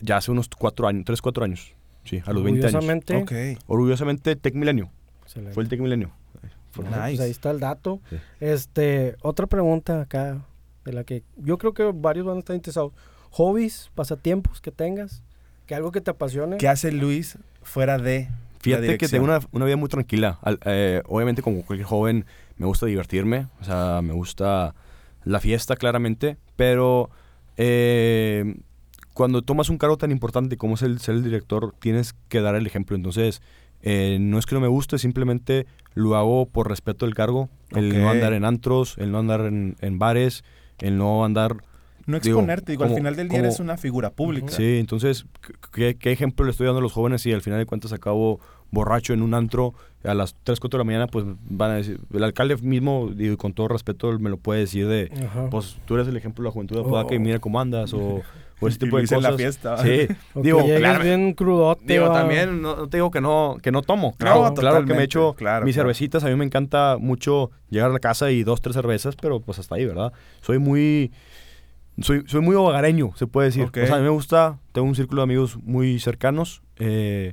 ya 0.01 0.17
hace 0.19 0.31
unos 0.31 0.49
cuatro 0.49 0.87
años, 0.89 1.05
tres, 1.05 1.21
cuatro 1.23 1.45
años. 1.45 1.75
Sí, 2.05 2.23
a 2.25 2.33
los 2.33 2.43
20 2.45 2.67
años. 2.67 2.75
Orgullosamente. 2.75 3.17
Ok. 3.57 3.61
Orgullosamente, 3.67 4.37
Tec 4.37 4.55
Milenio. 4.55 4.91
Excelente. 5.23 5.55
Fue 5.55 5.63
el 5.63 5.69
Tec 5.69 5.81
Milenio. 5.81 6.11
Fue- 6.71 6.85
Nice. 6.85 6.95
Pues 6.99 7.21
ahí 7.21 7.31
está 7.31 7.51
el 7.51 7.59
dato. 7.61 8.01
Sí. 8.11 8.17
Este, 8.41 9.17
otra 9.23 9.47
pregunta 9.47 10.01
acá, 10.03 10.45
de 10.85 10.93
la 10.93 11.05
que 11.05 11.23
yo 11.37 11.57
creo 11.59 11.73
que 11.75 11.91
varios 11.95 12.27
van 12.27 12.37
a 12.37 12.39
estar 12.41 12.55
interesados. 12.55 12.93
Hobbies, 13.31 13.91
pasatiempos 13.95 14.61
que 14.61 14.71
tengas, 14.71 15.23
que 15.67 15.75
algo 15.75 15.91
que 15.91 16.01
te 16.01 16.11
apasione. 16.11 16.59
¿Qué 16.59 16.69
hace 16.69 16.93
Luis 16.93 17.39
fuera 17.63 17.99
de 17.99 18.29
Fíjate 18.61 18.87
la 18.89 18.99
que 18.99 19.09
tengo 19.09 19.25
una, 19.25 19.41
una 19.53 19.65
vida 19.65 19.77
muy 19.77 19.89
tranquila. 19.89 20.39
Al- 20.43 20.61
eh, 20.65 21.03
obviamente, 21.07 21.41
como 21.43 21.63
cualquier 21.63 21.87
joven, 21.89 22.25
me 22.57 22.67
gusta 22.67 22.87
divertirme. 22.87 23.49
O 23.61 23.65
sea, 23.65 24.01
me 24.03 24.13
gusta 24.13 24.75
la 25.25 25.41
fiesta, 25.41 25.77
claramente. 25.77 26.37
Pero 26.57 27.11
eh, 27.57 28.55
cuando 29.17 29.41
tomas 29.41 29.71
un 29.71 29.79
cargo 29.79 29.97
tan 29.97 30.11
importante 30.13 30.59
como 30.59 30.75
es 30.75 30.83
el 30.83 30.99
ser 31.01 31.15
el 31.15 31.25
director, 31.25 31.75
tienes 31.79 32.15
que 32.29 32.43
dar 32.43 32.55
el 32.55 32.67
ejemplo. 32.67 32.97
Entonces, 32.97 33.41
eh, 33.81 34.19
no 34.21 34.39
es 34.39 34.45
que 34.45 34.55
no 34.55 34.61
me 34.61 34.69
guste, 34.69 34.99
simplemente 34.99 35.67
lo 35.95 36.17
hago 36.17 36.45
por 36.45 36.69
respeto 36.69 37.07
del 37.07 37.15
cargo. 37.15 37.49
El 37.71 37.99
no 37.99 38.11
andar 38.11 38.35
en 38.35 38.45
antros, 38.45 38.97
el 38.99 39.11
no 39.13 39.19
andar 39.19 39.41
en, 39.47 39.77
en 39.81 39.99
bares, 39.99 40.45
el 40.81 40.99
no 40.99 41.25
andar 41.25 41.57
No 42.07 42.21
Digo, 42.21 42.37
exponerte, 42.41 42.73
digo, 42.73 42.83
al 42.85 42.91
como- 42.91 42.99
final 42.99 43.17
del 43.17 43.29
día 43.29 43.39
como- 43.39 43.49
eres 43.49 43.59
una 43.59 43.79
figura 43.79 44.11
pública. 44.11 44.49
Sí, 44.53 44.77
entonces, 44.79 45.25
¿qué, 45.73 45.97
qué 45.97 46.13
ejemplo 46.13 46.45
le 46.45 46.51
estoy 46.51 46.67
dando 46.67 46.81
a 46.81 46.83
los 46.83 46.93
jóvenes 46.93 47.23
si 47.23 47.33
al 47.33 47.41
final 47.41 47.59
de 47.59 47.65
cuentas 47.67 47.93
acabo 47.95 48.39
borracho 48.71 49.15
en 49.15 49.23
un 49.23 49.33
antro 49.33 49.73
a 50.05 50.13
las 50.13 50.37
3, 50.45 50.61
4 50.61 50.77
de 50.77 50.81
la 50.83 50.85
mañana? 50.85 51.07
Pues 51.07 51.25
van 51.49 51.71
a 51.71 51.75
decir, 51.77 51.99
el 52.13 52.23
alcalde 52.23 52.57
mismo, 52.59 53.11
y 53.17 53.35
con 53.37 53.55
todo 53.55 53.69
respeto, 53.69 54.17
me 54.19 54.29
lo 54.31 54.37
puede 54.37 54.61
decir 54.61 54.87
de, 54.87 55.11
Ajá. 55.27 55.49
pues 55.51 55.79
tú 55.87 55.95
eres 55.95 56.07
el 56.07 56.17
ejemplo 56.19 56.43
de 56.43 56.49
la 56.49 56.53
juventud, 56.53 56.77
Oh. 56.79 56.89
pueda 56.89 57.07
que 57.07 57.19
mira 57.19 57.39
cómo 57.39 57.59
andas 57.61 57.93
o, 57.95 58.21
o 58.61 58.69
ese 58.69 58.77
Y 58.77 58.79
tipo 58.81 58.97
de 58.97 59.03
Luis 59.03 59.13
en 59.13 59.19
cosas. 59.19 59.31
la 59.33 59.37
fiesta. 59.37 59.77
Sí, 59.79 60.09
digo, 60.35 60.65
claro, 60.65 61.03
bien 61.05 61.33
crudote. 61.35 61.85
Digo, 61.87 62.11
también 62.13 62.63
no, 62.63 62.77
no 62.77 62.89
te 62.89 62.97
digo 62.97 63.11
que 63.11 63.21
no, 63.21 63.57
que 63.63 63.71
no 63.73 63.83
tomo. 63.83 64.13
No, 64.13 64.17
Claro, 64.17 64.55
claro 64.55 64.85
que 64.85 64.95
me 64.95 65.03
echo 65.05 65.35
claro, 65.35 65.65
mis 65.65 65.75
claro. 65.75 65.89
cervecitas. 65.89 66.25
A 66.25 66.29
mí 66.29 66.37
me 66.37 66.45
encanta 66.45 66.97
mucho 66.99 67.51
llegar 67.71 67.91
a 67.91 67.93
la 67.93 67.99
casa 67.99 68.31
y 68.31 68.45
dos, 68.45 68.61
tres 68.61 68.75
cervezas, 68.75 69.17
pero 69.17 69.41
pues 69.41 69.59
hasta 69.59 69.75
ahí, 69.75 69.85
¿verdad? 69.87 70.13
Soy 70.41 70.59
muy... 70.59 71.13
Soy, 72.01 72.25
soy 72.27 72.43
muy 72.43 72.55
hogareño, 72.55 73.13
se 73.17 73.27
puede 73.27 73.49
decir. 73.49 73.65
Ok. 73.65 73.79
O 73.83 73.87
sea, 73.87 73.95
a 73.97 73.99
mí 73.99 74.05
me 74.05 74.11
gusta, 74.11 74.59
tengo 74.73 74.87
un 74.87 74.95
círculo 74.95 75.23
de 75.23 75.25
amigos 75.25 75.57
muy 75.63 75.99
cercanos. 75.99 76.63
Eh, 76.79 77.33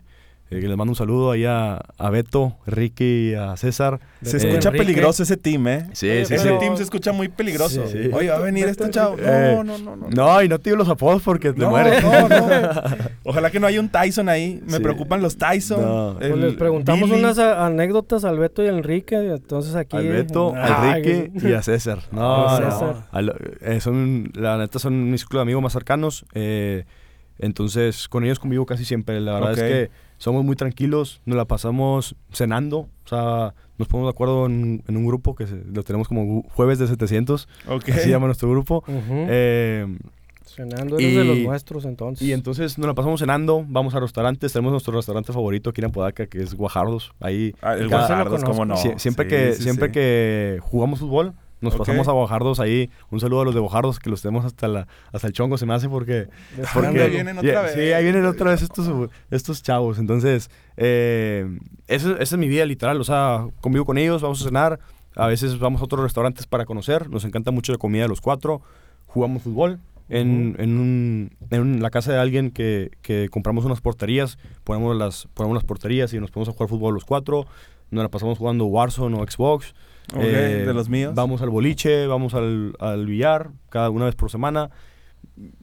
eh, 0.58 0.68
les 0.68 0.78
mando 0.78 0.92
un 0.92 0.96
saludo 0.96 1.32
ahí 1.32 1.46
a, 1.46 1.82
a 1.98 2.10
Beto, 2.10 2.56
Ricky 2.66 3.32
y 3.32 3.34
a 3.36 3.56
César. 3.58 4.00
Se 4.22 4.38
Eh, 4.38 4.40
escucha 4.40 4.70
Enrique. 4.70 4.86
peligroso 4.86 5.24
ese 5.24 5.38
team, 5.38 5.68
¿eh? 5.68 5.88
Sí, 5.94 6.08
Oye, 6.10 6.26
sí, 6.26 6.34
ese 6.36 6.44
pero- 6.46 6.60
team 6.60 6.78
se 6.78 6.84
escucha 6.84 7.12
muy 7.12 7.28
peligroso. 7.30 7.86
Sí. 7.88 8.10
Oye, 8.14 8.30
va 8.30 8.36
a 8.38 8.40
venir 8.40 8.68
este 8.68 8.90
chavo. 8.90 9.18
No, 9.18 9.24
Eh, 9.26 9.62
no, 9.66 9.78
no, 9.78 9.96
no. 9.96 10.08
No, 10.10 10.42
y 10.44 10.48
no 10.50 10.60
te 10.60 10.70
digo 10.70 10.78
los 10.78 10.90
apodos 10.90 11.22
porque 11.24 11.54
te 11.54 11.60
No, 11.60 11.70
mueres. 11.70 12.04
no, 12.04 12.30
no. 12.30 12.38
Ojalá 13.26 13.50
que 13.52 13.60
no 13.60 13.68
haya 13.68 13.80
un 13.80 13.90
Tyson 13.90 14.30
ahí. 14.30 14.62
Me 14.66 14.78
Sí. 14.78 14.84
preocupan 14.84 15.22
los 15.22 15.38
Tyson. 15.38 15.82
No. 15.82 16.16
Pues 16.20 16.36
les 16.38 16.54
preguntamos 16.56 17.10
Billy. 17.10 17.22
unas 17.22 17.40
a- 17.40 17.66
anécdotas 17.66 18.24
al 18.26 18.38
Beto 18.40 18.64
y 18.64 18.68
al 18.68 18.78
Enrique. 18.78 19.16
Entonces 19.16 19.76
aquí. 19.76 19.98
Al 19.98 20.08
Beto, 20.08 20.54
al 20.56 20.74
Ay, 20.78 21.02
Enrique 21.06 21.32
y 21.50 21.54
a 21.54 21.62
César. 21.62 22.00
No, 22.12 22.48
A 22.48 22.60
no. 22.60 22.72
César. 22.72 23.08
Al- 23.12 23.36
eh, 23.62 23.80
son, 23.82 24.32
la 24.36 24.58
neta 24.58 24.80
son 24.80 25.10
mis 25.12 25.22
círculo 25.22 25.40
de 25.40 25.44
amigos 25.44 25.64
más 25.64 25.74
cercanos. 25.74 26.26
eh, 26.34 26.84
entonces, 27.40 28.08
con 28.10 28.24
ellos 28.24 28.40
convivo 28.40 28.66
casi 28.66 28.86
siempre. 28.86 29.20
La 29.20 29.34
verdad 29.34 29.52
es 29.54 29.60
que 29.60 29.92
somos 30.24 30.46
muy 30.46 30.56
tranquilos, 30.56 31.20
nos 31.26 31.36
la 31.36 31.44
pasamos 31.46 32.16
cenando. 32.32 32.88
O 33.06 33.08
sea, 33.10 33.54
nos 33.78 33.88
ponemos 33.90 34.08
de 34.08 34.12
acuerdo 34.12 34.46
en, 34.46 34.82
en 34.88 34.96
un 34.98 35.06
grupo 35.06 35.36
que 35.36 35.46
se- 35.48 35.64
lo 35.66 35.84
tenemos 35.84 36.08
como 36.08 36.44
Jueves 36.54 36.80
de 36.80 36.88
700. 36.88 37.50
Ok. 37.68 37.90
Así 37.90 38.00
se 38.04 38.10
llama 38.10 38.28
nuestro 38.28 38.50
grupo. 38.50 38.84
Eh, 38.88 39.86
Cenando 40.46 40.98
eres 41.00 41.16
de 41.16 41.24
y- 41.26 41.28
los 41.28 41.38
nuestros 41.40 41.84
entonces. 41.86 42.28
y 42.28 42.32
entonces 42.32 42.78
nos 42.78 42.86
la 42.88 42.94
pasamos 42.94 43.20
cenando, 43.20 43.66
vamos 43.68 43.96
a 43.96 44.00
restaurantes. 44.00 44.54
Tenemos 44.54 44.72
nuestro 44.72 44.94
restaurante 44.94 45.34
favorito 45.34 45.72
aquí 45.72 45.82
en 45.82 45.86
Apodaca, 45.88 46.28
que 46.28 46.42
es 46.44 46.54
Guajardos. 46.54 47.12
Ahí 47.20 47.54
Ah, 47.62 47.74
el 47.74 47.90
Cada- 47.90 48.08
Guajardos, 48.08 48.44
cómo 48.44 48.64
no. 48.66 48.76
Sie- 48.76 48.98
siempre 49.00 49.26
Sí, 49.26 49.30
que, 49.30 49.54
sí, 49.56 49.64
siempre 49.64 49.88
sí. 49.88 49.92
que 49.94 50.60
jugamos 50.62 51.00
fútbol, 51.00 51.34
nos 51.64 51.76
pasamos 51.76 52.08
a 52.08 52.12
Bojardos 52.12 52.60
ahí. 52.60 52.90
Un 53.10 53.20
saludo 53.20 53.42
a 53.42 53.46
los 53.46 53.54
de 53.56 53.60
Bojardos 53.60 54.00
que 54.00 54.10
los 54.10 54.22
tenemos 54.22 54.46
hasta 54.46 54.68
la, 54.68 54.88
hasta 55.12 55.28
el 55.28 55.34
chongo 55.34 55.58
se 55.58 55.66
me 55.66 55.74
hace 55.74 55.90
porque. 55.90 56.28
porque 56.74 57.02
Ahí 57.02 57.10
vienen 57.10 57.38
otra 57.38 57.50
Yeah, 57.52 57.62
vez. 57.62 57.74
Sí, 57.74 57.80
ahí 57.94 58.04
vienen 58.04 58.26
otra 58.26 58.52
vez 58.52 58.62
estos, 58.62 59.10
estos 59.32 59.64
chavos. 59.64 59.98
Entonces, 59.98 60.50
eh, 60.78 61.60
esa 61.88 62.16
es 62.20 62.38
mi 62.38 62.48
vida 62.48 62.66
literal. 62.66 63.00
O 63.00 63.04
sea, 63.04 63.48
convivo 63.62 63.86
con 63.86 63.98
ellos, 63.98 64.22
vamos 64.22 64.42
a 64.42 64.46
cenar. 64.46 64.80
A 65.16 65.28
veces 65.28 65.60
vamos 65.60 65.82
a 65.82 65.86
otros 65.86 66.02
restaurantes 66.02 66.48
para 66.48 66.66
conocer. 66.66 67.10
Nos 67.10 67.24
encanta 67.26 67.52
mucho 67.52 67.72
la 67.72 67.78
comida 67.78 68.04
de 68.04 68.10
los 68.10 68.22
cuatro. 68.22 68.62
Jugamos 69.08 69.44
fútbol. 69.44 69.80
En, 70.10 70.56
en, 70.60 70.78
un- 70.78 71.32
en 71.50 71.82
la 71.82 71.90
casa 71.90 72.12
de 72.12 72.20
alguien 72.20 72.52
que, 72.52 72.92
que 73.02 73.30
compramos 73.30 73.64
unas 73.64 73.80
porterías, 73.80 74.38
ponemos 74.64 74.96
las, 74.98 75.28
ponemos 75.34 75.56
las 75.56 75.64
porterías 75.64 76.14
y 76.14 76.20
nos 76.20 76.30
ponemos 76.30 76.50
a 76.50 76.52
jugar 76.52 76.70
fútbol 76.70 76.94
los 76.94 77.06
cuatro. 77.06 77.46
Nos 77.90 78.04
la 78.04 78.10
pasamos 78.10 78.38
jugando 78.38 78.66
Warzone 78.66 79.16
o 79.20 79.26
Xbox. 79.26 79.74
Ok, 80.14 80.22
Eh, 80.22 80.64
de 80.66 80.74
los 80.74 80.90
míos. 80.90 81.14
Vamos 81.16 81.42
al 81.42 81.50
boliche, 81.50 82.08
vamos 82.08 82.34
al, 82.34 82.76
al 82.80 83.06
billar, 83.06 83.52
cada 83.70 83.90
una 83.90 84.06
vez 84.06 84.16
por 84.16 84.30
semana. 84.32 84.70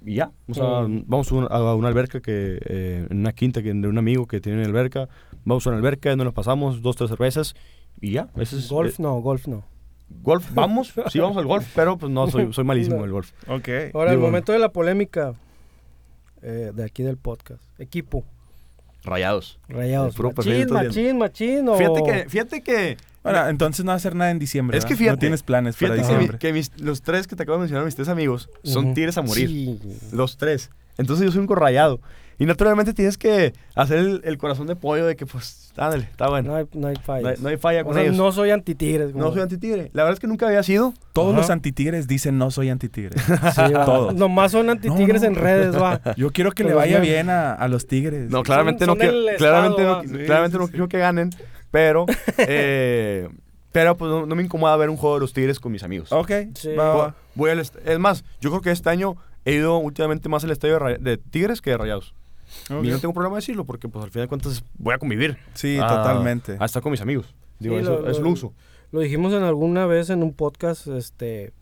Y 0.04 0.14
ya. 0.14 0.30
O 0.48 0.54
sea, 0.54 0.80
Mm. 0.82 1.04
vamos 1.06 1.30
a 1.30 1.34
una, 1.34 1.46
a 1.48 1.74
una 1.74 1.88
alberca 1.88 2.20
que, 2.20 2.58
eh, 2.64 3.06
en 3.10 3.18
una 3.20 3.32
quinta 3.32 3.62
que, 3.62 3.72
de 3.72 3.86
un 3.88 3.98
amigo 3.98 4.26
que 4.26 4.40
tiene 4.40 4.58
una 4.58 4.66
alberca. 4.66 5.08
Vamos 5.44 5.66
a 5.66 5.70
una 5.70 5.78
alberca, 5.78 6.14
nos 6.16 6.32
pasamos, 6.34 6.82
dos, 6.82 6.96
tres 6.96 7.10
cervezas. 7.10 7.54
Y 8.00 8.12
ya. 8.12 8.28
Ese 8.36 8.56
es, 8.56 8.68
Golf 8.70 8.98
eh, 8.98 9.02
no, 9.02 9.20
golf 9.20 9.46
no. 9.46 9.64
golf, 10.22 10.50
vamos. 10.54 10.92
sí, 11.10 11.18
vamos 11.20 11.36
al 11.36 11.46
golf, 11.46 11.66
pero 11.76 11.96
pues 11.98 12.10
no, 12.10 12.26
soy, 12.28 12.52
soy 12.52 12.64
malísimo 12.64 12.96
en 12.96 13.04
el 13.04 13.10
golf. 13.12 13.32
Ok. 13.46 13.68
Ahora, 13.94 14.10
el 14.10 14.16
Digo- 14.16 14.26
momento 14.26 14.52
de 14.52 14.58
la 14.58 14.70
polémica 14.70 15.34
eh, 16.42 16.72
de 16.74 16.84
aquí 16.84 17.02
del 17.02 17.16
podcast. 17.18 17.62
Equipo, 17.78 18.24
Rayados. 19.04 19.58
rayados. 19.68 20.18
Machín, 20.18 20.52
bien. 20.52 20.70
machín, 20.72 21.18
machín. 21.18 21.68
O... 21.68 21.74
Fíjate 21.76 22.02
que, 22.02 22.28
fíjate 22.28 22.60
que, 22.62 22.96
Bueno, 23.22 23.48
entonces 23.48 23.84
no 23.84 23.90
va 23.90 23.94
a 23.94 23.96
hacer 23.96 24.14
nada 24.14 24.30
en 24.30 24.38
diciembre. 24.38 24.78
Es 24.78 24.84
que 24.84 24.90
¿verdad? 24.94 24.98
fíjate, 24.98 25.16
No 25.16 25.20
tienes 25.20 25.42
planes 25.42 25.76
para 25.76 25.94
fíjate 25.94 26.08
diciembre. 26.12 26.38
que 26.38 26.52
mis- 26.52 26.72
los 26.80 27.02
tres 27.02 27.26
que 27.26 27.36
te 27.36 27.42
acabo 27.42 27.56
de 27.58 27.60
mencionar, 27.60 27.84
mis 27.84 27.94
tres 27.96 28.08
amigos, 28.08 28.48
son 28.62 28.86
Ujú. 28.86 28.94
tigres 28.94 29.18
a 29.18 29.22
morir. 29.22 29.48
Sí. 29.48 29.78
Los 30.12 30.36
tres. 30.38 30.70
Entonces 30.98 31.26
yo 31.26 31.32
soy 31.32 31.40
un 31.40 31.46
corrayado. 31.46 32.00
Y 32.38 32.46
naturalmente 32.46 32.94
tienes 32.94 33.18
que 33.18 33.52
hacer 33.74 33.98
el, 33.98 34.22
el 34.24 34.38
corazón 34.38 34.66
de 34.66 34.74
pollo 34.74 35.04
de 35.04 35.14
que, 35.14 35.26
pues, 35.26 35.74
ándale, 35.76 36.04
está 36.04 36.30
bueno. 36.30 36.52
No 36.52 36.56
hay, 36.56 36.64
no 36.72 36.88
hay 36.88 36.96
fallas. 36.96 37.22
No 37.22 37.28
hay, 37.28 37.36
no 37.42 37.48
hay 37.50 37.56
falla 37.58 37.82
O 37.82 37.84
con 37.84 37.92
sea, 37.94 38.02
ellos. 38.04 38.16
no 38.16 38.32
soy 38.32 38.50
antitigres. 38.50 39.14
No 39.14 39.30
soy 39.30 39.42
antitigre. 39.42 39.90
La 39.92 40.04
verdad 40.04 40.14
es 40.14 40.20
que 40.20 40.26
nunca 40.26 40.46
había 40.46 40.62
sido. 40.62 40.94
Todos 41.12 41.32
Ajá. 41.34 41.42
los 41.42 41.50
antitigres 41.50 42.06
dicen 42.08 42.38
no 42.38 42.50
soy 42.50 42.70
antitigre. 42.70 43.10
Sí. 43.54 43.60
Todos. 43.84 44.14
Nomás 44.14 44.52
son 44.52 44.70
antitigres 44.70 45.20
No, 45.20 45.28
no. 45.28 45.36
en 45.36 45.42
redes, 45.42 45.76
va. 45.76 46.00
Yo 46.16 46.30
quiero 46.32 46.52
que 46.52 46.62
le 46.64 46.70
Los 46.70 46.78
vaya 46.78 46.98
bien 47.00 47.28
a, 47.28 47.52
a 47.52 47.68
los 47.68 47.86
tigres. 47.86 48.30
No, 48.30 48.42
claramente 48.42 48.86
son 48.86 48.96
no 48.96 48.98
quiero, 48.98 49.18
claramente 49.36 49.82
estado, 49.82 50.02
no, 50.02 50.08
ah. 50.14 50.18
Sí, 50.18 50.24
claramente 50.24 50.56
sí, 50.56 50.60
no 50.60 50.66
sí. 50.66 50.70
quiero 50.70 50.88
que 50.88 50.98
ganen, 50.98 51.30
pero 51.70 52.06
eh, 52.38 53.28
pero 53.72 53.96
pues 53.96 54.10
no, 54.10 54.26
no 54.26 54.34
me 54.34 54.42
incomoda 54.42 54.76
ver 54.76 54.90
un 54.90 54.96
juego 54.96 55.16
de 55.16 55.20
los 55.20 55.32
Tigres 55.32 55.60
con 55.60 55.72
mis 55.72 55.82
amigos. 55.82 56.12
Ok, 56.12 56.30
Sí. 56.54 56.74
va, 56.74 56.94
va. 56.94 57.14
Voy 57.34 57.50
al 57.50 57.60
es 57.60 57.98
más, 57.98 58.24
yo 58.40 58.50
creo 58.50 58.62
que 58.62 58.70
este 58.70 58.90
año 58.90 59.16
he 59.44 59.54
ido 59.54 59.78
últimamente 59.78 60.28
más 60.28 60.44
al 60.44 60.50
estadio 60.50 60.78
de, 60.98 61.16
Tigres 61.18 61.60
que 61.62 61.70
de 61.70 61.78
Rayados. 61.78 62.14
Ok. 62.68 62.84
Y 62.84 62.88
no 62.88 62.98
tengo 62.98 63.14
problema 63.14 63.36
de 63.36 63.40
decirlo 63.42 63.64
porque 63.64 63.88
pues 63.88 64.04
al 64.04 64.10
final 64.10 64.24
de 64.24 64.28
cuentas 64.28 64.64
voy 64.76 64.94
a 64.94 64.98
convivir. 64.98 65.38
Sí, 65.54 65.78
a- 65.80 65.86
totalmente. 65.86 66.56
A 66.58 66.64
estar 66.64 66.82
con 66.82 66.90
mis 66.90 67.00
amigos. 67.00 67.34
Digo, 67.60 67.76
Sí, 67.76 67.82
eso, 67.82 68.00
lo- 68.00 68.10
eso 68.10 68.18
lo- 68.18 68.24
lo 68.24 68.30
uso. 68.32 68.52
Lo 68.92 69.00
dijimos 69.00 69.32
en 69.32 69.44
alguna 69.44 69.86
vez 69.86 70.10
en 70.10 70.22
un 70.24 70.32
podcast, 70.34 70.88
este... 70.88 71.52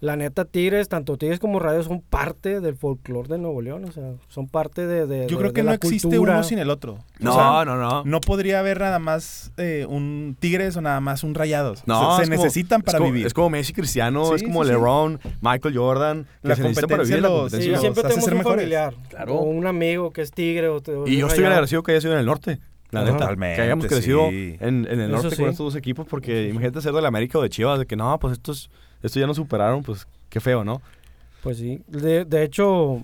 La 0.00 0.14
neta, 0.14 0.44
Tigres, 0.44 0.88
tanto 0.88 1.16
Tigres 1.16 1.40
como 1.40 1.58
Radio 1.58 1.82
son 1.82 2.00
parte 2.02 2.60
del 2.60 2.76
folclore 2.76 3.26
de 3.26 3.38
Nuevo 3.38 3.60
León, 3.62 3.84
o 3.84 3.90
sea, 3.90 4.12
son 4.28 4.46
parte 4.46 4.86
de, 4.86 5.08
de- 5.08 5.26
Yo 5.26 5.36
de- 5.36 5.42
creo 5.42 5.52
que 5.52 5.62
no 5.64 5.70
la 5.70 5.74
existe 5.74 6.06
cultura. 6.06 6.34
uno 6.34 6.44
sin 6.44 6.60
el 6.60 6.70
otro. 6.70 6.98
No, 7.18 7.32
O 7.32 7.34
sea, 7.34 7.64
no, 7.64 7.76
no. 7.76 8.04
no 8.04 8.20
podría 8.20 8.60
haber 8.60 8.78
nada 8.78 9.00
más 9.00 9.50
eh, 9.56 9.86
un 9.88 10.36
Tigres 10.38 10.76
o 10.76 10.80
nada 10.80 11.00
más 11.00 11.24
un 11.24 11.34
Rayados. 11.34 11.82
No, 11.86 12.14
se 12.16 12.22
es 12.22 12.28
se 12.28 12.34
como- 12.34 12.44
necesitan 12.44 12.82
para 12.82 12.98
es 12.98 13.00
como, 13.00 13.12
vivir. 13.12 13.26
Es 13.26 13.34
como 13.34 13.50
Messi 13.50 13.72
Cristiano, 13.72 14.24
Sí, 14.26 14.34
es 14.36 14.42
como 14.44 14.62
sí, 14.62 14.68
sí. 14.68 14.74
LeBron, 14.74 15.18
Michael 15.40 15.76
Jordan. 15.76 16.26
que 16.42 16.48
La 16.48 16.54
se 16.54 16.62
necesitan 16.62 16.88
para 16.88 16.98
competencia 16.98 17.16
vivir 17.16 17.22
la 17.22 17.28
los- 17.28 17.38
competencia. 17.38 17.64
Sí, 17.66 17.70
los 17.72 17.80
siempre 17.80 18.02
tenemos 18.04 18.26
un 18.28 18.34
mejores. 18.38 18.56
familiar, 18.56 18.94
Claro. 19.08 19.34
o 19.34 19.42
un 19.42 19.66
amigo 19.66 20.10
que 20.12 20.22
es 20.22 20.30
tigre. 20.30 20.68
O, 20.68 20.76
o 20.76 21.08
Y 21.08 21.16
yo 21.16 21.26
es 21.26 21.32
estoy 21.32 21.44
agradecido 21.46 21.82
que 21.82 21.90
haya 21.90 22.00
sido 22.00 22.12
en 22.12 22.20
el 22.20 22.26
norte. 22.26 22.60
La 22.92 23.00
Ajá. 23.00 23.06
neta. 23.10 23.18
Totalmente, 23.24 23.56
que 23.56 23.62
hayamos 23.62 23.86
crecido 23.86 24.30
sí. 24.30 24.56
en, 24.60 24.86
en 24.88 25.00
el 25.00 25.10
norte 25.10 25.30
sí. 25.30 25.36
con 25.42 25.50
estos 25.50 25.66
dos 25.66 25.74
equipos. 25.76 26.06
Porque 26.08 26.48
imagínate 26.50 26.80
ser 26.82 26.92
de 26.92 27.02
la 27.02 27.08
América 27.08 27.38
o 27.38 27.42
de 27.42 27.50
Chivas. 27.50 27.80
De 27.80 27.86
que 27.86 27.96
no, 27.96 28.16
pues 28.20 28.34
estos, 28.34 28.70
estos 29.02 29.20
ya 29.20 29.26
nos 29.26 29.36
superaron. 29.36 29.82
Pues 29.82 30.06
qué 30.28 30.40
feo, 30.40 30.64
¿no? 30.64 30.80
Pues 31.42 31.58
sí, 31.58 31.80
de, 31.86 32.24
de 32.24 32.42
hecho, 32.42 33.00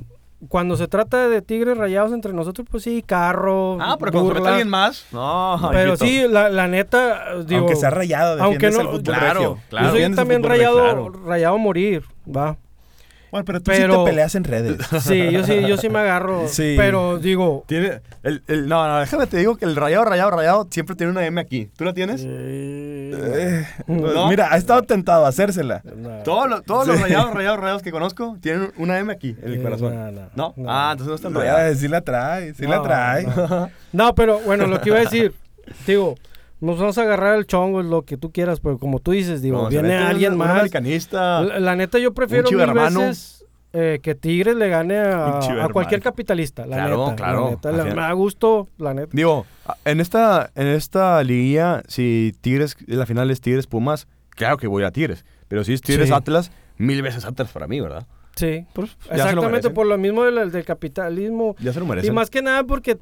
cuando 0.49 0.77
se 0.77 0.89
trata 0.89 1.29
de 1.29 1.41
tigres 1.41 1.77
rayados 1.79 2.13
entre 2.13 2.33
nosotros, 2.33 2.67
pues 2.71 2.83
sí, 2.83 3.03
carro, 3.07 3.79
Ah, 3.81 3.97
pero 3.99 4.13
cuando 4.13 4.31
se 4.35 4.41
mete 4.41 4.49
alguien 4.49 4.69
más. 4.69 5.07
No, 5.13 5.69
Pero 5.73 5.97
sí, 5.97 6.25
la, 6.29 6.49
la 6.49 6.67
neta, 6.69 7.37
digo... 7.47 7.61
aunque 7.61 7.77
sea 7.77 7.91
rayado, 7.91 8.43
aunque 8.43 8.71
no- 8.71 8.81
el 8.81 8.87
fútbol 8.89 9.03
Claro, 9.03 9.35
regio. 9.35 9.59
claro. 9.71 9.87
Yo 9.97 10.05
soy 10.07 10.15
también 10.17 10.43
rayado, 10.43 10.83
regio. 11.09 11.23
rayado 11.25 11.55
a 11.55 11.59
morir, 11.59 12.03
va. 12.27 12.57
Bueno, 13.31 13.45
pero 13.47 13.59
tú 13.61 13.73
Pero- 13.73 13.95
sí 13.95 13.99
te 14.05 14.11
peleas 14.11 14.35
en 14.37 14.45
redes. 14.45 14.79
Sí, 15.01 15.31
yo 15.33 15.43
sí, 15.45 15.61
yo 15.67 15.77
sí 15.77 15.89
me 15.89 15.99
agarro. 16.01 16.43
Sí. 16.49 16.75
Pero 16.77 17.19
digo... 17.19 17.65
Tiene 17.67 18.01
el, 18.23 18.43
el- 18.47 18.69
no, 18.69 18.87
no, 18.87 19.01
déjame 19.01 19.27
te 19.27 19.39
digo 19.39 19.57
que 19.57 19.65
el 19.65 19.75
rayado, 19.75 20.05
rayado, 20.05 20.31
rayado 20.31 20.69
siempre 20.71 20.95
tiene 20.95 21.11
una 21.11 21.27
M 21.27 21.41
aquí. 21.41 21.69
¿Tú 21.77 21.85
la 21.85 21.93
tienes? 21.95 22.23
Eh, 22.25 22.94
No. 23.87 24.29
Mira, 24.29 24.53
ha 24.53 24.57
estado 24.57 24.83
tentado 24.83 25.25
a 25.25 25.29
hacérsela. 25.29 25.83
no. 25.97 26.23
Todos, 26.23 26.49
los, 26.49 26.65
todos 26.65 26.87
los 26.87 27.01
rayados, 27.01 27.33
rayados, 27.35 27.61
rayados 27.61 27.83
que 27.83 27.91
conozco 27.93 28.37
tienen 28.41 28.73
una 28.77 28.99
M 28.99 29.13
aquí 29.13 29.37
en 29.43 29.53
el 29.53 29.61
Eh, 29.61 29.63
corazón. 29.63 29.95
no, 29.95 30.11
no, 30.13 30.21
¿No? 30.35 30.55
no. 30.57 30.71
Ah, 30.71 30.91
entonces 30.93 31.09
no 31.09 31.15
están 31.15 31.33
Ya, 31.35 31.39
rayados. 31.41 31.79
sí 31.79 31.89
la 31.89 32.01
trae, 32.01 32.55
sí 32.55 32.63
No, 32.65 32.71
la 32.71 32.83
trae. 32.83 33.27
no. 33.27 33.71
No, 33.93 34.15
pero 34.15 34.41
bueno, 34.41 34.67
lo 34.67 34.81
que 34.81 34.89
iba 34.91 34.99
a 34.99 35.03
decir, 35.03 35.35
digo, 35.87 36.15
nos 36.61 36.79
vamos 36.79 36.97
a 36.99 37.03
agarrar 37.03 37.37
el 37.37 37.47
chongo, 37.47 37.83
lo 37.83 38.03
que 38.03 38.17
tú 38.17 38.33
quieras, 38.33 38.61
pero 38.61 38.79
como 38.79 38.99
tú 38.99 39.13
dices, 39.13 39.43
digo, 39.43 39.69
viene 39.69 39.97
alguien 39.97 40.33
un 40.33 40.39
más. 40.39 40.71
La, 41.13 41.43
la 41.61 41.77
neta, 41.77 41.99
yo 41.99 42.15
prefiero 42.15 42.51
mil 42.51 42.61
hermano. 42.61 43.01
veces 43.01 43.44
eh, 43.77 43.99
que 44.01 44.15
Tigres 44.15 44.55
le 44.55 44.69
gane 44.69 44.99
a, 44.99 45.41
cualquier 45.73 46.01
capitalista, 46.01 46.65
la 46.65 46.77
Claro, 46.77 47.05
neta. 47.11 47.17
claro. 47.17 47.45
La 47.47 47.51
neta, 47.51 47.69
Al 47.71 47.77
la- 47.77 47.83
final- 47.83 47.97
me 47.97 48.03
da 48.03 48.13
gusto, 48.13 48.69
la 48.79 48.95
neta. 48.95 49.09
Digo, 49.13 49.47
en 49.85 50.01
esta, 50.01 50.51
en 50.55 50.69
esta 50.69 51.23
liguilla, 51.25 51.83
si 51.89 52.33
Tigres, 52.41 52.77
en 52.87 52.99
la 52.99 53.05
final 53.07 53.31
es 53.33 53.41
Tigres 53.41 53.67
Pumas, 53.67 54.07
claro 54.31 54.57
que 54.59 54.69
voy 54.69 54.85
a 54.85 54.93
Tigres. 54.93 55.25
Pero 55.49 55.65
si 55.65 55.73
es 55.73 55.81
Tigres 55.83 56.09
Sí. 56.09 56.15
Atlas, 56.15 56.53
mil 56.79 57.03
veces 57.03 57.25
Atlas 57.25 57.51
para 57.53 57.67
mí, 57.67 57.81
¿verdad? 57.81 58.07
Sí, 58.37 58.65
Pues, 58.73 58.97
lo 59.09 59.15
exactamente 59.17 59.71
por 59.71 59.87
lo 59.87 59.99
mismo 59.99 60.25
del, 60.25 60.51
del 60.51 60.65
capitalismo. 60.65 61.55
Ya 61.59 61.73
se 61.73 61.81
lo 61.81 61.87
Y 61.87 61.89
merecen. 61.89 62.15
más 62.15 62.31
que 62.31 62.43
nada 62.43 62.65
porque 62.65 62.97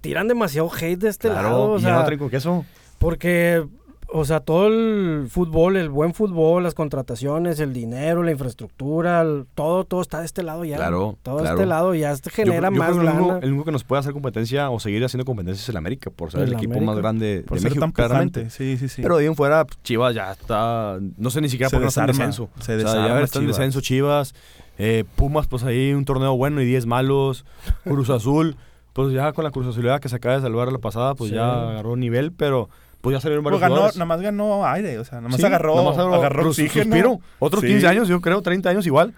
tiran 0.00 0.26
demasiado 0.28 0.68
hate 0.72 0.98
de 1.00 1.08
este 1.08 1.28
claro, 1.28 1.48
lado. 1.48 1.70
O 1.72 1.78
y 1.78 1.82
ya 1.82 1.88
sea, 1.88 1.96
no 1.98 2.04
traen 2.04 2.18
con 2.18 2.30
queso. 2.30 2.64
Porque, 2.98 3.64
o 4.10 4.24
sea, 4.24 4.40
todo 4.40 4.68
el 4.68 5.26
fútbol, 5.28 5.76
el 5.76 5.90
buen 5.90 6.14
fútbol, 6.14 6.62
las 6.62 6.72
contrataciones, 6.74 7.60
el 7.60 7.72
dinero, 7.74 8.22
la 8.22 8.30
infraestructura, 8.32 9.20
el- 9.20 9.46
todo, 9.54 9.84
todo 9.84 10.00
está 10.00 10.20
de 10.20 10.26
este 10.26 10.42
lado 10.42 10.64
ya. 10.64 10.76
Claro, 10.76 11.18
Todo 11.22 11.36
de 11.36 11.42
claro. 11.42 11.56
este 11.56 11.66
lado 11.66 11.94
ya 11.94 12.16
te 12.16 12.30
Yo- 12.30 12.34
genera 12.34 12.68
yo 12.68 12.72
creo 12.72 12.78
más 12.78 12.88
que 12.88 12.94
el 12.94 13.08
único, 13.08 13.26
lana. 13.28 13.38
el 13.42 13.48
único 13.50 13.64
que 13.66 13.72
nos 13.72 13.84
puede 13.84 14.00
hacer 14.00 14.12
competencia 14.14 14.70
o 14.70 14.80
seguir 14.80 15.04
haciendo 15.04 15.24
competencia 15.26 15.60
es 15.62 15.68
el 15.68 15.76
América, 15.76 16.10
por 16.10 16.30
ser 16.30 16.40
el, 16.40 16.48
El 16.48 16.54
equipo 16.54 16.72
América. 16.72 16.90
más 16.92 16.98
grande 16.98 17.44
Por 17.46 17.56
de 17.58 17.60
ser 17.60 17.70
México, 17.70 17.80
tan 17.80 17.92
claramente. 17.92 18.50
Sí, 18.50 18.76
sí, 18.78 18.88
sí. 18.88 19.02
Pero 19.02 19.16
de 19.16 19.22
ahí 19.24 19.28
en 19.28 19.36
fuera, 19.36 19.64
pues, 19.66 19.78
Chivas 19.82 20.14
ya 20.14 20.32
está. 20.32 20.98
No 21.18 21.30
sé 21.30 21.40
ni 21.40 21.48
siquiera 21.50 21.68
Se 21.68 21.76
por 21.76 21.80
qué 21.80 21.84
no 21.84 21.88
está 21.90 22.00
en 22.02 22.06
desarma, 22.06 22.26
descenso. 22.28 22.48
se 22.56 22.60
o 22.60 22.64
sea, 22.64 22.76
desarma 22.76 23.08
ya 23.18 23.24
está 23.24 23.38
en 23.40 23.46
descenso 23.46 23.80
Chivas. 23.80 24.34
eh, 24.78 25.04
Pumas, 25.16 25.46
pues 25.48 25.64
ahí 25.64 25.92
un 25.92 26.04
torneo 26.04 26.36
bueno 26.36 26.62
y 26.62 26.64
10 26.64 26.86
malos. 26.86 27.44
Cruz 27.84 28.08
Azul, 28.10 28.56
pues 28.92 29.12
ya 29.12 29.32
con 29.32 29.44
la 29.44 29.50
Cruz 29.50 29.66
Azulidad 29.66 30.00
que 30.00 30.08
se 30.08 30.16
acaba 30.16 30.36
de 30.36 30.40
salvar 30.40 30.72
la 30.72 30.78
pasada, 30.78 31.14
pues 31.14 31.30
Sí. 31.30 31.36
ya 31.36 31.70
agarró 31.70 31.94
nivel, 31.96 32.32
pero 32.32 32.68
pues 33.00 33.14
ya 33.14 33.20
salieron 33.20 33.42
Pues 33.44 33.52
varios 33.52 33.60
ganó, 33.62 33.74
jugadores. 33.74 33.96
nada 33.96 34.06
más 34.06 34.20
ganó 34.20 34.66
aire, 34.66 34.98
o 34.98 35.04
sea, 35.04 35.18
nada 35.18 35.28
más 35.28 35.40
Sí, 35.40 35.46
agarró, 35.46 35.78
agarró, 36.14 36.48
oxígeno. 36.48 36.84
suspiro. 36.84 37.20
Otros 37.38 37.60
Sí. 37.62 37.68
15 37.68 37.86
años, 37.86 38.08
yo 38.08 38.20
creo, 38.20 38.42
30 38.42 38.70
años 38.70 38.86
igual. 38.86 39.14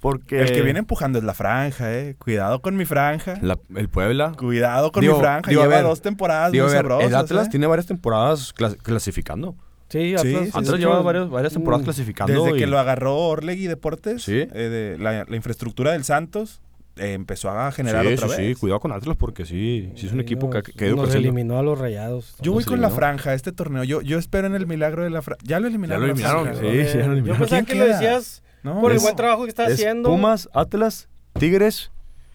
Porque 0.00 0.40
El 0.40 0.52
que 0.52 0.62
viene 0.62 0.80
empujando 0.80 1.18
es 1.20 1.24
la 1.24 1.32
franja, 1.32 1.92
eh. 1.96 2.16
Cuidado 2.18 2.60
con 2.60 2.74
mi 2.76 2.84
franja. 2.84 3.38
la- 3.40 3.56
el 3.76 3.88
Puebla. 3.88 4.32
Cuidado 4.36 4.90
con 4.90 5.00
Digo- 5.00 5.14
mi 5.14 5.20
franja. 5.20 5.48
digo, 5.48 5.62
Lleva 5.62 5.76
ver, 5.76 5.84
dos 5.84 6.02
temporadas 6.02 6.50
Digo, 6.50 6.64
muy 6.64 6.72
ver, 6.72 6.82
sabrosas. 6.82 7.08
el 7.08 7.14
Atlas 7.14 7.46
eh. 7.46 7.50
tiene 7.50 7.66
varias 7.68 7.86
temporadas 7.86 8.52
clas- 8.52 8.76
clasificando. 8.82 9.54
Sí, 9.90 10.14
Atlas, 10.16 10.22
sí, 10.44 10.50
Atlas 10.54 10.66
sí. 10.74 10.78
lleva 10.78 11.00
varias, 11.02 11.30
varias 11.30 11.52
temporadas 11.52 11.84
clasificando. 11.84 12.32
Desde 12.44 12.56
y- 12.56 12.60
que 12.60 12.66
lo 12.66 12.80
agarró 12.80 13.14
Orlegui 13.16 13.68
Deportes, 13.68 14.22
Sí. 14.24 14.40
eh, 14.40 14.48
de 14.48 14.98
la, 14.98 15.24
la 15.28 15.36
infraestructura 15.36 15.92
del 15.92 16.02
Santos, 16.02 16.60
eh, 16.96 17.12
empezó 17.14 17.50
a 17.50 17.70
generar 17.72 18.06
sí, 18.06 18.12
otra 18.14 18.28
sí, 18.28 18.42
vez. 18.42 18.54
sí, 18.56 18.60
cuidado 18.60 18.80
con 18.80 18.92
Atlas 18.92 19.16
porque 19.16 19.44
sí, 19.46 19.92
sí 19.96 20.06
es 20.06 20.12
un 20.12 20.20
equipo 20.20 20.48
nos- 20.48 20.62
que, 20.62 20.72
que 20.72 20.90
nos 20.92 21.14
eliminó 21.14 21.58
a 21.58 21.62
los 21.62 21.78
rayados. 21.78 22.34
Yo 22.40 22.52
voy 22.52 22.64
con 22.64 22.80
la 22.80 22.90
franja, 22.90 23.34
este 23.34 23.52
torneo. 23.52 23.84
Yo, 23.84 24.02
yo 24.02 24.18
espero 24.18 24.46
en 24.46 24.54
el 24.54 24.66
milagro 24.66 25.02
de 25.04 25.10
la 25.10 25.22
franja. 25.22 25.40
Ya 25.44 25.58
lo 25.60 25.68
eliminaron. 25.68 26.02
Ya 26.02 26.06
lo 26.06 26.12
eliminaron, 26.12 26.44
franja, 26.44 26.60
sí, 26.60 26.66
ya 26.66 26.72
lo 26.72 27.06
Yo 27.06 27.12
eliminaron. 27.12 27.40
pensaba 27.40 27.62
¿Quién 27.62 27.64
que 27.66 27.74
lo 27.74 27.86
decías 27.86 28.42
No, 28.62 28.80
por 28.80 28.90
el 28.90 28.96
es- 28.98 29.02
buen 29.02 29.16
trabajo 29.16 29.42
que 29.44 29.48
está 29.48 29.66
Es 29.66 29.74
haciendo. 29.74 30.10
Pumas, 30.10 30.48
Atlas, 30.52 31.08
Tigres 31.38 31.90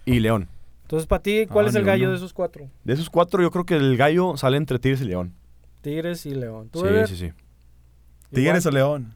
y 0.05 0.19
León. 0.19 0.49
Entonces, 0.83 1.05
para 1.05 1.21
ti, 1.21 1.45
¿cuál 1.47 1.65
Ah, 1.65 1.69
es 1.69 1.75
el 1.75 1.83
gallo 1.83 2.09
de 2.11 2.15
esos 2.15 2.31
cuatro? 2.33 2.69
De 2.85 2.93
esos 2.93 3.09
cuatro, 3.09 3.41
yo 3.43 3.51
creo 3.51 3.65
que 3.65 3.75
el 3.75 3.97
gallo 3.97 4.37
sale 4.37 4.55
entre 4.57 4.79
Tigres 4.79 5.01
y 5.01 5.05
León. 5.05 5.33
Tigres 5.81 6.25
y 6.25 6.33
León. 6.33 6.69
¿Tú, 6.69 6.79
Sí, 6.79 6.87
sí, 7.07 7.15
sí. 7.17 7.33
Tigres 8.33 8.65
o 8.65 8.71
León. 8.71 9.13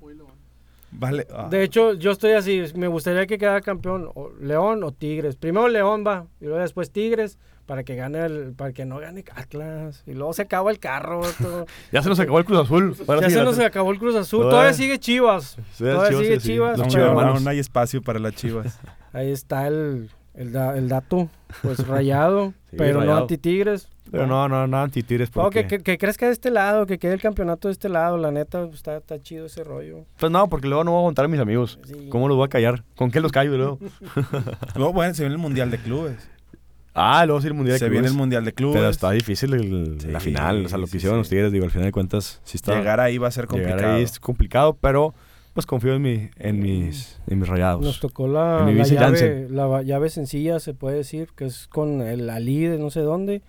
Vale. 0.92 1.26
ah. 1.34 1.48
De 1.50 1.64
hecho, 1.64 1.94
yo 1.94 2.12
estoy 2.12 2.32
así. 2.34 2.64
Me 2.76 2.88
gustaría 2.88 3.26
que 3.28 3.38
quedara 3.38 3.62
campeón 3.62 4.10
o 4.14 4.30
León 4.40 4.84
o 4.84 4.92
Tigres. 4.92 5.36
Primero 5.36 5.68
León 5.68 6.04
va 6.06 6.26
y 6.40 6.46
luego 6.46 6.60
después 6.60 6.92
Tigres 6.92 7.38
para 7.66 7.84
que 7.84 7.96
gane 7.96 8.26
el, 8.26 8.54
para 8.54 8.74
que 8.74 8.84
no 8.86 9.00
gane 9.00 9.24
Atlas 9.34 10.04
y 10.06 10.14
luego 10.14 10.34
se 10.34 10.42
acaba 10.42 10.70
el 10.72 10.80
carro. 10.80 11.22
todo. 11.42 11.66
Ya 11.92 12.02
se 12.02 12.10
nos 12.10 12.20
acabó 12.20 12.40
el 12.40 12.46
Cruz 12.46 12.60
Azul. 12.60 12.96
Ya 12.96 13.30
sí, 13.30 13.36
se 13.36 13.44
nos 13.44 13.58
acabó 13.60 13.92
el 13.92 14.00
Cruz 14.00 14.16
Azul. 14.16 14.40
Todavía- 14.42 14.52
Todavía 14.60 14.74
sigue 14.74 15.00
Chivas. 15.00 15.58
Todavía 15.78 16.10
Chivas 16.10 16.24
sigue 16.26 16.40
sí. 16.42 16.48
Chivas. 16.50 16.78
No, 16.78 16.86
pero 16.90 17.50
hay 17.50 17.60
espacio 17.60 18.02
para 18.02 18.20
las 18.20 18.36
chivas. 18.36 18.78
ahí 19.14 19.32
está 19.32 19.68
el, 19.68 20.10
el, 20.34 20.52
da- 20.52 20.78
el 20.78 20.90
dato, 20.90 21.30
pues 21.62 21.88
rayado, 21.88 22.54
Sí, 22.70 22.76
pero 22.78 23.00
rayado. 23.00 23.16
no 23.18 23.22
anti-Tigres. 23.24 23.88
Pero 24.12 24.28
no, 24.28 24.50
no, 24.50 24.68
no 24.68 24.78
anti-Tigres 24.82 25.30
No, 25.36 25.44
porque... 25.44 25.62
que, 25.68 25.78
que, 25.78 25.84
que 25.84 25.98
crezca 25.98 26.26
de 26.28 26.34
este 26.34 26.52
lado, 26.52 26.86
que 26.86 27.00
quede 27.00 27.14
el 27.14 27.22
campeonato 27.22 27.70
de 27.70 27.72
este 27.72 27.88
lado, 27.88 28.18
la 28.18 28.30
neta, 28.32 28.62
pues, 28.66 28.76
está, 28.76 28.98
está 28.98 29.22
chido 29.22 29.46
ese 29.46 29.64
rollo. 29.64 30.06
Pues 30.20 30.32
no, 30.32 30.50
porque 30.50 30.68
luego 30.68 30.84
no 30.84 30.92
voy 30.92 30.98
a 30.98 31.02
aguantar 31.02 31.26
a 31.26 31.28
mis 31.30 31.40
amigos. 31.40 31.80
Sí. 31.86 32.08
¿Cómo 32.10 32.28
los 32.28 32.36
voy 32.36 32.46
a 32.46 32.50
callar? 32.50 32.84
¿Con 32.96 33.10
qué 33.10 33.22
los 33.22 33.32
callo 33.32 33.56
luego? 33.56 33.80
Luego, 34.76 34.94
bueno, 34.94 35.14
se 35.14 35.24
viene 35.24 35.36
el 35.36 35.42
Mundial 35.42 35.72
de 35.72 35.78
Clubes. 35.78 36.30
ah, 36.94 37.26
luego 37.26 37.40
sí 37.42 37.48
el 37.48 37.54
Mundial 37.54 37.76
de 37.76 37.80
se 37.80 37.86
viene 37.86 38.00
Clubes. 38.00 38.12
el 38.12 38.18
Mundial 38.18 38.46
de 38.46 38.54
Clubes. 38.54 38.76
Pero 38.76 38.90
está 38.90 39.12
difícil 39.12 39.54
el- 39.54 39.98
Sí, 40.02 40.08
la 40.10 40.20
final. 40.20 40.66
O 40.66 40.70
sea, 40.70 40.78
lo 40.78 40.88
que 40.88 40.98
hicieron 40.98 41.16
sí. 41.18 41.20
los 41.20 41.30
Tigres, 41.30 41.52
digo, 41.54 41.64
al 41.66 41.72
final 41.72 41.86
de 41.86 41.92
cuentas, 41.94 42.42
sí 42.44 42.58
está... 42.58 42.76
Llegar 42.76 43.00
ahí 43.00 43.18
va 43.18 43.30
a 43.30 43.32
ser 43.32 43.46
llegar 43.48 43.66
complicado. 43.70 43.96
ahí 43.96 44.04
es 44.04 44.20
complicado, 44.20 44.78
pero 44.80 45.14
pues 45.54 45.66
confío 45.66 45.94
en, 45.96 46.02
mi, 46.02 46.30
en, 46.38 46.60
mis, 46.60 47.20
en 47.28 47.40
mis 47.40 47.48
rayados. 47.48 47.82
Nos 47.84 48.00
tocó 48.00 48.28
la, 48.28 48.66
la 49.50 49.82
llave 49.84 50.10
sencilla, 50.10 50.60
se 50.60 50.74
puede 50.74 50.98
decir, 50.98 51.30
que 51.36 51.46
es 51.46 51.68
con 51.68 52.02
el 52.02 52.30
Ali 52.30 52.66
de 52.66 52.78
no 52.78 52.90
sé 52.90 53.02
dónde, 53.02 53.42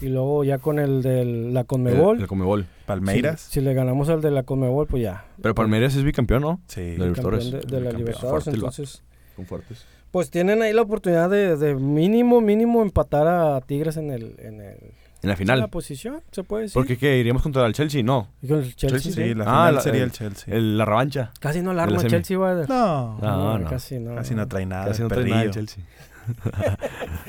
y 0.00 0.08
luego 0.08 0.44
ya 0.44 0.58
con 0.58 0.78
el 0.78 1.02
de 1.02 1.24
la 1.24 1.64
Conmebol. 1.64 2.16
El, 2.16 2.22
el 2.22 2.28
Comebol. 2.28 2.66
Palmeiras. 2.86 3.40
Si, 3.40 3.54
si 3.54 3.60
le 3.60 3.74
ganamos 3.74 4.08
al 4.08 4.20
de 4.20 4.30
la 4.30 4.42
Conmebol, 4.42 4.86
pues 4.86 5.02
ya. 5.02 5.24
Pero 5.42 5.54
Palmeiras 5.54 5.94
es 5.96 6.02
bicampeón, 6.04 6.42
¿no? 6.42 6.60
Sí. 6.68 6.80
De 6.82 6.98
Libertadores. 6.98 7.50
de, 7.50 7.60
de 7.60 7.80
la. 7.80 7.92
Libertadores, 7.92 8.46
entonces... 8.48 9.02
Son 9.34 9.44
fuertes. 9.46 9.84
Pues 10.12 10.30
tienen 10.30 10.62
ahí 10.62 10.72
la 10.72 10.82
oportunidad 10.82 11.28
de, 11.28 11.56
de 11.56 11.74
mínimo, 11.74 12.40
mínimo 12.40 12.80
empatar 12.82 13.26
a 13.26 13.60
Tigres 13.60 13.96
en 13.98 14.10
el... 14.10 14.34
En, 14.38 14.60
el, 14.60 14.76
En 14.78 14.80
la 15.22 15.22
en 15.22 15.28
la 15.30 15.36
final. 15.36 15.68
posición, 15.68 16.22
se 16.30 16.42
puede 16.44 16.64
decir. 16.64 16.74
¿Por 16.74 16.86
qué? 16.96 17.18
¿Iríamos 17.18 17.42
contra 17.42 17.66
el 17.66 17.72
Chelsea? 17.74 18.02
No. 18.02 18.28
Y 18.40 18.48
con 18.48 18.58
el 18.60 18.74
Chelsea, 18.76 18.98
Chelsea, 19.00 19.24
Sí, 19.26 19.34
la 19.34 19.44
Ah, 19.44 19.46
final 19.48 19.74
la- 19.74 19.80
sería 19.82 20.00
el- 20.02 20.06
el 20.06 20.12
Chelsea. 20.12 20.54
El- 20.54 20.78
la 20.78 20.84
revancha. 20.86 21.32
Casi 21.40 21.60
no 21.60 21.74
la 21.74 21.82
arma. 21.82 22.02
Chelsea, 22.06 22.38
va. 22.38 22.54
No, 22.66 23.18
No, 23.20 23.58
no. 23.58 23.68
Casi 23.68 23.98
no. 23.98 24.14
casi 24.14 24.34
no 24.34 24.46
trae 24.48 24.64
nada. 24.64 24.86
Casi 24.86 25.02
no 25.02 25.08
trae 25.08 25.24
nada 25.28 25.42
el. 25.42 25.50
Chelsea. 25.50 25.84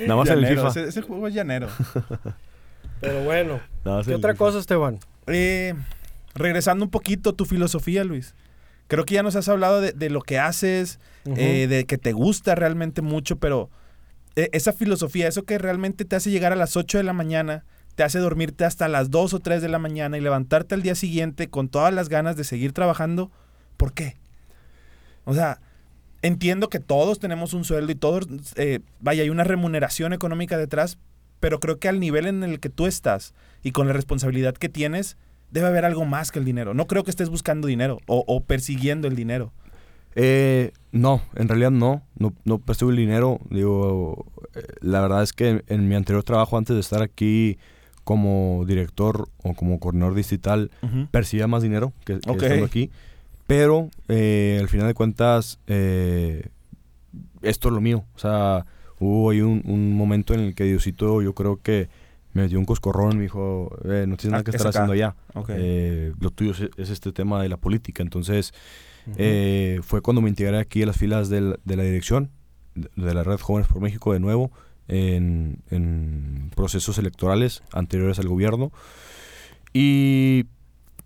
Nada 0.08 0.16
más 0.16 0.30
el 0.30 0.46
FIFA. 0.48 0.68
Ese, 0.70 0.84
ese 0.86 1.02
juego 1.02 1.28
es 1.28 1.34
llanero. 1.34 1.68
Pero 3.00 3.24
bueno, 3.24 3.60
¿qué 4.06 4.16
otra 4.16 4.36
cosa, 4.36 4.60
Esteban? 4.60 5.00
Eh, 5.28 5.74
regresando 6.34 6.86
un 6.86 6.92
poquito 6.92 7.32
a 7.32 7.34
tu 7.34 7.46
filosofía, 7.46 8.04
Luis. 8.04 8.36
Creo 8.88 9.06
que 9.06 9.16
ya 9.16 9.24
nos 9.24 9.36
has 9.36 9.50
hablado 9.50 9.82
de, 9.82 9.92
de 9.92 10.10
lo 10.10 10.22
que 10.22 10.40
haces, 10.40 11.00
eh, 11.26 11.68
de 11.68 11.86
que 11.86 11.98
te 11.98 12.14
gusta 12.14 12.56
realmente 12.56 13.02
mucho, 13.02 13.36
pero 13.36 13.70
eh, 14.38 14.50
esa 14.54 14.72
filosofía, 14.72 15.28
eso 15.28 15.44
que 15.44 15.58
realmente 15.58 16.06
te 16.06 16.16
hace 16.16 16.32
llegar 16.32 16.54
a 16.54 16.56
las 16.56 16.78
8 16.78 17.00
de 17.00 17.04
la 17.04 17.12
mañana, 17.12 17.66
te 17.96 18.04
hace 18.04 18.20
dormirte 18.20 18.64
hasta 18.64 18.88
las 18.88 19.10
2 19.10 19.34
o 19.34 19.40
3 19.40 19.62
de 19.62 19.68
la 19.68 19.80
mañana 19.80 20.18
y 20.18 20.22
levantarte 20.22 20.76
al 20.76 20.84
día 20.84 20.94
siguiente 20.94 21.50
con 21.50 21.68
todas 21.68 21.92
las 21.94 22.08
ganas 22.08 22.38
de 22.38 22.44
seguir 22.44 22.72
trabajando, 22.72 23.32
¿por 23.76 23.94
qué? 23.94 24.16
O 25.26 25.34
sea, 25.34 25.60
entiendo 26.22 26.70
que 26.70 26.80
todos 26.80 27.20
tenemos 27.20 27.54
un 27.54 27.64
sueldo 27.64 27.92
y 27.92 27.96
todos, 27.96 28.28
eh, 28.56 28.80
vaya, 29.00 29.24
hay 29.24 29.30
una 29.32 29.44
remuneración 29.44 30.14
económica 30.14 30.58
detrás, 30.58 31.00
pero 31.40 31.60
creo 31.60 31.80
que 31.80 31.88
al 31.88 32.00
nivel 32.00 32.26
en 32.28 32.44
el 32.44 32.60
que 32.60 32.70
tú 32.70 32.86
estás 32.86 33.34
y 33.64 33.72
con 33.72 33.88
la 33.88 33.94
responsabilidad 33.94 34.56
que 34.56 34.70
tienes, 34.70 35.18
debe 35.52 35.68
haber 35.68 35.86
algo 35.86 36.06
más 36.06 36.32
que 36.32 36.40
el 36.40 36.46
dinero. 36.46 36.74
No 36.74 36.88
creo 36.88 37.04
que 37.04 37.12
estés 37.12 37.30
buscando 37.30 37.68
dinero 37.68 38.00
o, 38.06 38.24
o 38.28 38.42
persiguiendo 38.42 39.08
el 39.08 39.16
dinero. 39.16 39.52
Eh, 40.20 40.72
no, 40.92 41.22
en 41.36 41.48
realidad 41.48 41.70
no, 41.70 42.02
no, 42.18 42.34
no 42.44 42.58
percibo 42.58 42.90
el 42.90 42.98
dinero. 42.98 43.40
Digo, 43.52 44.26
eh, 44.56 44.62
la 44.82 45.02
verdad 45.02 45.22
es 45.22 45.32
que 45.32 45.64
en, 45.68 45.88
mi 45.88 45.96
anterior 45.96 46.24
trabajo, 46.24 46.58
antes 46.58 46.76
de 46.76 46.80
estar 46.80 47.04
aquí 47.04 47.60
como 48.04 48.64
director 48.66 49.30
o 49.44 49.54
como 49.54 49.80
coordinador 49.80 50.16
digital, 50.16 50.72
Ujú. 50.82 51.08
percibía 51.12 51.46
más 51.46 51.62
dinero 51.62 51.94
que, 52.04 52.20
que 52.20 52.32
estando 52.36 52.66
aquí. 52.66 52.90
Pero 53.46 53.90
eh, 54.08 54.58
al 54.60 54.68
final 54.70 54.88
de 54.88 54.94
cuentas, 54.96 55.60
eh, 55.68 56.50
esto 57.44 57.68
es 57.68 57.74
lo 57.76 57.82
mío. 57.82 58.04
O 58.16 58.20
sea, 58.20 58.66
hubo 59.00 59.30
ahí 59.32 59.42
un, 59.42 59.62
un 59.66 59.94
momento 59.96 60.34
en 60.34 60.40
el 60.42 60.56
que 60.56 60.64
Diosito, 60.66 61.22
yo 61.22 61.34
creo 61.34 61.62
que 61.62 61.90
me 62.34 62.48
dio 62.48 62.60
un 62.60 62.66
coscorrón, 62.66 63.18
me 63.18 63.24
dijo, 63.24 63.76
eh, 63.86 64.06
no 64.08 64.16
tienes 64.18 64.26
nada 64.32 64.42
Ah, 64.42 64.44
que 64.44 64.52
es 64.52 64.56
estar 64.56 64.70
acá. 64.70 64.80
haciendo 64.84 64.94
allá. 64.94 65.16
Ok. 65.34 65.50
Eh, 65.54 66.14
lo 66.20 66.30
tuyo 66.32 66.52
es, 66.52 66.70
es 66.78 66.90
este 66.90 67.12
tema 67.12 67.42
de 67.42 67.50
la 67.50 67.58
política. 67.58 68.04
Entonces, 68.04 68.54
eh, 69.18 69.80
fue 69.84 70.02
cuando 70.02 70.22
me 70.22 70.30
integré 70.30 70.58
aquí 70.60 70.84
a 70.84 70.86
las 70.86 70.98
filas 70.98 71.30
del- 71.30 71.58
de 71.66 71.76
la 71.78 71.84
dirección 71.84 72.30
de, 72.76 72.90
de 72.96 73.14
la 73.14 73.24
Red 73.24 73.40
Jóvenes 73.40 73.68
por 73.68 73.82
México 73.82 74.14
de 74.14 74.20
nuevo 74.20 74.52
en, 74.88 75.60
en 75.72 76.52
procesos 76.56 76.98
electorales 76.98 77.64
anteriores 77.72 78.20
al 78.20 78.28
gobierno. 78.28 78.72
Y 79.74 80.46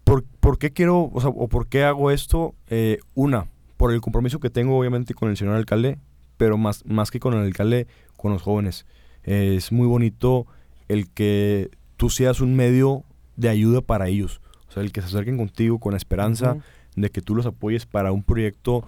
¿por, 0.03 0.23
por 0.39 0.57
qué 0.57 0.71
quiero, 0.71 1.09
o 1.13 1.21
sea, 1.21 1.29
o 1.29 1.47
por 1.47 1.67
qué 1.67 1.83
hago 1.83 2.11
esto? 2.11 2.55
Eh, 2.69 2.99
una, 3.15 3.47
por 3.77 3.91
el 3.93 4.01
compromiso 4.01 4.39
que 4.39 4.49
tengo 4.49 4.77
obviamente 4.77 5.13
con 5.13 5.29
el 5.29 5.37
señor 5.37 5.55
alcalde, 5.55 5.97
pero 6.41 6.57
más, 6.57 6.83
más 6.87 7.11
que 7.11 7.19
con 7.19 7.35
el 7.35 7.45
alcalde, 7.45 7.85
con 8.17 8.33
los 8.33 8.41
jóvenes. 8.41 8.87
Eh, 9.23 9.53
es 9.57 9.71
muy 9.71 9.85
bonito 9.85 10.47
el 10.87 11.07
que 11.07 11.69
tú 11.97 12.09
seas 12.09 12.41
un 12.41 12.55
medio 12.55 13.03
de 13.35 13.47
ayuda 13.47 13.81
para 13.81 14.07
ellos. 14.07 14.41
O 14.67 14.71
sea, 14.71 14.81
el 14.81 14.91
que 14.91 15.01
se 15.01 15.07
acerquen 15.09 15.37
contigo 15.37 15.77
con 15.77 15.91
la 15.91 15.97
esperanza 15.97 16.57
de 16.95 17.11
que 17.11 17.21
tú 17.21 17.35
los 17.35 17.45
apoyes 17.45 17.85
para 17.85 18.11
un 18.11 18.23
proyecto, 18.23 18.83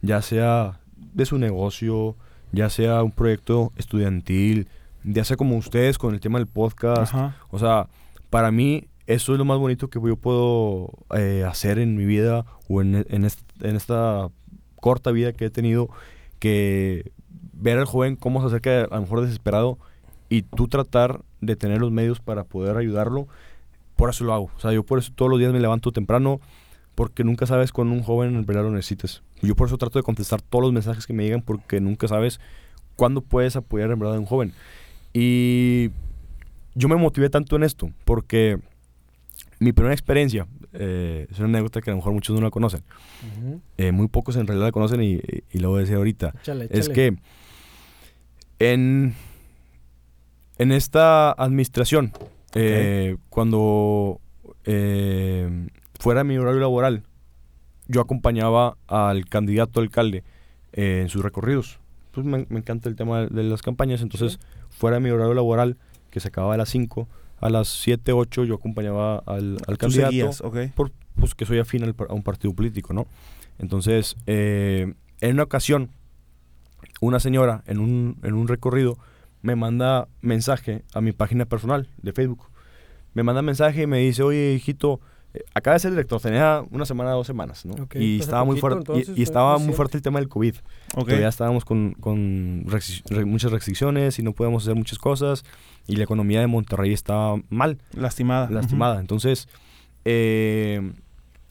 ya 0.00 0.22
sea 0.22 0.78
de 0.96 1.26
su 1.26 1.38
negocio, 1.38 2.14
ya 2.52 2.70
sea 2.70 3.02
un 3.02 3.10
proyecto 3.10 3.72
estudiantil, 3.74 4.68
ya 5.02 5.24
sea 5.24 5.36
como 5.36 5.56
ustedes 5.56 5.98
con 5.98 6.14
el 6.14 6.20
tema 6.20 6.38
del 6.38 6.46
podcast. 6.46 7.12
O 7.50 7.58
sea, 7.58 7.88
para 8.30 8.52
mí 8.52 8.86
eso 9.08 9.32
es 9.32 9.38
lo 9.38 9.44
más 9.44 9.58
bonito 9.58 9.90
que 9.90 10.00
yo 10.00 10.14
puedo 10.14 10.92
eh, 11.16 11.42
hacer 11.44 11.80
en 11.80 11.96
mi 11.96 12.04
vida 12.04 12.46
o 12.68 12.80
en, 12.80 13.04
en 13.10 13.24
esta 13.74 14.28
corta 14.76 15.10
vida 15.10 15.32
que 15.32 15.46
he 15.46 15.50
tenido, 15.50 15.90
que 16.42 17.12
ver 17.52 17.78
al 17.78 17.84
joven 17.84 18.16
cómo 18.16 18.40
se 18.40 18.48
acerca 18.48 18.82
a 18.82 18.96
lo 18.96 19.02
mejor 19.02 19.20
desesperado 19.20 19.78
y 20.28 20.42
tú 20.42 20.66
tratar 20.66 21.20
de 21.40 21.54
tener 21.54 21.80
los 21.80 21.92
medios 21.92 22.18
para 22.18 22.42
poder 22.42 22.76
ayudarlo, 22.76 23.28
por 23.94 24.10
eso 24.10 24.24
lo 24.24 24.34
hago. 24.34 24.50
O 24.56 24.58
sea, 24.58 24.72
yo 24.72 24.82
por 24.82 24.98
eso 24.98 25.12
todos 25.14 25.30
los 25.30 25.38
días 25.38 25.52
me 25.52 25.60
levanto 25.60 25.92
temprano, 25.92 26.40
porque 26.96 27.22
nunca 27.22 27.46
sabes 27.46 27.70
cuando 27.70 27.94
un 27.94 28.02
joven 28.02 28.34
en 28.34 28.44
verdad 28.44 28.64
lo 28.64 28.72
necesites. 28.72 29.22
Yo 29.40 29.54
por 29.54 29.68
eso 29.68 29.78
trato 29.78 30.00
de 30.00 30.02
contestar 30.02 30.42
todos 30.42 30.64
los 30.64 30.72
mensajes 30.72 31.06
que 31.06 31.12
me 31.12 31.22
llegan, 31.22 31.42
porque 31.42 31.80
nunca 31.80 32.08
sabes 32.08 32.40
cuándo 32.96 33.20
puedes 33.20 33.54
apoyar 33.54 33.92
en 33.92 34.00
verdad 34.00 34.16
a 34.16 34.18
un 34.18 34.26
joven. 34.26 34.52
Y 35.12 35.90
yo 36.74 36.88
me 36.88 36.96
motivé 36.96 37.30
tanto 37.30 37.54
en 37.54 37.62
esto, 37.62 37.92
porque 38.04 38.58
mi 39.62 39.72
primera 39.72 39.94
experiencia, 39.94 40.46
eh, 40.72 41.26
es 41.30 41.38
una 41.38 41.48
anécdota 41.48 41.80
que 41.80 41.90
a 41.90 41.92
lo 41.92 41.98
mejor 41.98 42.12
muchos 42.12 42.34
no 42.34 42.42
la 42.42 42.50
conocen, 42.50 42.82
eh, 43.78 43.92
muy 43.92 44.08
pocos 44.08 44.36
en 44.36 44.46
realidad 44.46 44.66
la 44.66 44.72
conocen 44.72 45.02
y, 45.02 45.20
y 45.50 45.58
lo 45.58 45.70
voy 45.70 45.78
a 45.78 45.80
decir 45.82 45.96
ahorita. 45.96 46.34
Es 46.70 46.88
que 46.88 47.16
en, 48.58 49.14
en 50.58 50.72
esta 50.72 51.30
administración, 51.32 52.12
eh, 52.54 53.16
cuando 53.28 54.20
fuera 55.98 56.24
mi 56.24 56.36
horario 56.38 56.60
laboral, 56.60 57.04
yo 57.86 58.00
acompañaba 58.00 58.76
al 58.86 59.26
candidato 59.26 59.80
alcalde 59.80 60.24
en 60.72 61.08
sus 61.08 61.22
recorridos. 61.22 61.78
Pues 62.12 62.26
me, 62.26 62.46
me 62.48 62.58
encanta 62.58 62.88
el 62.88 62.96
tema 62.96 63.26
de 63.26 63.42
las 63.44 63.62
campañas, 63.62 64.02
entonces 64.02 64.38
fuera 64.70 65.00
mi 65.00 65.10
horario 65.10 65.34
laboral, 65.34 65.76
que 66.10 66.20
se 66.20 66.28
acababa 66.28 66.54
a 66.54 66.56
las 66.58 66.68
5, 66.68 67.08
a 67.42 67.50
las 67.50 67.68
7, 67.68 68.12
8 68.12 68.44
yo 68.44 68.54
acompañaba 68.54 69.18
al, 69.26 69.58
candidato 69.76 70.10
seguías, 70.10 70.40
ok. 70.40 70.58
por, 70.74 70.92
pues 71.16 71.34
que 71.34 71.44
soy 71.44 71.58
afín 71.58 71.82
al 71.82 71.94
a 72.08 72.14
un 72.14 72.22
partido 72.22 72.54
político, 72.54 72.94
¿no? 72.94 73.06
Entonces, 73.58 74.16
eh, 74.26 74.94
en 75.20 75.32
una 75.34 75.42
ocasión, 75.42 75.90
una 77.00 77.20
señora 77.20 77.64
en 77.66 77.80
un, 77.80 78.16
en 78.22 78.34
un 78.34 78.48
recorrido 78.48 78.96
me 79.42 79.56
manda 79.56 80.06
mensaje 80.20 80.84
a 80.94 81.00
mi 81.00 81.10
página 81.12 81.44
personal 81.44 81.88
de 82.00 82.12
Facebook. 82.12 82.46
Me 83.12 83.24
manda 83.24 83.42
mensaje 83.42 83.82
y 83.82 83.86
me 83.88 83.98
dice, 83.98 84.22
oye, 84.22 84.54
hijito, 84.54 85.00
acaba 85.54 85.74
de 85.74 85.80
ser 85.80 85.90
director, 85.92 86.20
tenía 86.20 86.62
una 86.70 86.84
semana, 86.84 87.10
dos 87.12 87.26
semanas, 87.26 87.64
¿no? 87.64 87.74
Y 87.94 88.18
pues, 88.18 88.20
estaba 88.20 88.44
muy 88.44 88.60
poquito, 88.60 88.60
fuerte, 88.60 88.92
y- 88.92 88.96
entonces, 89.00 89.18
y, 89.18 89.22
estaba 89.22 89.50
muy 89.52 89.58
reciente. 89.58 89.76
fuerte 89.76 89.96
el 89.96 90.02
tema 90.02 90.18
del 90.18 90.28
COVID. 90.28 90.54
Ok. 90.96 91.04
Todavía 91.06 91.28
estábamos 91.28 91.64
con, 91.64 91.92
con 92.00 92.64
restric- 92.66 93.08
re- 93.08 93.24
muchas 93.24 93.50
restricciones 93.52 94.18
y 94.18 94.22
no 94.22 94.32
podíamos 94.32 94.64
hacer 94.64 94.74
muchas 94.74 94.98
cosas. 94.98 95.44
Y 95.86 95.96
la 95.96 96.04
economía 96.04 96.40
de 96.40 96.46
Monterrey 96.46 96.92
estaba 96.92 97.40
mal 97.48 97.78
Lastimada. 97.94 98.48
lastimada. 98.50 99.00
Entonces, 99.00 99.48
eh, 100.04 100.92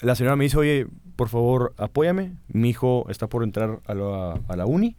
la 0.01 0.15
señora 0.15 0.35
me 0.35 0.43
dice, 0.45 0.57
oye, 0.57 0.87
por 1.15 1.29
favor, 1.29 1.73
apóyame. 1.77 2.33
Mi 2.47 2.69
hijo 2.69 3.05
está 3.09 3.27
por 3.27 3.43
entrar 3.43 3.79
a 3.85 3.93
la, 3.93 4.39
a 4.47 4.55
la 4.55 4.65
uni 4.65 4.95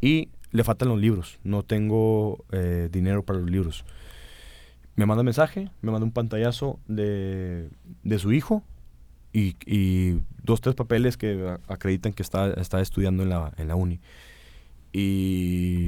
y 0.00 0.28
le 0.50 0.64
faltan 0.64 0.88
los 0.88 0.98
libros. 1.00 1.38
No 1.44 1.62
tengo 1.62 2.44
eh, 2.52 2.88
dinero 2.90 3.22
para 3.22 3.38
los 3.40 3.50
libros. 3.50 3.84
Me 4.94 5.06
manda 5.06 5.22
mensaje, 5.22 5.70
me 5.80 5.90
manda 5.90 6.04
un 6.04 6.12
pantallazo 6.12 6.78
de, 6.86 7.70
de 8.02 8.18
su 8.18 8.32
hijo 8.32 8.62
y, 9.32 9.56
y 9.64 10.20
dos, 10.42 10.60
tres 10.60 10.74
papeles 10.74 11.16
que 11.16 11.56
acreditan 11.68 12.12
que 12.12 12.22
está, 12.22 12.52
está 12.52 12.80
estudiando 12.80 13.22
en 13.22 13.30
la, 13.30 13.52
en 13.56 13.68
la 13.68 13.74
uni. 13.74 14.00
Y 14.92 15.86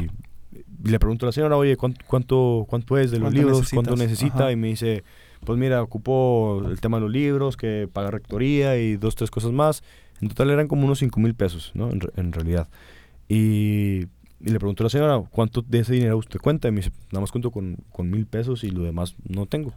le 0.85 0.99
pregunto 0.99 1.27
a 1.27 1.29
la 1.29 1.33
señora, 1.33 1.57
oye, 1.57 1.77
¿cuánto, 1.77 2.05
cuánto, 2.07 2.67
cuánto 2.69 2.97
es 2.97 3.11
de 3.11 3.19
los 3.19 3.27
¿Cuánto 3.27 3.39
libros? 3.39 3.71
¿Cuánto 3.71 3.97
necesitas? 3.97 4.11
necesita? 4.11 4.45
Ajá. 4.45 4.53
Y 4.53 4.57
me 4.57 4.69
dice, 4.69 5.05
pues 5.45 5.59
mira, 5.59 5.83
ocupó 5.83 6.63
el 6.67 6.81
tema 6.81 6.97
de 6.97 7.03
los 7.03 7.11
libros, 7.11 7.57
que 7.57 7.89
paga 7.93 8.11
rectoría 8.11 8.79
y 8.79 8.97
dos, 8.97 9.15
tres 9.15 9.31
cosas 9.31 9.53
más. 9.53 9.83
En 10.23 10.29
total 10.29 10.51
eran 10.51 10.69
como 10.69 10.87
unos 10.87 11.01
5 11.01 11.21
mil 11.21 11.35
pesos, 11.35 11.73
¿no? 11.75 11.91
En, 11.91 12.01
en 12.17 12.33
realidad. 12.33 12.69
Y, 13.29 14.07
y 14.45 14.51
le 14.51 14.59
pregunto 14.59 14.83
a 14.83 14.85
la 14.85 14.91
señora, 14.91 15.23
¿cuánto 15.31 15.63
de 15.63 15.79
ese 15.81 15.95
dinero 15.95 16.19
usted 16.19 16.39
cuenta? 16.41 16.69
Y 16.69 16.71
me 16.73 16.79
dice, 16.79 16.91
nada 17.11 17.21
más 17.23 17.33
cuento 17.33 17.51
con, 17.51 17.77
con 17.91 18.11
mil 18.11 18.27
pesos 18.27 18.63
y 18.65 18.71
lo 18.71 18.83
demás 18.83 19.15
no 19.27 19.47
tengo. 19.47 19.71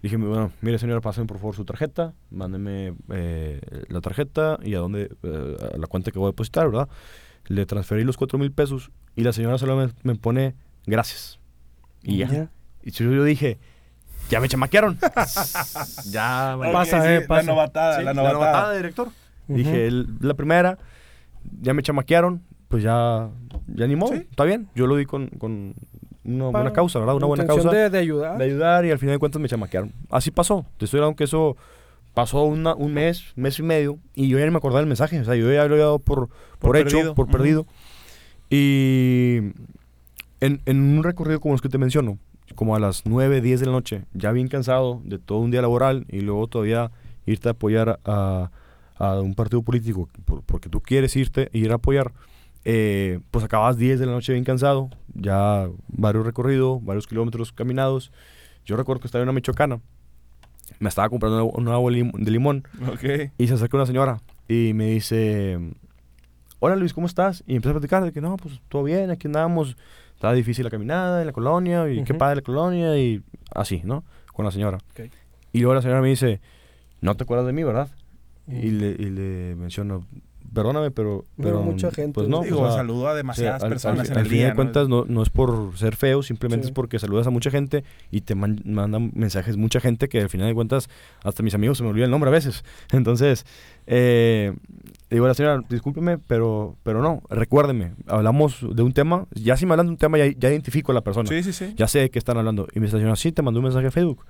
Le 0.00 0.08
dije, 0.10 0.16
bueno, 0.16 0.50
mire 0.60 0.78
señora, 0.80 1.00
pasen 1.00 1.28
por 1.28 1.38
favor 1.38 1.54
su 1.54 1.64
tarjeta, 1.64 2.12
mándeme 2.30 2.94
eh, 3.10 3.60
la 3.88 4.00
tarjeta 4.00 4.58
y 4.64 4.74
a 4.74 4.78
dónde, 4.78 5.10
eh, 5.22 5.56
a 5.74 5.78
la 5.78 5.86
cuenta 5.86 6.10
que 6.10 6.18
voy 6.18 6.26
a 6.26 6.32
depositar, 6.32 6.68
¿verdad? 6.68 6.88
Le 7.46 7.64
transferí 7.66 8.02
los 8.02 8.16
cuatro 8.16 8.38
mil 8.38 8.50
pesos 8.50 8.90
y 9.14 9.22
la 9.22 9.32
señora 9.32 9.58
solo 9.58 9.76
me, 9.76 9.88
me 10.02 10.16
pone 10.16 10.54
gracias. 10.86 11.38
Y 12.02 12.16
ya. 12.18 12.28
Ya. 12.28 12.48
Y 12.82 12.90
yo, 12.90 13.04
yo 13.12 13.22
dije, 13.22 13.58
ya 14.30 14.40
me 14.40 14.48
chamaquearon. 14.48 14.98
ya, 16.10 16.56
vale. 16.56 16.72
Pasa, 16.72 16.98
Ok, 16.98 17.04
eh, 17.06 17.20
sí, 17.20 17.26
pasa. 17.28 17.42
La 17.42 17.52
novatada, 17.52 17.98
Sí, 17.98 18.04
la 18.04 18.12
la 18.14 18.14
novatada. 18.14 18.38
novatada 18.40 18.70
de 18.72 18.76
director. 18.78 19.08
Ujú. 19.48 19.56
Dije, 19.58 19.86
el- 19.86 20.06
la 20.20 20.34
primera, 20.34 20.78
ya 21.60 21.74
me 21.74 21.82
chamaquearon, 21.82 22.42
pues 22.72 22.82
ya, 22.82 23.28
ya 23.68 23.86
ni 23.86 23.96
modo, 23.96 24.14
Sí. 24.14 24.26
está 24.30 24.44
bien. 24.44 24.66
Yo 24.74 24.86
lo 24.86 24.96
di 24.96 25.04
con, 25.04 25.26
con 25.28 25.74
una 26.24 26.46
buena 26.48 26.72
causa, 26.72 26.98
¿verdad? 26.98 27.16
Una 27.16 27.26
buena 27.26 27.44
causa 27.46 27.68
De, 27.70 27.90
de 27.90 27.98
ayudar. 27.98 28.38
de 28.38 28.44
ayudar 28.46 28.86
y 28.86 28.90
al 28.90 28.98
final 28.98 29.16
de 29.16 29.18
cuentas 29.18 29.42
me 29.42 29.46
chamaquearon. 29.48 29.92
Así 30.08 30.30
pasó. 30.30 30.64
Te 30.78 30.86
estoy 30.86 31.00
hablando 31.00 31.16
que 31.16 31.24
eso 31.24 31.54
pasó 32.14 32.44
una- 32.44 32.74
un 32.74 32.94
mes, 32.94 33.32
mes 33.36 33.58
y 33.58 33.62
medio 33.62 33.98
y 34.14 34.28
yo 34.28 34.38
ya 34.38 34.46
ni 34.46 34.50
me 34.50 34.56
acordaba 34.56 34.80
del 34.80 34.88
mensaje. 34.88 35.20
O 35.20 35.24
sea, 35.24 35.34
yo 35.34 35.52
ya 35.52 35.66
lo 35.66 35.74
había 35.74 35.84
dado 35.84 35.98
por, 35.98 36.30
por, 36.58 36.78
hecho, 36.78 36.96
perdido. 36.96 37.14
por 37.14 37.26
perdido. 37.28 37.66
Y 38.50 39.36
en, 40.40 40.60
en 40.66 40.80
un 40.96 41.02
recorrido 41.04 41.40
como 41.40 41.54
los 41.54 41.60
que 41.62 41.68
te 41.68 41.78
menciono, 41.78 42.18
como 42.54 42.74
a 42.76 42.78
las 42.80 43.04
9, 43.06 43.40
10 43.40 43.60
de 43.60 43.66
la 43.66 43.72
noche, 43.72 44.04
ya 44.14 44.32
bien 44.32 44.48
cansado 44.48 45.00
de 45.04 45.18
todo 45.18 45.38
un 45.38 45.50
día 45.50 45.62
laboral 45.62 46.06
y 46.08 46.20
luego 46.20 46.46
todavía 46.48 46.90
irte 47.26 47.48
a 47.48 47.52
apoyar 47.52 47.98
a, 48.04 48.50
a 48.96 49.20
un 49.20 49.34
partido 49.34 49.62
político 49.62 50.08
por- 50.24 50.42
porque 50.42 50.68
tú 50.68 50.80
quieres 50.80 51.14
irte 51.16 51.48
e 51.52 51.58
ir 51.58 51.70
a 51.72 51.76
apoyar, 51.76 52.12
eh, 52.64 53.20
pues 53.30 53.44
acabas 53.44 53.76
10 53.76 53.98
de 54.00 54.06
la 54.06 54.12
noche 54.12 54.32
bien 54.32 54.44
cansado, 54.44 54.90
ya 55.14 55.68
varios 55.88 56.24
recorridos, 56.24 56.84
varios 56.84 57.06
kilómetros 57.06 57.52
caminados. 57.52 58.12
Yo 58.64 58.76
recuerdo 58.76 59.00
que 59.00 59.08
estaba 59.08 59.22
en 59.22 59.28
una 59.28 59.34
michoacana, 59.34 59.80
me 60.78 60.88
estaba 60.88 61.08
comprando 61.08 61.44
un 61.46 61.68
agua 61.68 61.90
de 61.92 62.30
limón 62.30 62.64
Ok. 62.92 63.30
y 63.38 63.46
se 63.48 63.54
acerca 63.54 63.76
una 63.76 63.86
señora 63.86 64.20
y 64.48 64.72
me 64.74 64.86
dice, 64.90 65.58
hola 66.60 66.76
Luis, 66.76 66.92
¿cómo 66.94 67.06
estás? 67.06 67.42
Y 67.46 67.56
empecé 67.56 67.70
a 67.70 67.74
platicar 67.74 68.04
de 68.04 68.12
que 68.12 68.20
no, 68.20 68.36
pues 68.36 68.60
todo 68.68 68.84
bien, 68.84 69.10
aquí 69.10 69.26
andamos. 69.26 69.76
Estaba 70.14 70.34
difícil 70.34 70.62
la 70.62 70.70
caminada 70.70 71.20
en 71.20 71.26
la 71.26 71.32
colonia 71.32 71.88
y 71.90 72.04
qué 72.04 72.12
Ujú. 72.12 72.18
padre 72.18 72.36
la 72.36 72.42
colonia 72.42 72.96
y 72.96 73.22
así, 73.52 73.82
¿no? 73.84 74.04
Con 74.32 74.44
la 74.44 74.52
señora. 74.52 74.78
Ok. 74.92 75.10
Y 75.52 75.58
luego 75.58 75.74
la 75.74 75.82
señora 75.82 76.00
me 76.00 76.08
dice, 76.08 76.40
no 77.00 77.16
te 77.16 77.24
acuerdas 77.24 77.46
de 77.46 77.52
mí, 77.52 77.64
¿verdad? 77.64 77.88
Y, 78.46 78.70
le, 78.70 78.90
y 78.90 79.10
le 79.10 79.56
menciono, 79.56 80.06
perdóname, 80.54 80.90
pero, 80.90 81.24
Pero 81.36 81.48
pero 81.48 81.62
mucha 81.62 81.90
gente, 81.90 82.12
pues 82.14 82.28
¿no? 82.28 82.42
Digo, 82.42 82.70
saludo 82.72 83.08
a 83.08 83.14
demasiadas 83.14 83.60
Sí, 83.60 83.64
al- 83.66 83.70
personas 83.70 84.00
al, 84.00 84.06
en 84.06 84.12
al 84.12 84.24
el 84.24 84.30
fin 84.30 84.42
de 84.48 84.54
cuentas 84.54 84.88
no, 84.88 85.04
no 85.06 85.22
es 85.22 85.30
por 85.30 85.76
ser 85.76 85.96
feo, 85.96 86.22
simplemente 86.22 86.64
Sí. 86.66 86.70
es 86.70 86.74
porque 86.74 86.98
saludas 86.98 87.26
a 87.26 87.30
mucha 87.30 87.50
gente 87.50 87.84
y 88.10 88.20
te 88.22 88.34
man- 88.34 88.60
mandan 88.64 89.10
mensajes 89.14 89.56
mucha 89.56 89.80
gente 89.80 90.08
que 90.08 90.20
al 90.20 90.28
final 90.28 90.48
de 90.48 90.54
cuentas 90.54 90.88
hasta 91.24 91.42
mis 91.42 91.54
amigos 91.54 91.78
se 91.78 91.84
me 91.84 91.90
olvida 91.90 92.04
el 92.04 92.10
nombre 92.10 92.28
a 92.28 92.32
veces. 92.32 92.64
Entonces, 92.92 93.44
eh, 93.86 94.52
digo 95.10 95.24
a 95.24 95.28
la 95.28 95.34
señora, 95.34 95.60
discúlpeme, 95.68 96.18
pero, 96.18 96.76
pero 96.82 97.02
no, 97.02 97.22
recuérdeme, 97.30 97.92
hablamos 98.06 98.58
de 98.74 98.82
un 98.82 98.92
tema, 98.92 99.26
ya 99.34 99.56
si 99.56 99.66
me 99.66 99.72
hablan 99.72 99.86
de 99.86 99.92
un 99.92 99.98
tema 99.98 100.18
ya, 100.18 100.26
ya 100.26 100.50
identifico 100.50 100.92
a 100.92 100.94
la 100.94 101.02
persona, 101.02 101.28
Sí, 101.28 101.42
sí, 101.42 101.52
sí. 101.52 101.74
ya 101.76 101.88
sé 101.88 102.00
de 102.00 102.10
qué 102.10 102.18
están 102.18 102.36
hablando. 102.38 102.66
Y 102.74 102.80
me 102.80 102.86
dice 102.86 102.96
la 102.96 103.00
señora, 103.00 103.16
sí, 103.16 103.32
te 103.32 103.42
mandó 103.42 103.60
un 103.60 103.64
mensaje 103.64 103.86
a 103.86 103.90
Facebook. 103.90 104.24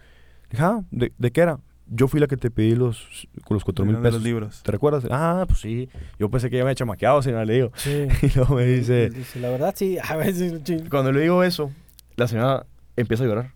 Dije, 0.51 0.63
ah, 0.63 0.81
¿de, 0.91 1.13
de 1.19 1.31
qué 1.31 1.41
era? 1.43 1.59
Yo 1.89 2.09
fui 2.09 2.21
la 2.21 2.27
que 2.27 2.37
te 2.37 2.51
pedí 2.51 2.75
los, 2.75 3.29
los 3.51 3.65
cuatro 3.65 3.85
mil 3.85 3.97
De 3.97 4.01
los 4.03 4.11
pesos. 4.11 4.23
libros. 4.23 4.63
¿Te 4.63 4.73
recuerdas? 4.73 5.05
Ah, 5.11 5.45
pues 5.47 5.61
sí. 5.61 5.89
Yo 6.19 6.31
pensé 6.31 6.49
que 6.49 6.57
ya 6.57 6.63
me 6.65 6.71
había 6.71 6.77
chamaqueado, 6.77 7.21
señora, 7.23 7.45
le 7.45 7.55
digo. 7.55 7.73
Sí. 7.75 8.07
Y 8.23 8.31
luego 8.35 8.55
me 8.55 8.65
dice, 8.65 9.11
Dice, 9.11 9.41
la 9.41 9.51
verdad, 9.51 9.75
sí. 9.77 9.99
A 10.03 10.17
veces, 10.17 10.55
cuando 10.91 11.13
le 11.13 11.21
digo 11.21 11.43
eso, 11.45 11.71
la 12.17 12.29
señora 12.29 12.67
empieza 12.97 13.25
a 13.25 13.27
llorar. 13.27 13.51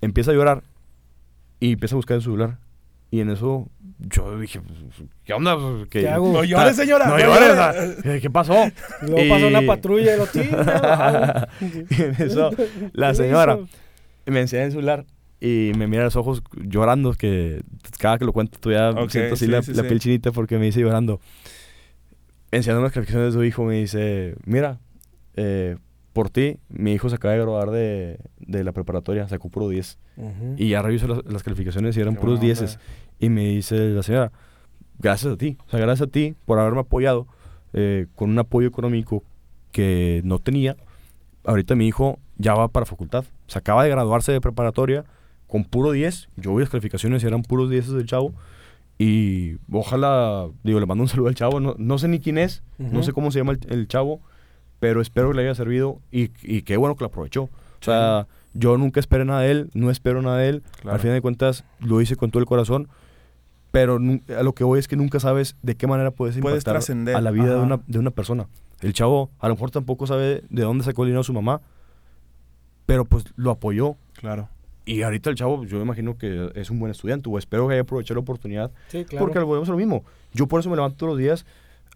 Empieza 0.00 0.30
a 0.30 0.34
llorar 0.34 0.62
y 1.60 1.72
empieza 1.72 1.94
a 1.94 1.96
buscar 1.96 2.16
el 2.16 2.22
celular. 2.22 2.58
Y 3.10 3.20
en 3.20 3.28
eso 3.30 3.68
yo 3.98 4.38
dije, 4.40 4.60
¿qué 5.24 5.34
onda? 5.34 5.56
Que- 5.90 6.00
¿Qué 6.00 6.08
hago? 6.08 6.32
No 6.32 6.44
llores, 6.44 6.74
señora. 6.76 7.06
No 7.08 7.18
no 7.18 7.18
llores. 7.18 7.96
¿Qué, 8.02 8.20
qué 8.22 8.30
pasó? 8.30 8.54
Y 9.02 9.06
luego 9.10 9.28
pasa 9.34 9.46
una 9.48 9.62
Y- 9.62 9.66
patrulla 9.66 10.14
y 10.14 10.18
lo 10.18 10.26
tira. 10.26 11.48
Y 11.60 12.02
en 12.02 12.14
eso 12.18 12.50
la 12.92 13.14
señora 13.14 13.58
me 14.26 14.40
enseña 14.40 14.64
el 14.64 14.72
celular 14.72 15.04
y 15.44 15.72
me 15.76 15.88
mira 15.88 16.02
a 16.02 16.04
los 16.04 16.14
ojos 16.14 16.40
llorando, 16.54 17.14
que 17.14 17.62
cada 17.98 18.16
que 18.16 18.24
lo 18.24 18.32
cuento 18.32 18.60
todavía 18.60 18.90
Ok, 19.02 19.10
siento 19.10 19.34
así 19.34 19.46
sí, 19.46 19.50
la, 19.50 19.60
sí, 19.60 19.74
la 19.74 19.82
sí. 19.82 19.88
piel 19.88 19.98
chinita 19.98 20.30
porque 20.30 20.56
me 20.56 20.66
dice 20.66 20.80
llorando. 20.80 21.20
Enseñando 22.52 22.82
las 22.82 22.92
calificaciones 22.92 23.32
de 23.34 23.38
su 23.40 23.44
hijo, 23.44 23.64
me 23.64 23.74
dice, 23.76 24.36
mira, 24.44 24.78
eh, 25.34 25.76
por 26.12 26.28
ti, 26.30 26.58
mi 26.68 26.92
hijo 26.92 27.08
se 27.08 27.16
acaba 27.16 27.32
de 27.32 27.40
graduar 27.40 27.70
de, 27.70 28.18
de 28.38 28.62
la 28.62 28.70
preparatoria, 28.72 29.26
sacó 29.28 29.48
puro 29.48 29.68
10. 29.68 29.98
Y 30.58 30.68
ya 30.68 30.82
reviso 30.82 31.08
las, 31.08 31.24
las 31.24 31.42
calificaciones 31.42 31.96
y 31.96 32.00
eran 32.00 32.14
Qué 32.14 32.20
puros 32.20 32.38
buena 32.38 32.54
10. 32.54 32.60
onda. 32.74 32.80
Y 33.18 33.28
me 33.30 33.44
dice 33.48 33.76
la 33.88 34.02
señora, 34.04 34.30
gracias 35.00 35.32
a 35.32 35.36
ti, 35.36 35.56
o 35.66 35.70
sea, 35.70 35.80
gracias 35.80 36.06
a 36.08 36.10
ti 36.12 36.34
por 36.44 36.58
haberme 36.60 36.80
apoyado 36.80 37.26
eh, 37.72 38.06
con 38.14 38.30
un 38.30 38.38
apoyo 38.38 38.68
económico 38.68 39.24
que 39.72 40.20
no 40.24 40.38
tenía. 40.38 40.76
Ahorita 41.44 41.74
mi 41.74 41.88
hijo 41.88 42.18
ya 42.36 42.54
va 42.54 42.68
para 42.68 42.84
facultad, 42.86 43.24
se 43.48 43.58
acaba 43.58 43.82
de 43.82 43.90
graduarse 43.90 44.30
de 44.30 44.40
preparatoria 44.40 45.04
con 45.52 45.64
puro 45.64 45.92
10. 45.92 46.30
Yo 46.36 46.54
vi 46.54 46.62
las 46.62 46.70
calificaciones 46.70 47.22
y 47.22 47.26
eran 47.26 47.42
puros 47.42 47.68
10 47.68 47.92
del 47.92 48.06
chavo. 48.06 48.32
Y 48.96 49.56
ojalá, 49.70 50.48
digo, 50.62 50.80
le 50.80 50.86
mando 50.86 51.04
un 51.04 51.08
saludo 51.10 51.28
al 51.28 51.34
chavo. 51.34 51.60
No, 51.60 51.74
no 51.76 51.98
sé 51.98 52.08
ni 52.08 52.20
quién 52.20 52.38
es, 52.38 52.62
no 52.78 53.02
sé 53.02 53.12
cómo 53.12 53.30
se 53.30 53.40
llama 53.40 53.52
el, 53.52 53.60
el 53.68 53.86
chavo, 53.86 54.22
pero 54.80 55.02
espero 55.02 55.28
que 55.28 55.36
le 55.36 55.42
haya 55.42 55.54
servido 55.54 56.00
y, 56.10 56.30
y 56.42 56.62
qué 56.62 56.78
bueno 56.78 56.96
que 56.96 57.00
lo 57.00 57.08
aprovechó. 57.08 57.42
O 57.42 57.84
sea, 57.84 58.28
yo 58.54 58.78
nunca 58.78 58.98
esperé 58.98 59.26
nada 59.26 59.42
de 59.42 59.50
él, 59.50 59.70
no 59.74 59.90
espero 59.90 60.22
nada 60.22 60.38
de 60.38 60.48
él. 60.48 60.62
Claro. 60.80 60.94
Al 60.94 61.00
final 61.00 61.16
de 61.16 61.20
cuentas, 61.20 61.64
lo 61.80 62.00
hice 62.00 62.16
con 62.16 62.30
todo 62.30 62.40
el 62.40 62.46
corazón. 62.46 62.88
Pero 63.72 63.98
a 64.38 64.42
lo 64.42 64.54
que 64.54 64.64
voy 64.64 64.78
es 64.78 64.88
que 64.88 64.96
nunca 64.96 65.20
sabes 65.20 65.56
de 65.60 65.74
qué 65.74 65.86
manera 65.86 66.12
puedes 66.12 66.38
Puedes 66.38 66.64
trascender, 66.64 67.14
a 67.14 67.20
la 67.20 67.30
vida 67.30 67.56
de 67.56 67.60
una, 67.60 67.78
de 67.86 67.98
una 67.98 68.10
persona. 68.10 68.46
El 68.80 68.94
chavo 68.94 69.30
a 69.38 69.48
lo 69.48 69.54
mejor 69.54 69.70
tampoco 69.70 70.06
sabe 70.06 70.44
de 70.48 70.62
dónde 70.62 70.82
sacó 70.82 71.02
el 71.02 71.08
dinero 71.08 71.24
su 71.24 71.34
mamá, 71.34 71.60
pero 72.86 73.04
pues 73.04 73.26
lo 73.36 73.50
apoyó. 73.50 73.96
Claro. 74.14 74.48
Y 74.84 75.02
ahorita 75.02 75.30
el 75.30 75.36
chavo, 75.36 75.64
yo 75.64 75.76
me 75.78 75.84
imagino 75.84 76.16
que 76.18 76.50
es 76.56 76.70
un 76.70 76.78
buen 76.80 76.90
estudiante, 76.90 77.28
o 77.30 77.38
espero 77.38 77.68
que 77.68 77.74
haya 77.74 77.82
aprovechado 77.82 78.16
la 78.16 78.22
oportunidad, 78.22 78.70
Sí, 78.88 79.04
claro. 79.04 79.24
porque 79.26 79.38
volvemos 79.40 79.68
a 79.68 79.72
lo 79.72 79.78
mismo. 79.78 80.04
Yo 80.32 80.46
por 80.48 80.60
eso 80.60 80.68
me 80.70 80.76
levanto 80.76 80.96
todos 80.96 81.10
los 81.12 81.18
días 81.18 81.46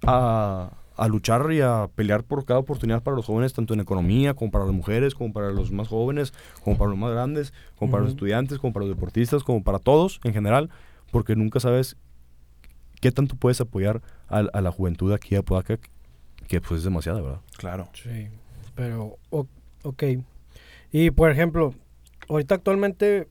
a, 0.07 0.70
a 0.97 1.09
luchar 1.09 1.51
y 1.53 1.61
a 1.61 1.89
pelear 1.95 2.22
por 2.22 2.45
cada 2.45 2.61
oportunidad 2.61 3.03
para 3.03 3.16
los 3.16 3.26
jóvenes, 3.26 3.53
tanto 3.53 3.74
en 3.74 3.80
economía, 3.80 4.34
como 4.34 4.51
para 4.53 4.64
las 4.66 4.74
mujeres, 4.74 5.14
como 5.14 5.32
para 5.32 5.51
los 5.51 5.72
más 5.72 5.89
jóvenes, 5.89 6.32
como 6.62 6.76
para 6.78 6.91
los 6.91 6.99
más 6.99 7.11
grandes, 7.12 7.53
como 7.76 7.91
para 7.91 8.05
los 8.05 8.12
estudiantes, 8.12 8.59
como 8.59 8.72
para 8.72 8.87
los 8.87 8.95
deportistas, 8.95 9.43
como 9.43 9.64
para 9.64 9.78
todos 9.80 10.20
en 10.22 10.32
general, 10.32 10.70
porque 11.11 11.34
nunca 11.34 11.59
sabes 11.61 11.97
qué 13.01 13.11
tanto 13.11 13.34
puedes 13.37 13.61
apoyar 13.61 14.01
a, 14.28 14.39
a 14.39 14.61
la 14.61 14.70
juventud 14.70 15.12
aquí 15.12 15.34
a 15.34 15.43
Podaca, 15.43 15.78
que 16.47 16.61
pues 16.61 16.78
es 16.78 16.84
demasiada, 16.84 17.20
¿verdad? 17.20 17.41
Claro. 17.57 17.89
Sí, 17.95 18.28
pero, 18.74 19.16
o- 19.30 19.47
ok. 19.82 20.05
Y, 20.93 21.11
por 21.11 21.30
ejemplo, 21.30 21.74
ahorita 22.29 22.55
actualmente, 22.57 23.29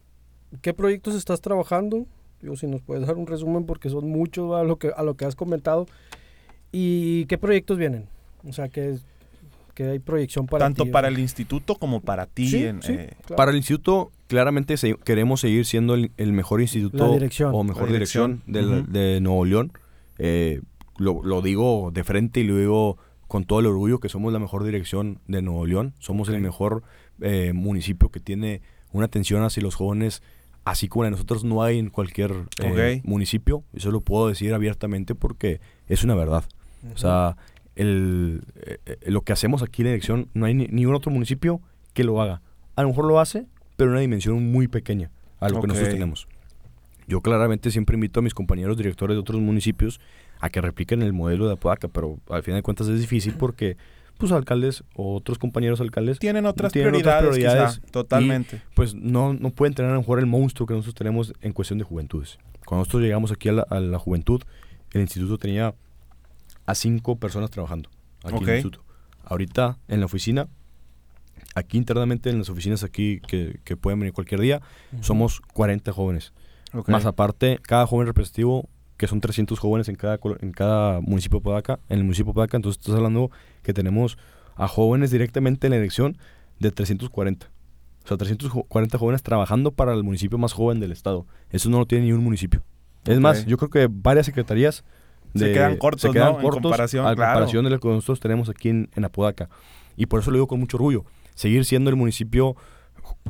¿qué 0.62 0.74
proyectos 0.74 1.16
estás 1.16 1.42
trabajando? 1.42 2.06
Digo, 2.42 2.56
si 2.56 2.68
nos 2.68 2.82
puedes 2.82 3.08
dar 3.08 3.16
un 3.18 3.28
resumen, 3.28 3.66
porque 3.66 3.90
son 3.90 4.10
muchos 4.10 4.54
a 4.56 4.64
lo 4.64 4.78
que, 4.78 4.92
a 4.96 5.04
lo 5.04 5.16
que 5.16 5.26
has 5.26 5.36
comentado. 5.36 5.88
¿Y 6.72 7.26
qué 7.26 7.38
proyectos 7.38 7.78
vienen? 7.78 8.08
O 8.48 8.54
sea, 8.54 8.68
que, 8.70 8.98
que 9.74 9.86
hay 9.86 10.00
proyección 10.00 10.46
para 10.46 10.66
Tanto 10.66 10.84
ti, 10.84 10.90
para 10.92 11.08
el 11.08 11.18
instituto 11.20 11.76
como 11.76 12.02
para 12.02 12.26
ti. 12.26 12.48
Sí, 12.48 12.66
en, 12.66 12.82
sí, 12.82 12.94
eh, 12.94 13.14
claro. 13.26 13.38
Para 13.38 13.52
el 13.52 13.58
instituto, 13.58 14.12
claramente 14.28 14.78
se- 14.78 14.96
queremos 15.04 15.40
seguir 15.42 15.66
siendo 15.66 15.94
el, 15.96 16.12
el 16.18 16.34
mejor 16.34 16.62
instituto 16.62 17.06
o 17.06 17.64
mejor 17.64 17.88
dirección, 17.88 18.42
dirección. 18.46 18.54
de, 18.54 18.62
la- 18.62 18.82
Ujú. 18.82 18.92
de 18.92 19.22
Nuevo 19.22 19.46
León. 19.46 19.72
Eh, 20.18 20.62
lo, 20.98 21.24
lo 21.24 21.42
digo 21.42 21.92
de 21.94 22.04
frente 22.04 22.42
y 22.42 22.44
lo 22.44 22.58
digo 22.58 22.98
con 23.28 23.44
todo 23.46 23.60
el 23.60 23.66
orgullo 23.66 24.00
que 24.00 24.08
somos 24.10 24.32
la 24.32 24.40
mejor 24.40 24.64
dirección 24.64 25.20
de 25.28 25.42
Nuevo 25.42 25.66
León. 25.66 25.94
Somos 26.00 26.30
el 26.30 26.36
Ok. 26.36 26.42
mejor 26.42 26.84
eh, 27.22 27.54
municipio 27.54 28.10
que 28.10 28.20
tiene 28.20 28.62
una 28.96 29.06
atención 29.06 29.44
hacia 29.44 29.62
los 29.62 29.76
jóvenes, 29.76 30.24
así 30.64 30.88
como 30.88 31.04
la 31.04 31.08
de 31.08 31.12
nosotros 31.12 31.44
no 31.44 31.64
hay 31.64 31.80
en 31.80 31.90
cualquier 31.90 32.34
eh, 32.60 33.02
municipio. 33.04 33.64
Eso 33.74 33.92
lo 33.92 34.02
puedo 34.02 34.28
decir 34.28 34.54
abiertamente 34.54 35.16
porque 35.16 35.60
es 35.88 36.04
una 36.04 36.16
verdad. 36.16 36.44
O 36.94 36.98
sea, 36.98 37.36
el, 37.76 38.44
eh, 38.56 38.78
eh, 38.86 38.98
lo 39.08 39.22
que 39.22 39.34
hacemos 39.34 39.64
aquí 39.64 39.82
en 39.82 39.88
la 39.88 39.92
dirección, 39.92 40.30
no 40.34 40.46
hay 40.46 40.54
ni, 40.54 40.68
ni 40.68 40.86
un 40.86 40.96
otro 40.96 41.12
municipio 41.12 41.62
que 41.94 42.04
lo 42.04 42.22
haga. 42.22 42.42
A 42.76 42.84
lo 42.84 42.90
mejor 42.90 43.06
lo 43.06 43.20
hace, 43.20 43.46
pero 43.76 43.90
en 43.90 43.94
una 43.94 44.02
dimensión 44.02 44.52
muy 44.52 44.68
pequeña 44.68 45.12
a 45.40 45.50
lo 45.50 45.62
que 45.62 45.68
nosotros 45.68 45.94
tenemos. 45.94 46.28
Yo 47.08 47.22
claramente 47.22 47.70
siempre 47.70 47.96
invito 47.96 48.20
a 48.20 48.24
mis 48.24 48.34
compañeros 48.34 48.78
directores 48.78 49.16
de 49.16 49.20
otros 49.20 49.42
municipios 49.42 50.00
a 50.40 50.50
que 50.50 50.62
repliquen 50.62 51.02
el 51.02 51.14
modelo 51.14 51.48
de 51.48 51.54
Apodaca, 51.54 51.88
pero 51.88 52.20
al 52.30 52.44
final 52.44 52.60
de 52.60 52.64
cuentas 52.64 52.88
es 52.88 53.00
difícil 53.00 53.36
porque 53.36 53.78
pues 54.18 54.32
alcaldes 54.32 54.84
o 54.96 55.16
otros 55.16 55.38
compañeros 55.38 55.82
alcaldes 55.82 56.20
Tienen 56.20 56.46
otras 56.46 56.72
Tienen 56.72 56.96
otras 56.96 57.22
prioridades, 57.22 57.80
quizá, 57.80 57.92
totalmente. 57.92 58.62
pues 58.74 58.96
no, 58.96 59.34
no 59.34 59.50
pueden 59.52 59.74
tener 59.74 59.92
a 59.92 59.94
lo 59.96 60.00
mejor 60.00 60.20
el 60.20 60.26
monstruo 60.26 60.68
que 60.68 60.74
nosotros 60.74 60.96
tenemos 60.96 61.34
en 61.42 61.54
cuestión 61.54 61.80
de 61.80 61.86
juventudes. 61.86 62.38
Cuando 62.66 62.82
nosotros 62.82 63.04
llegamos 63.04 63.32
aquí 63.32 63.50
a 63.50 63.54
la, 63.54 63.62
a 63.70 63.80
la 63.80 64.00
juventud, 64.00 64.42
el 64.92 65.02
instituto 65.02 65.38
tenía 65.38 65.76
a 66.66 66.76
cinco 66.76 67.18
personas 67.18 67.52
trabajando 67.52 67.90
aquí 68.24 68.38
en 68.38 68.50
el 68.50 68.56
instituto. 68.56 68.84
Ahorita 69.24 69.78
en 69.88 70.00
la 70.00 70.06
oficina, 70.06 70.48
aquí 71.56 71.78
internamente 71.78 72.30
en 72.30 72.40
las 72.40 72.50
oficinas 72.50 72.84
aquí 72.84 73.20
que, 73.28 73.60
que 73.64 73.78
pueden 73.78 74.00
venir 74.00 74.14
cualquier 74.14 74.42
día, 74.42 74.62
somos 75.02 75.42
40 75.54 75.92
jóvenes. 75.92 76.34
Más 76.88 77.06
aparte, 77.06 77.60
cada 77.62 77.88
joven 77.88 78.08
representativo, 78.08 78.70
que 78.98 79.08
son 79.08 79.22
300 79.22 79.60
jóvenes 79.60 79.90
en 79.90 79.96
cada, 79.96 80.20
en 80.40 80.52
cada 80.52 81.02
municipio 81.02 81.40
de 81.40 81.44
Podaca, 81.44 81.80
en 81.90 82.00
el 82.00 82.04
municipio 82.04 82.32
de 82.32 82.36
Podaca, 82.36 82.58
entonces 82.58 82.80
estás 82.80 82.96
hablando 82.96 83.32
que 83.64 83.74
tenemos 83.74 84.18
a 84.56 84.68
jóvenes 84.68 85.12
directamente 85.12 85.68
en 85.68 85.72
la 85.72 85.78
elección 85.78 86.18
de 86.60 86.72
340. 86.72 87.48
O 88.04 88.08
sea, 88.08 88.18
340 88.18 88.98
jóvenes 88.98 89.24
trabajando 89.24 89.72
para 89.72 89.94
el 89.94 90.04
municipio 90.04 90.38
más 90.38 90.54
joven 90.54 90.80
del 90.80 90.92
estado. 90.92 91.26
Eso 91.50 91.70
no 91.70 91.80
lo 91.80 91.86
tiene 91.86 92.06
ni 92.06 92.12
un 92.12 92.24
municipio. 92.24 92.64
Es 93.06 93.20
más, 93.20 93.46
yo 93.46 93.58
creo 93.58 93.70
que 93.70 93.88
varias 93.92 94.26
secretarías 94.26 94.84
Se 95.36 95.52
quedan 95.52 95.78
cortos, 95.78 96.14
¿no? 96.14 96.40
En 96.40 96.50
comparación, 96.50 97.06
a 97.06 97.16
claro. 97.16 97.34
comparación 97.34 97.66
de 97.66 97.72
lo 97.72 97.80
que 97.80 97.88
nosotros 97.88 98.20
tenemos 98.20 98.50
aquí 98.50 98.70
en, 98.70 98.90
en 98.96 99.06
Apodaca. 99.06 99.50
Y 99.98 100.06
por 100.06 100.22
eso 100.22 100.32
lo 100.32 100.38
digo 100.38 100.48
con 100.48 100.60
mucho 100.60 100.78
orgullo. 100.78 101.06
Seguir 101.36 101.66
siendo 101.66 101.90
el 101.90 101.96
municipio 101.96 102.56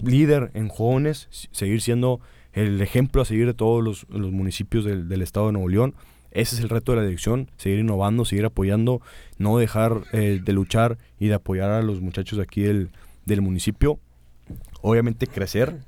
líder 0.01 0.51
en 0.53 0.69
jóvenes, 0.69 1.27
seguir 1.51 1.81
siendo 1.81 2.21
el 2.55 2.81
ejemplo 2.81 3.21
a 3.21 3.25
seguir 3.25 3.45
de 3.45 3.53
todos 3.53 3.83
los, 3.83 4.07
los 4.09 4.31
municipios 4.31 4.83
del, 4.85 5.07
del 5.07 5.21
estado 5.21 5.47
de 5.47 5.51
Nuevo 5.53 5.69
León. 5.69 5.93
Ese 6.31 6.55
es 6.55 6.61
el 6.61 6.69
reto 6.69 6.91
de 6.91 6.97
la 6.97 7.03
dirección, 7.03 7.49
seguir 7.57 7.79
innovando, 7.79 8.25
seguir 8.25 8.45
apoyando, 8.45 9.01
no 9.37 9.57
dejar 9.57 10.01
eh, 10.11 10.41
de 10.43 10.53
luchar 10.53 10.97
y 11.19 11.27
de 11.27 11.35
apoyar 11.35 11.69
a 11.69 11.81
los 11.81 12.01
muchachos 12.01 12.37
de 12.37 12.43
aquí 12.43 12.61
del, 12.61 12.89
del 13.25 13.41
municipio. 13.41 13.99
Obviamente 14.81 15.27
crecer, 15.27 15.79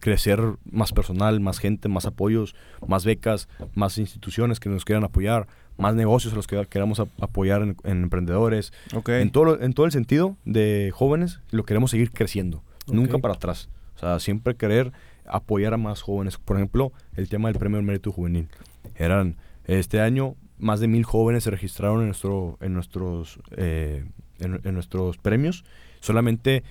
crecer 0.00 0.40
más 0.70 0.92
personal, 0.92 1.40
más 1.40 1.58
gente, 1.58 1.88
más 1.88 2.06
apoyos, 2.06 2.54
más 2.86 3.04
becas, 3.04 3.48
más 3.74 3.98
instituciones 3.98 4.60
que 4.60 4.68
nos 4.70 4.84
quieran 4.84 5.04
apoyar, 5.04 5.46
más 5.76 5.94
negocios 5.94 6.32
a 6.32 6.36
los 6.36 6.46
que 6.46 6.64
queramos 6.66 6.98
ap- 6.98 7.22
apoyar 7.22 7.62
en, 7.62 7.76
en 7.84 8.02
emprendedores. 8.02 8.72
En, 9.20 9.30
todo, 9.30 9.60
en 9.60 9.72
todo 9.74 9.86
el 9.86 9.92
sentido 9.92 10.36
de 10.44 10.90
jóvenes, 10.92 11.40
lo 11.50 11.64
queremos 11.64 11.90
seguir 11.90 12.10
creciendo, 12.12 12.62
nunca 12.86 13.18
para 13.18 13.34
atrás. 13.34 13.68
O 13.94 13.98
sea, 13.98 14.18
siempre 14.20 14.56
querer 14.56 14.92
apoyar 15.26 15.74
a 15.74 15.76
más 15.76 16.02
jóvenes. 16.02 16.38
Por 16.38 16.56
ejemplo, 16.56 16.92
el 17.16 17.28
tema 17.28 17.48
del 17.48 17.58
premio 17.58 17.78
al 17.78 17.84
mérito 17.84 18.12
juvenil. 18.12 18.48
Eran, 18.94 19.36
este 19.64 20.00
año, 20.00 20.36
más 20.58 20.80
de 20.80 20.88
mil 20.88 21.04
jóvenes 21.04 21.44
se 21.44 21.50
registraron 21.50 22.00
en, 22.00 22.06
nuestro, 22.06 22.58
en, 22.60 22.74
nuestros, 22.74 23.40
eh, 23.56 24.04
en, 24.38 24.60
en 24.64 24.74
nuestros 24.74 25.18
premios. 25.18 25.64
Solamente 26.00 26.64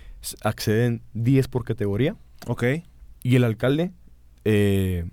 acceden 0.43 1.01
10 1.13 1.47
por 1.47 1.63
categoría. 1.63 2.15
Ok. 2.47 2.63
Y 3.23 3.35
el 3.35 3.43
alcalde, 3.43 3.91
eh, 4.45 5.05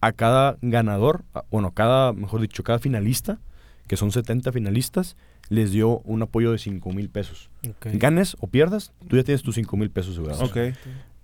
a 0.00 0.12
cada 0.12 0.56
ganador, 0.62 1.24
bueno, 1.50 1.72
cada, 1.72 2.12
mejor 2.12 2.40
dicho, 2.40 2.62
cada 2.62 2.78
finalista, 2.78 3.38
que 3.86 3.96
son 3.96 4.12
70 4.12 4.52
finalistas, 4.52 5.16
les 5.48 5.72
dio 5.72 6.00
un 6.00 6.22
apoyo 6.22 6.52
de 6.52 6.58
5 6.58 6.92
mil 6.92 7.08
pesos. 7.08 7.50
Ganes 7.82 8.36
o 8.40 8.46
pierdas, 8.46 8.92
tú 9.08 9.16
ya 9.16 9.24
tienes 9.24 9.42
tus 9.42 9.54
5 9.54 9.76
mil 9.76 9.90
pesos 9.90 10.12
asegurados. 10.12 10.42
Ok. 10.48 10.76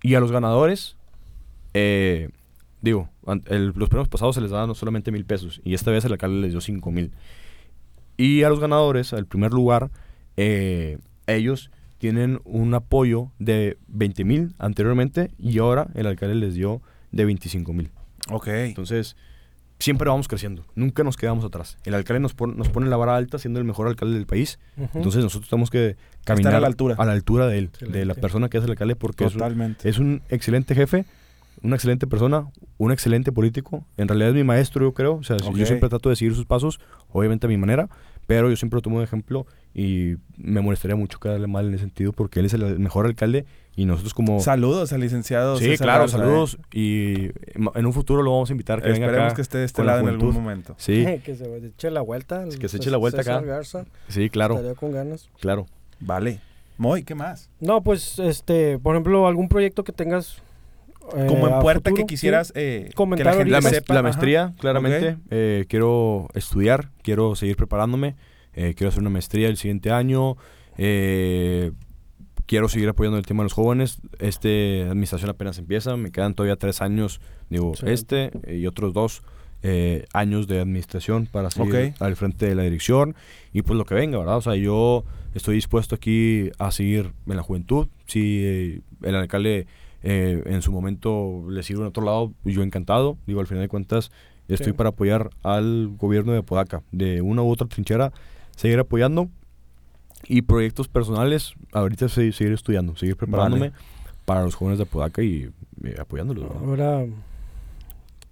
Y 0.03 0.15
a 0.15 0.21
los 0.21 0.33
ganadores, 0.33 0.97
eh, 1.75 2.29
digo, 2.81 3.09
el- 3.47 3.73
los 3.77 3.89
premios 3.89 4.09
pasados 4.09 4.35
se 4.35 4.41
les 4.41 4.51
daban 4.51 4.75
solamente 4.75 5.13
mil 5.13 5.25
pesos 5.25 5.61
y 5.65 5.75
esta 5.75 5.91
vez 5.91 6.05
el 6.05 6.13
alcalde 6.13 6.41
les 6.41 6.51
dio 6.53 6.61
cinco 6.61 6.91
mil. 6.91 7.13
Y 8.17 8.43
a 8.43 8.49
los 8.49 8.61
ganadores, 8.61 9.13
al 9.13 9.27
primer 9.27 9.53
lugar, 9.53 9.91
eh, 10.37 10.99
ellos 11.27 11.71
tienen 11.99 12.41
un 12.45 12.75
apoyo 12.75 13.31
de 13.39 13.79
20 13.89 14.25
mil 14.25 14.55
anteriormente 14.59 15.31
y 15.39 15.59
ahora 15.59 15.89
el 15.95 16.07
alcalde 16.07 16.35
les 16.35 16.55
dio 16.55 16.83
de 17.13 17.25
25 17.25 17.73
mil. 17.73 17.91
Ok. 18.31 18.49
Entonces, 18.49 19.17
siempre 19.79 20.09
vamos 20.09 20.29
creciendo, 20.29 20.65
nunca 20.75 21.03
nos 21.05 21.17
quedamos 21.17 21.45
atrás. 21.45 21.79
El 21.85 21.95
alcalde 21.95 22.21
nos, 22.21 22.35
pone- 22.35 22.55
nos 22.55 22.69
pone 22.69 22.89
la 22.89 22.97
vara 22.97 23.17
alta 23.17 23.39
siendo 23.39 23.59
el 23.61 23.65
mejor 23.65 23.87
alcalde 23.89 24.15
del 24.15 24.27
país, 24.27 24.59
Ujú. 24.77 24.99
entonces 24.99 25.23
nosotros 25.25 25.49
tenemos 25.49 25.71
que 25.71 25.97
caminar 26.25 26.55
a 26.55 26.61
la 26.61 26.67
altura. 26.69 26.95
a 26.99 27.05
la 27.05 27.13
altura 27.13 27.47
de 27.49 27.59
él, 27.59 27.71
de 27.73 27.87
la 27.87 27.87
Excelente. 27.89 28.21
persona 28.21 28.49
que 28.49 28.59
es 28.59 28.65
el 28.65 28.71
alcalde, 28.71 28.95
porque 28.97 29.25
es 29.25 29.35
un, 29.35 29.77
es 29.83 29.99
un 29.99 30.23
excelente 30.29 30.75
jefe, 30.77 31.05
una 31.63 31.77
excelente 31.77 32.07
persona, 32.07 32.49
un 32.79 32.93
excelente 32.93 33.33
político. 33.33 33.85
En 33.97 34.09
realidad 34.09 34.31
es 34.31 34.35
mi 34.35 34.45
maestro, 34.45 34.85
yo 34.85 34.95
creo. 34.95 35.15
O 35.17 35.23
sea, 35.23 35.37
yo 35.37 35.67
siempre 35.67 35.89
trato 35.89 36.09
de 36.09 36.17
seguir 36.17 36.35
sus 36.35 36.47
pasos, 36.47 36.81
obviamente 37.11 37.47
a 37.47 37.49
mi 37.49 37.57
manera, 37.57 37.89
pero 38.27 38.49
yo 38.49 38.57
siempre 38.57 38.79
lo 38.79 38.83
tomo 38.83 38.99
de 38.99 39.05
ejemplo 39.05 39.47
y 39.75 40.15
me 40.37 40.61
molestaría 40.61 40.97
mucho 40.97 41.19
quedarle 41.19 41.47
mal 41.47 41.67
en 41.67 41.75
ese 41.75 41.85
sentido 41.85 42.13
porque 42.13 42.41
él 42.41 42.47
es 42.47 42.55
el 42.55 42.79
mejor 42.79 43.07
alcalde 43.07 43.47
y 43.75 43.85
nosotros 43.85 44.15
como... 44.15 44.41
Saludos 44.41 44.93
al 44.93 45.01
licenciado. 45.01 45.57
sí, 45.57 45.65
César 45.65 45.87
claro, 45.87 46.03
Garza, 46.03 46.19
¿eh? 46.19 46.21
saludos 46.21 46.59
y 46.73 47.31
en 47.75 47.87
un 47.87 47.93
futuro 47.93 48.23
lo 48.23 48.33
vamos 48.33 48.51
a 48.51 48.53
invitar 48.53 48.83
que 48.83 48.89
venga 48.89 49.07
Esperemos 49.07 49.27
acá. 49.29 49.37
que 49.37 49.43
esté 49.43 49.59
de 49.59 49.65
este 49.65 49.83
lado 49.83 50.01
en 50.01 50.09
algún 50.09 50.35
momento. 50.35 50.75
Sí, 50.79 51.05
que 51.25 51.35
se 51.37 51.67
eche 51.67 51.91
la 51.91 52.01
vuelta. 52.03 52.43
el 52.43 52.59
Que 52.59 52.69
se 52.69 52.77
eche 52.77 52.91
la 52.91 52.99
vuelta 52.99 53.19
César 53.19 53.39
acá. 53.39 53.47
Garza, 53.47 53.85
sí, 54.09 54.29
claro, 54.31 54.57
estaría 54.57 54.75
con 54.75 54.93
ganas. 54.93 55.29
claro. 55.41 55.67
Vale. 56.01 56.41
Moy, 56.79 57.05
¿qué 57.05 57.15
más? 57.15 57.49
No, 57.61 57.83
pues, 57.83 58.19
este, 58.19 58.79
por 58.79 58.95
ejemplo, 58.95 59.27
algún 59.29 59.49
proyecto 59.49 59.85
que 59.85 59.93
tengas. 59.93 60.43
Eh, 61.17 61.27
Como 61.29 61.49
en 61.49 61.55
a 61.55 61.61
puerta 61.61 61.91
futuro, 61.91 61.97
que 61.97 62.03
sí. 62.03 62.07
quisieras 62.15 62.53
eh, 62.55 62.87
que 62.89 62.95
Comentar 62.95 63.27
la 63.27 63.33
gente 63.35 63.51
La, 63.51 63.63
sepa. 63.63 63.95
la 63.95 64.01
Ajá. 64.01 64.03
maestría, 64.09 64.53
claramente. 64.59 65.17
Eh, 65.31 65.65
quiero 65.69 66.29
estudiar, 66.35 66.91
quiero 67.03 67.35
seguir 67.37 67.57
preparándome. 67.57 68.15
eh, 68.55 68.75
quiero 68.77 68.89
hacer 68.89 69.01
una 69.01 69.11
maestría 69.11 69.49
el 69.49 69.57
siguiente 69.57 69.91
año. 69.91 70.37
eh, 70.79 71.73
quiero 72.47 72.69
seguir 72.69 72.89
apoyando 72.89 73.19
el 73.19 73.25
tema 73.27 73.43
de 73.43 73.47
los 73.47 73.53
jóvenes. 73.55 74.01
Este 74.19 74.83
administración 74.89 75.31
apenas 75.31 75.59
empieza. 75.59 75.97
Me 75.97 76.11
quedan 76.11 76.35
todavía 76.35 76.57
tres 76.57 76.83
años, 76.83 77.21
digo, 77.49 77.73
este 77.87 78.31
eh, 78.45 78.57
y 78.59 78.67
otros 78.67 78.93
dos 78.93 79.23
eh, 79.63 80.07
años 80.13 80.49
de 80.49 80.61
administración 80.61 81.27
para 81.31 81.51
seguir 81.51 81.95
al 82.01 82.17
frente 82.17 82.47
de 82.47 82.55
la 82.55 82.65
dirección. 82.65 83.15
Y 83.53 83.63
pues 83.63 83.79
lo 83.79 83.85
que 83.85 83.95
venga, 83.95 84.19
¿verdad? 84.19 84.37
O 84.37 84.43
sea, 84.43 84.55
yo 84.57 85.05
estoy 85.35 85.55
dispuesto 85.55 85.95
aquí 85.95 86.51
a 86.59 86.71
seguir 86.73 87.13
en 87.27 87.37
la 87.37 87.43
juventud. 87.43 87.89
Si 88.07 88.41
eh, 88.45 88.81
el 89.03 89.15
alcalde 89.15 89.67
eh, 90.03 90.43
en 90.47 90.63
su 90.63 90.73
momento 90.73 91.45
le 91.49 91.63
sirve 91.63 91.83
en 91.83 91.89
otro 91.89 92.05
lado, 92.05 92.33
yo 92.45 92.63
encantado. 92.63 93.17
Digo, 93.27 93.41
al 93.41 93.47
final 93.47 93.63
de 93.63 93.69
cuentas, 93.69 94.11
estoy 94.49 94.73
Sí. 94.73 94.77
para 94.77 94.91
apoyar 94.91 95.31
al 95.43 95.89
gobierno 95.99 96.33
de 96.33 96.43
Podaca. 96.43 96.83
De 96.93 97.21
una 97.23 97.43
u 97.43 97.51
otra 97.51 97.67
trinchera, 97.69 98.13
seguir 98.57 98.79
apoyando. 98.79 99.29
Y 100.29 100.43
proyectos 100.43 100.87
personales, 100.89 101.55
ahorita 101.73 102.09
se- 102.09 102.31
seguir 102.33 102.53
estudiando, 102.53 102.95
seguir 102.97 103.17
preparándome 103.17 103.73
para 104.25 104.43
los 104.43 104.55
jóvenes 104.55 104.79
de 104.79 104.87
Podaca 104.87 105.21
y 105.23 105.51
eh, 105.85 105.97
apoyándolos. 105.99 106.45
Ahora, 106.65 107.05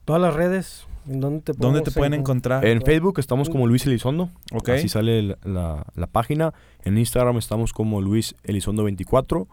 todas 0.05 0.23
las 0.23 0.35
redes, 0.35 0.87
¿en 1.09 1.21
dónde 1.21 1.41
te, 1.43 1.53
¿Dónde 1.53 1.81
te 1.83 1.91
pueden 1.91 2.15
encontrar? 2.15 2.65
encontrar? 2.65 2.67
En 2.67 2.83
Facebook 2.87 3.19
estamos 3.19 3.51
como 3.51 3.67
Luis 3.67 3.87
Elizondo. 3.87 4.31
ok. 4.53 4.69
Así 4.71 4.89
sale 4.89 5.23
la, 5.23 5.39
la- 5.45 5.87
la 5.97 6.07
página. 6.07 6.55
En 6.85 6.97
Instagram 6.99 7.39
estamos 7.39 7.73
como 7.73 8.01
Luis 8.01 8.35
Elizondo 8.45 8.85
24. 8.85 9.49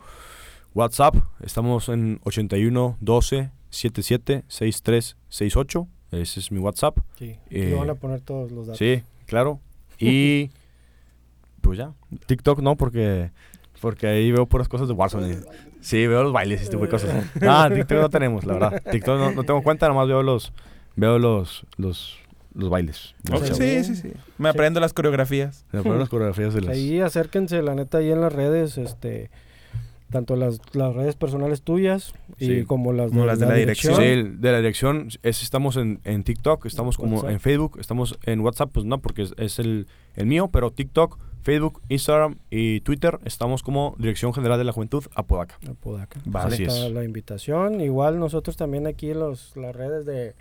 WhatsApp 0.78 1.15
estamos 1.41 1.89
en 1.89 2.19
81 2.23 2.97
12 3.01 3.49
77 3.71 4.43
63 4.47 5.17
68. 5.28 5.88
Ese 6.11 6.39
es 6.39 6.51
mi 6.51 6.59
WhatsApp. 6.59 6.99
Sí, 7.17 7.36
Eh, 7.49 7.71
lo 7.71 7.80
van 7.80 7.89
a 7.89 7.95
poner 7.95 8.21
todos 8.21 8.51
los 8.51 8.67
datos. 8.67 8.78
Sí, 8.78 9.01
claro. 9.25 9.59
Y 9.97 10.51
pues 11.61 11.80
ya. 11.80 11.93
TikTok 12.28 12.59
no, 12.59 12.75
porque 12.75 13.32
porque 13.82 14.05
ahí 14.05 14.32
veo 14.32 14.45
puras 14.45 14.67
cosas 14.67 14.88
de 14.88 14.93
Warzone. 14.93 15.38
Sí, 15.82 16.05
veo 16.05 16.21
los 16.21 16.32
bailes 16.32 16.61
y 16.61 16.63
este 16.65 16.75
tipo 16.75 16.86
de 16.86 16.91
cosas. 16.91 17.25
Ah, 17.41 17.71
TikTok 17.73 17.97
no 17.99 18.09
tenemos, 18.09 18.45
la 18.45 18.53
verdad. 18.53 18.84
TikTok 18.91 19.17
no, 19.17 19.32
no 19.32 19.43
tengo 19.45 19.63
cuenta, 19.63 19.88
nomás 19.88 20.07
veo 20.07 20.21
los 20.21 20.53
veo 20.95 21.17
los 21.17 21.65
los, 21.78 22.19
los 22.53 22.69
bailes. 22.69 23.15
Sí, 23.53 23.84
sí, 23.84 23.95
sí. 23.95 24.13
Me 24.38 24.49
aprendo 24.49 24.80
las 24.80 24.93
coreografías. 24.93 25.65
Me 25.71 25.82
ponen 25.82 25.97
las 25.97 26.09
coreografías 26.09 26.53
de 26.53 26.61
las... 26.61 26.75
Ahí 26.75 27.01
acérquense, 27.01 27.63
la 27.63 27.73
neta, 27.73 27.97
ahí 27.97 28.11
en 28.11 28.21
las 28.21 28.32
redes, 28.32 28.78
este, 28.78 29.32
tanto 30.10 30.36
las, 30.36 30.60
las 30.74 30.93
redes 30.95 31.16
personales 31.16 31.62
tuyas 31.64 32.14
y 32.38 32.45
Sí. 32.45 32.64
como 32.64 32.93
las 32.93 33.10
Como 33.12 33.26
las 33.26 33.39
de 33.39 33.45
la 33.45 33.55
dirección. 33.55 33.95
Sí, 33.95 34.01
de 34.39 34.51
la 34.51 34.58
dirección, 34.58 35.10
es, 35.24 35.43
estamos 35.43 35.76
en, 35.78 35.99
en 36.05 36.24
TikTok, 36.24 36.66
estamos 36.66 36.95
como 36.97 37.16
WhatsApp. 37.18 37.32
en 37.32 37.39
Facebook, 37.39 37.78
estamos 37.80 38.18
en 38.24 38.39
WhatsApp, 38.39 38.70
pues 38.74 38.86
no, 38.86 38.99
porque 38.99 39.24
es, 39.24 39.34
es 39.38 39.60
el, 39.60 39.88
el 40.16 40.26
mío, 40.26 40.49
pero 40.51 40.72
TikTok, 40.72 41.18
Facebook, 41.43 41.82
Instagram 41.89 42.38
y 42.49 42.80
Twitter, 42.82 43.20
estamos 43.26 43.64
como 43.64 43.95
Dirección 43.99 44.34
General 44.34 44.58
de 44.58 44.64
la 44.66 44.72
Juventud, 44.72 45.03
Apodaca. 45.16 45.58
Apodaca. 45.70 46.20
Vale. 46.26 46.53
Así 46.55 46.64
Está 46.64 46.88
es. 46.88 46.93
la 46.93 47.03
invitación. 47.03 47.82
Igual 47.82 48.20
nosotros 48.20 48.55
también 48.58 48.88
aquí 48.88 49.14
los, 49.14 49.55
las 49.58 49.76
redes 49.76 50.05
de 50.05 50.36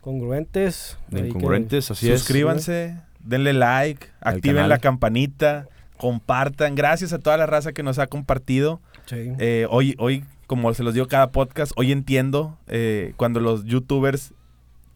congruentes. 0.00 0.98
De 1.08 1.28
incongruentes, 1.28 1.90
así 1.90 2.10
es. 2.10 2.20
Suscríbanse, 2.20 2.96
denle 3.20 3.52
like, 3.52 4.06
Al 4.20 4.34
activen 4.36 4.56
canal. 4.56 4.68
la 4.70 4.78
campanita, 4.78 5.68
compartan. 5.96 6.74
Gracias 6.74 7.12
a 7.12 7.18
toda 7.18 7.36
la 7.36 7.46
raza 7.46 7.72
que 7.72 7.82
nos 7.82 7.98
ha 7.98 8.06
compartido. 8.08 8.80
Sí. 9.12 9.32
Eh, 9.38 9.66
hoy, 9.70 9.94
hoy, 9.98 10.24
como 10.46 10.72
se 10.74 10.82
los 10.82 10.94
digo 10.94 11.06
cada 11.06 11.30
podcast, 11.32 11.72
hoy 11.76 11.92
entiendo 11.92 12.58
eh, 12.66 13.12
cuando 13.16 13.40
los 13.40 13.64
youtubers 13.64 14.32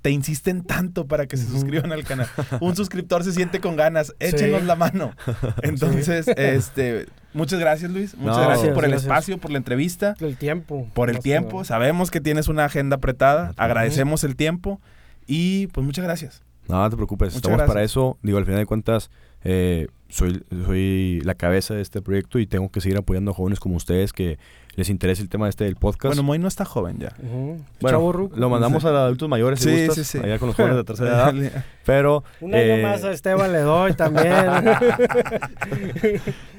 te 0.03 0.11
insisten 0.11 0.63
tanto 0.63 1.07
para 1.09 1.27
que 1.27 1.37
se 1.37 1.47
suscriban 1.47 1.91
al 1.93 2.05
canal. 2.05 2.29
Un 2.61 2.77
suscriptor 2.77 3.25
se 3.25 3.33
siente 3.33 3.61
con 3.61 3.75
ganas, 3.77 4.15
échenos 4.21 4.61
Sí. 4.61 4.67
la 4.67 4.77
mano. 4.77 5.13
Entonces, 5.63 6.29
este, 6.37 7.07
muchas 7.35 7.59
gracias 7.59 7.91
Luis, 7.91 8.17
muchas 8.17 8.37
No. 8.37 8.43
gracias 8.45 8.69
por 8.73 8.85
el 8.85 8.91
gracias. 8.93 9.11
espacio, 9.11 9.39
por 9.39 9.51
la 9.51 9.59
entrevista, 9.59 10.15
el 10.21 10.37
tiempo. 10.37 10.89
por 10.95 11.11
el 11.11 11.19
tiempo. 11.19 11.65
Sabemos 11.65 12.11
que 12.13 12.21
tienes 12.21 12.47
una 12.49 12.65
agenda 12.67 12.97
apretada, 12.97 13.53
agradecemos 13.57 14.23
el 14.23 14.37
tiempo 14.37 14.81
y 15.27 15.67
pues 15.69 15.85
muchas 15.85 16.05
gracias. 16.05 16.43
No, 16.69 16.79
no 16.81 16.89
te 16.91 16.97
preocupes, 16.97 17.35
Muchas 17.35 17.51
estamos 17.51 17.67
para 17.67 17.83
eso. 17.83 18.17
Digo, 18.23 18.39
al 18.39 18.45
final 18.45 18.61
de 18.61 18.67
cuentas, 18.67 19.11
eh, 19.45 19.89
soy, 20.09 20.43
soy 20.67 21.21
la 21.25 21.35
cabeza 21.35 21.75
de 21.75 21.83
este 21.83 22.01
proyecto 22.03 22.39
y 22.39 22.47
tengo 22.47 22.71
que 22.71 22.81
seguir 22.81 22.97
apoyando 22.99 23.31
a 23.33 23.35
jóvenes 23.35 23.61
como 23.61 23.77
ustedes 23.77 24.13
que 24.13 24.39
les 24.77 24.91
interesa 24.91 25.23
el 25.23 25.29
tema 25.31 25.49
este 25.49 25.65
del 25.65 25.77
podcast. 25.77 26.11
Bueno, 26.15 26.23
Moy 26.23 26.39
no 26.39 26.49
está 26.49 26.65
joven 26.67 26.99
ya. 26.99 27.15
Bueno, 27.19 27.65
Chavo 27.99 28.13
ruco. 28.13 28.37
lo 28.37 28.51
mandamos 28.51 28.85
a 28.85 28.89
adultos 28.91 29.27
mayores 29.29 29.61
si 29.61 29.71
Sí, 29.75 29.87
gustas, 29.87 30.07
sí, 30.07 30.19
sí. 30.19 30.25
allá 30.25 30.39
con 30.39 30.49
los 30.49 30.57
jóvenes 30.57 30.77
de 30.77 30.85
tercera 30.85 31.31
edad. 31.31 31.65
Pero 31.87 32.25
Un 32.43 32.55
año 32.55 32.63
eh, 32.75 32.83
más 32.83 33.03
a 33.03 33.11
Esteban 33.13 33.53
le 33.53 33.61
doy 33.61 33.95
también. 33.95 34.35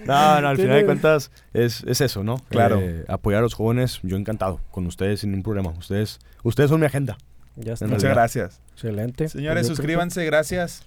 No, 0.05 0.39
no, 0.41 0.47
al 0.47 0.55
final 0.57 0.77
de 0.77 0.85
cuentas 0.85 1.31
es, 1.53 1.83
es 1.85 1.99
eso, 2.01 2.23
¿no? 2.23 2.37
Claro. 2.49 2.79
Eh, 2.81 3.03
apoyar 3.09 3.39
a 3.39 3.41
los 3.41 3.53
jóvenes, 3.53 3.99
yo 4.03 4.15
encantado 4.15 4.61
con 4.71 4.87
ustedes 4.87 5.19
sin 5.19 5.31
ningún 5.31 5.43
problema. 5.43 5.71
Ustedes, 5.77 6.19
ustedes 6.43 6.69
son 6.69 6.79
mi 6.79 6.85
agenda. 6.85 7.17
ya 7.57 7.73
está. 7.73 7.85
Muchas 7.87 8.03
realidad. 8.03 8.21
gracias. 8.21 8.61
Excelente. 8.73 9.27
Señores, 9.29 9.67
suscríbanse, 9.67 10.23
gracias. 10.25 10.83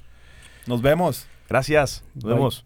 Nos 0.67 0.81
vemos. 0.81 1.27
Gracias. 1.51 2.05
Nos 2.15 2.25
Bye. 2.25 2.35
vemos. 2.35 2.65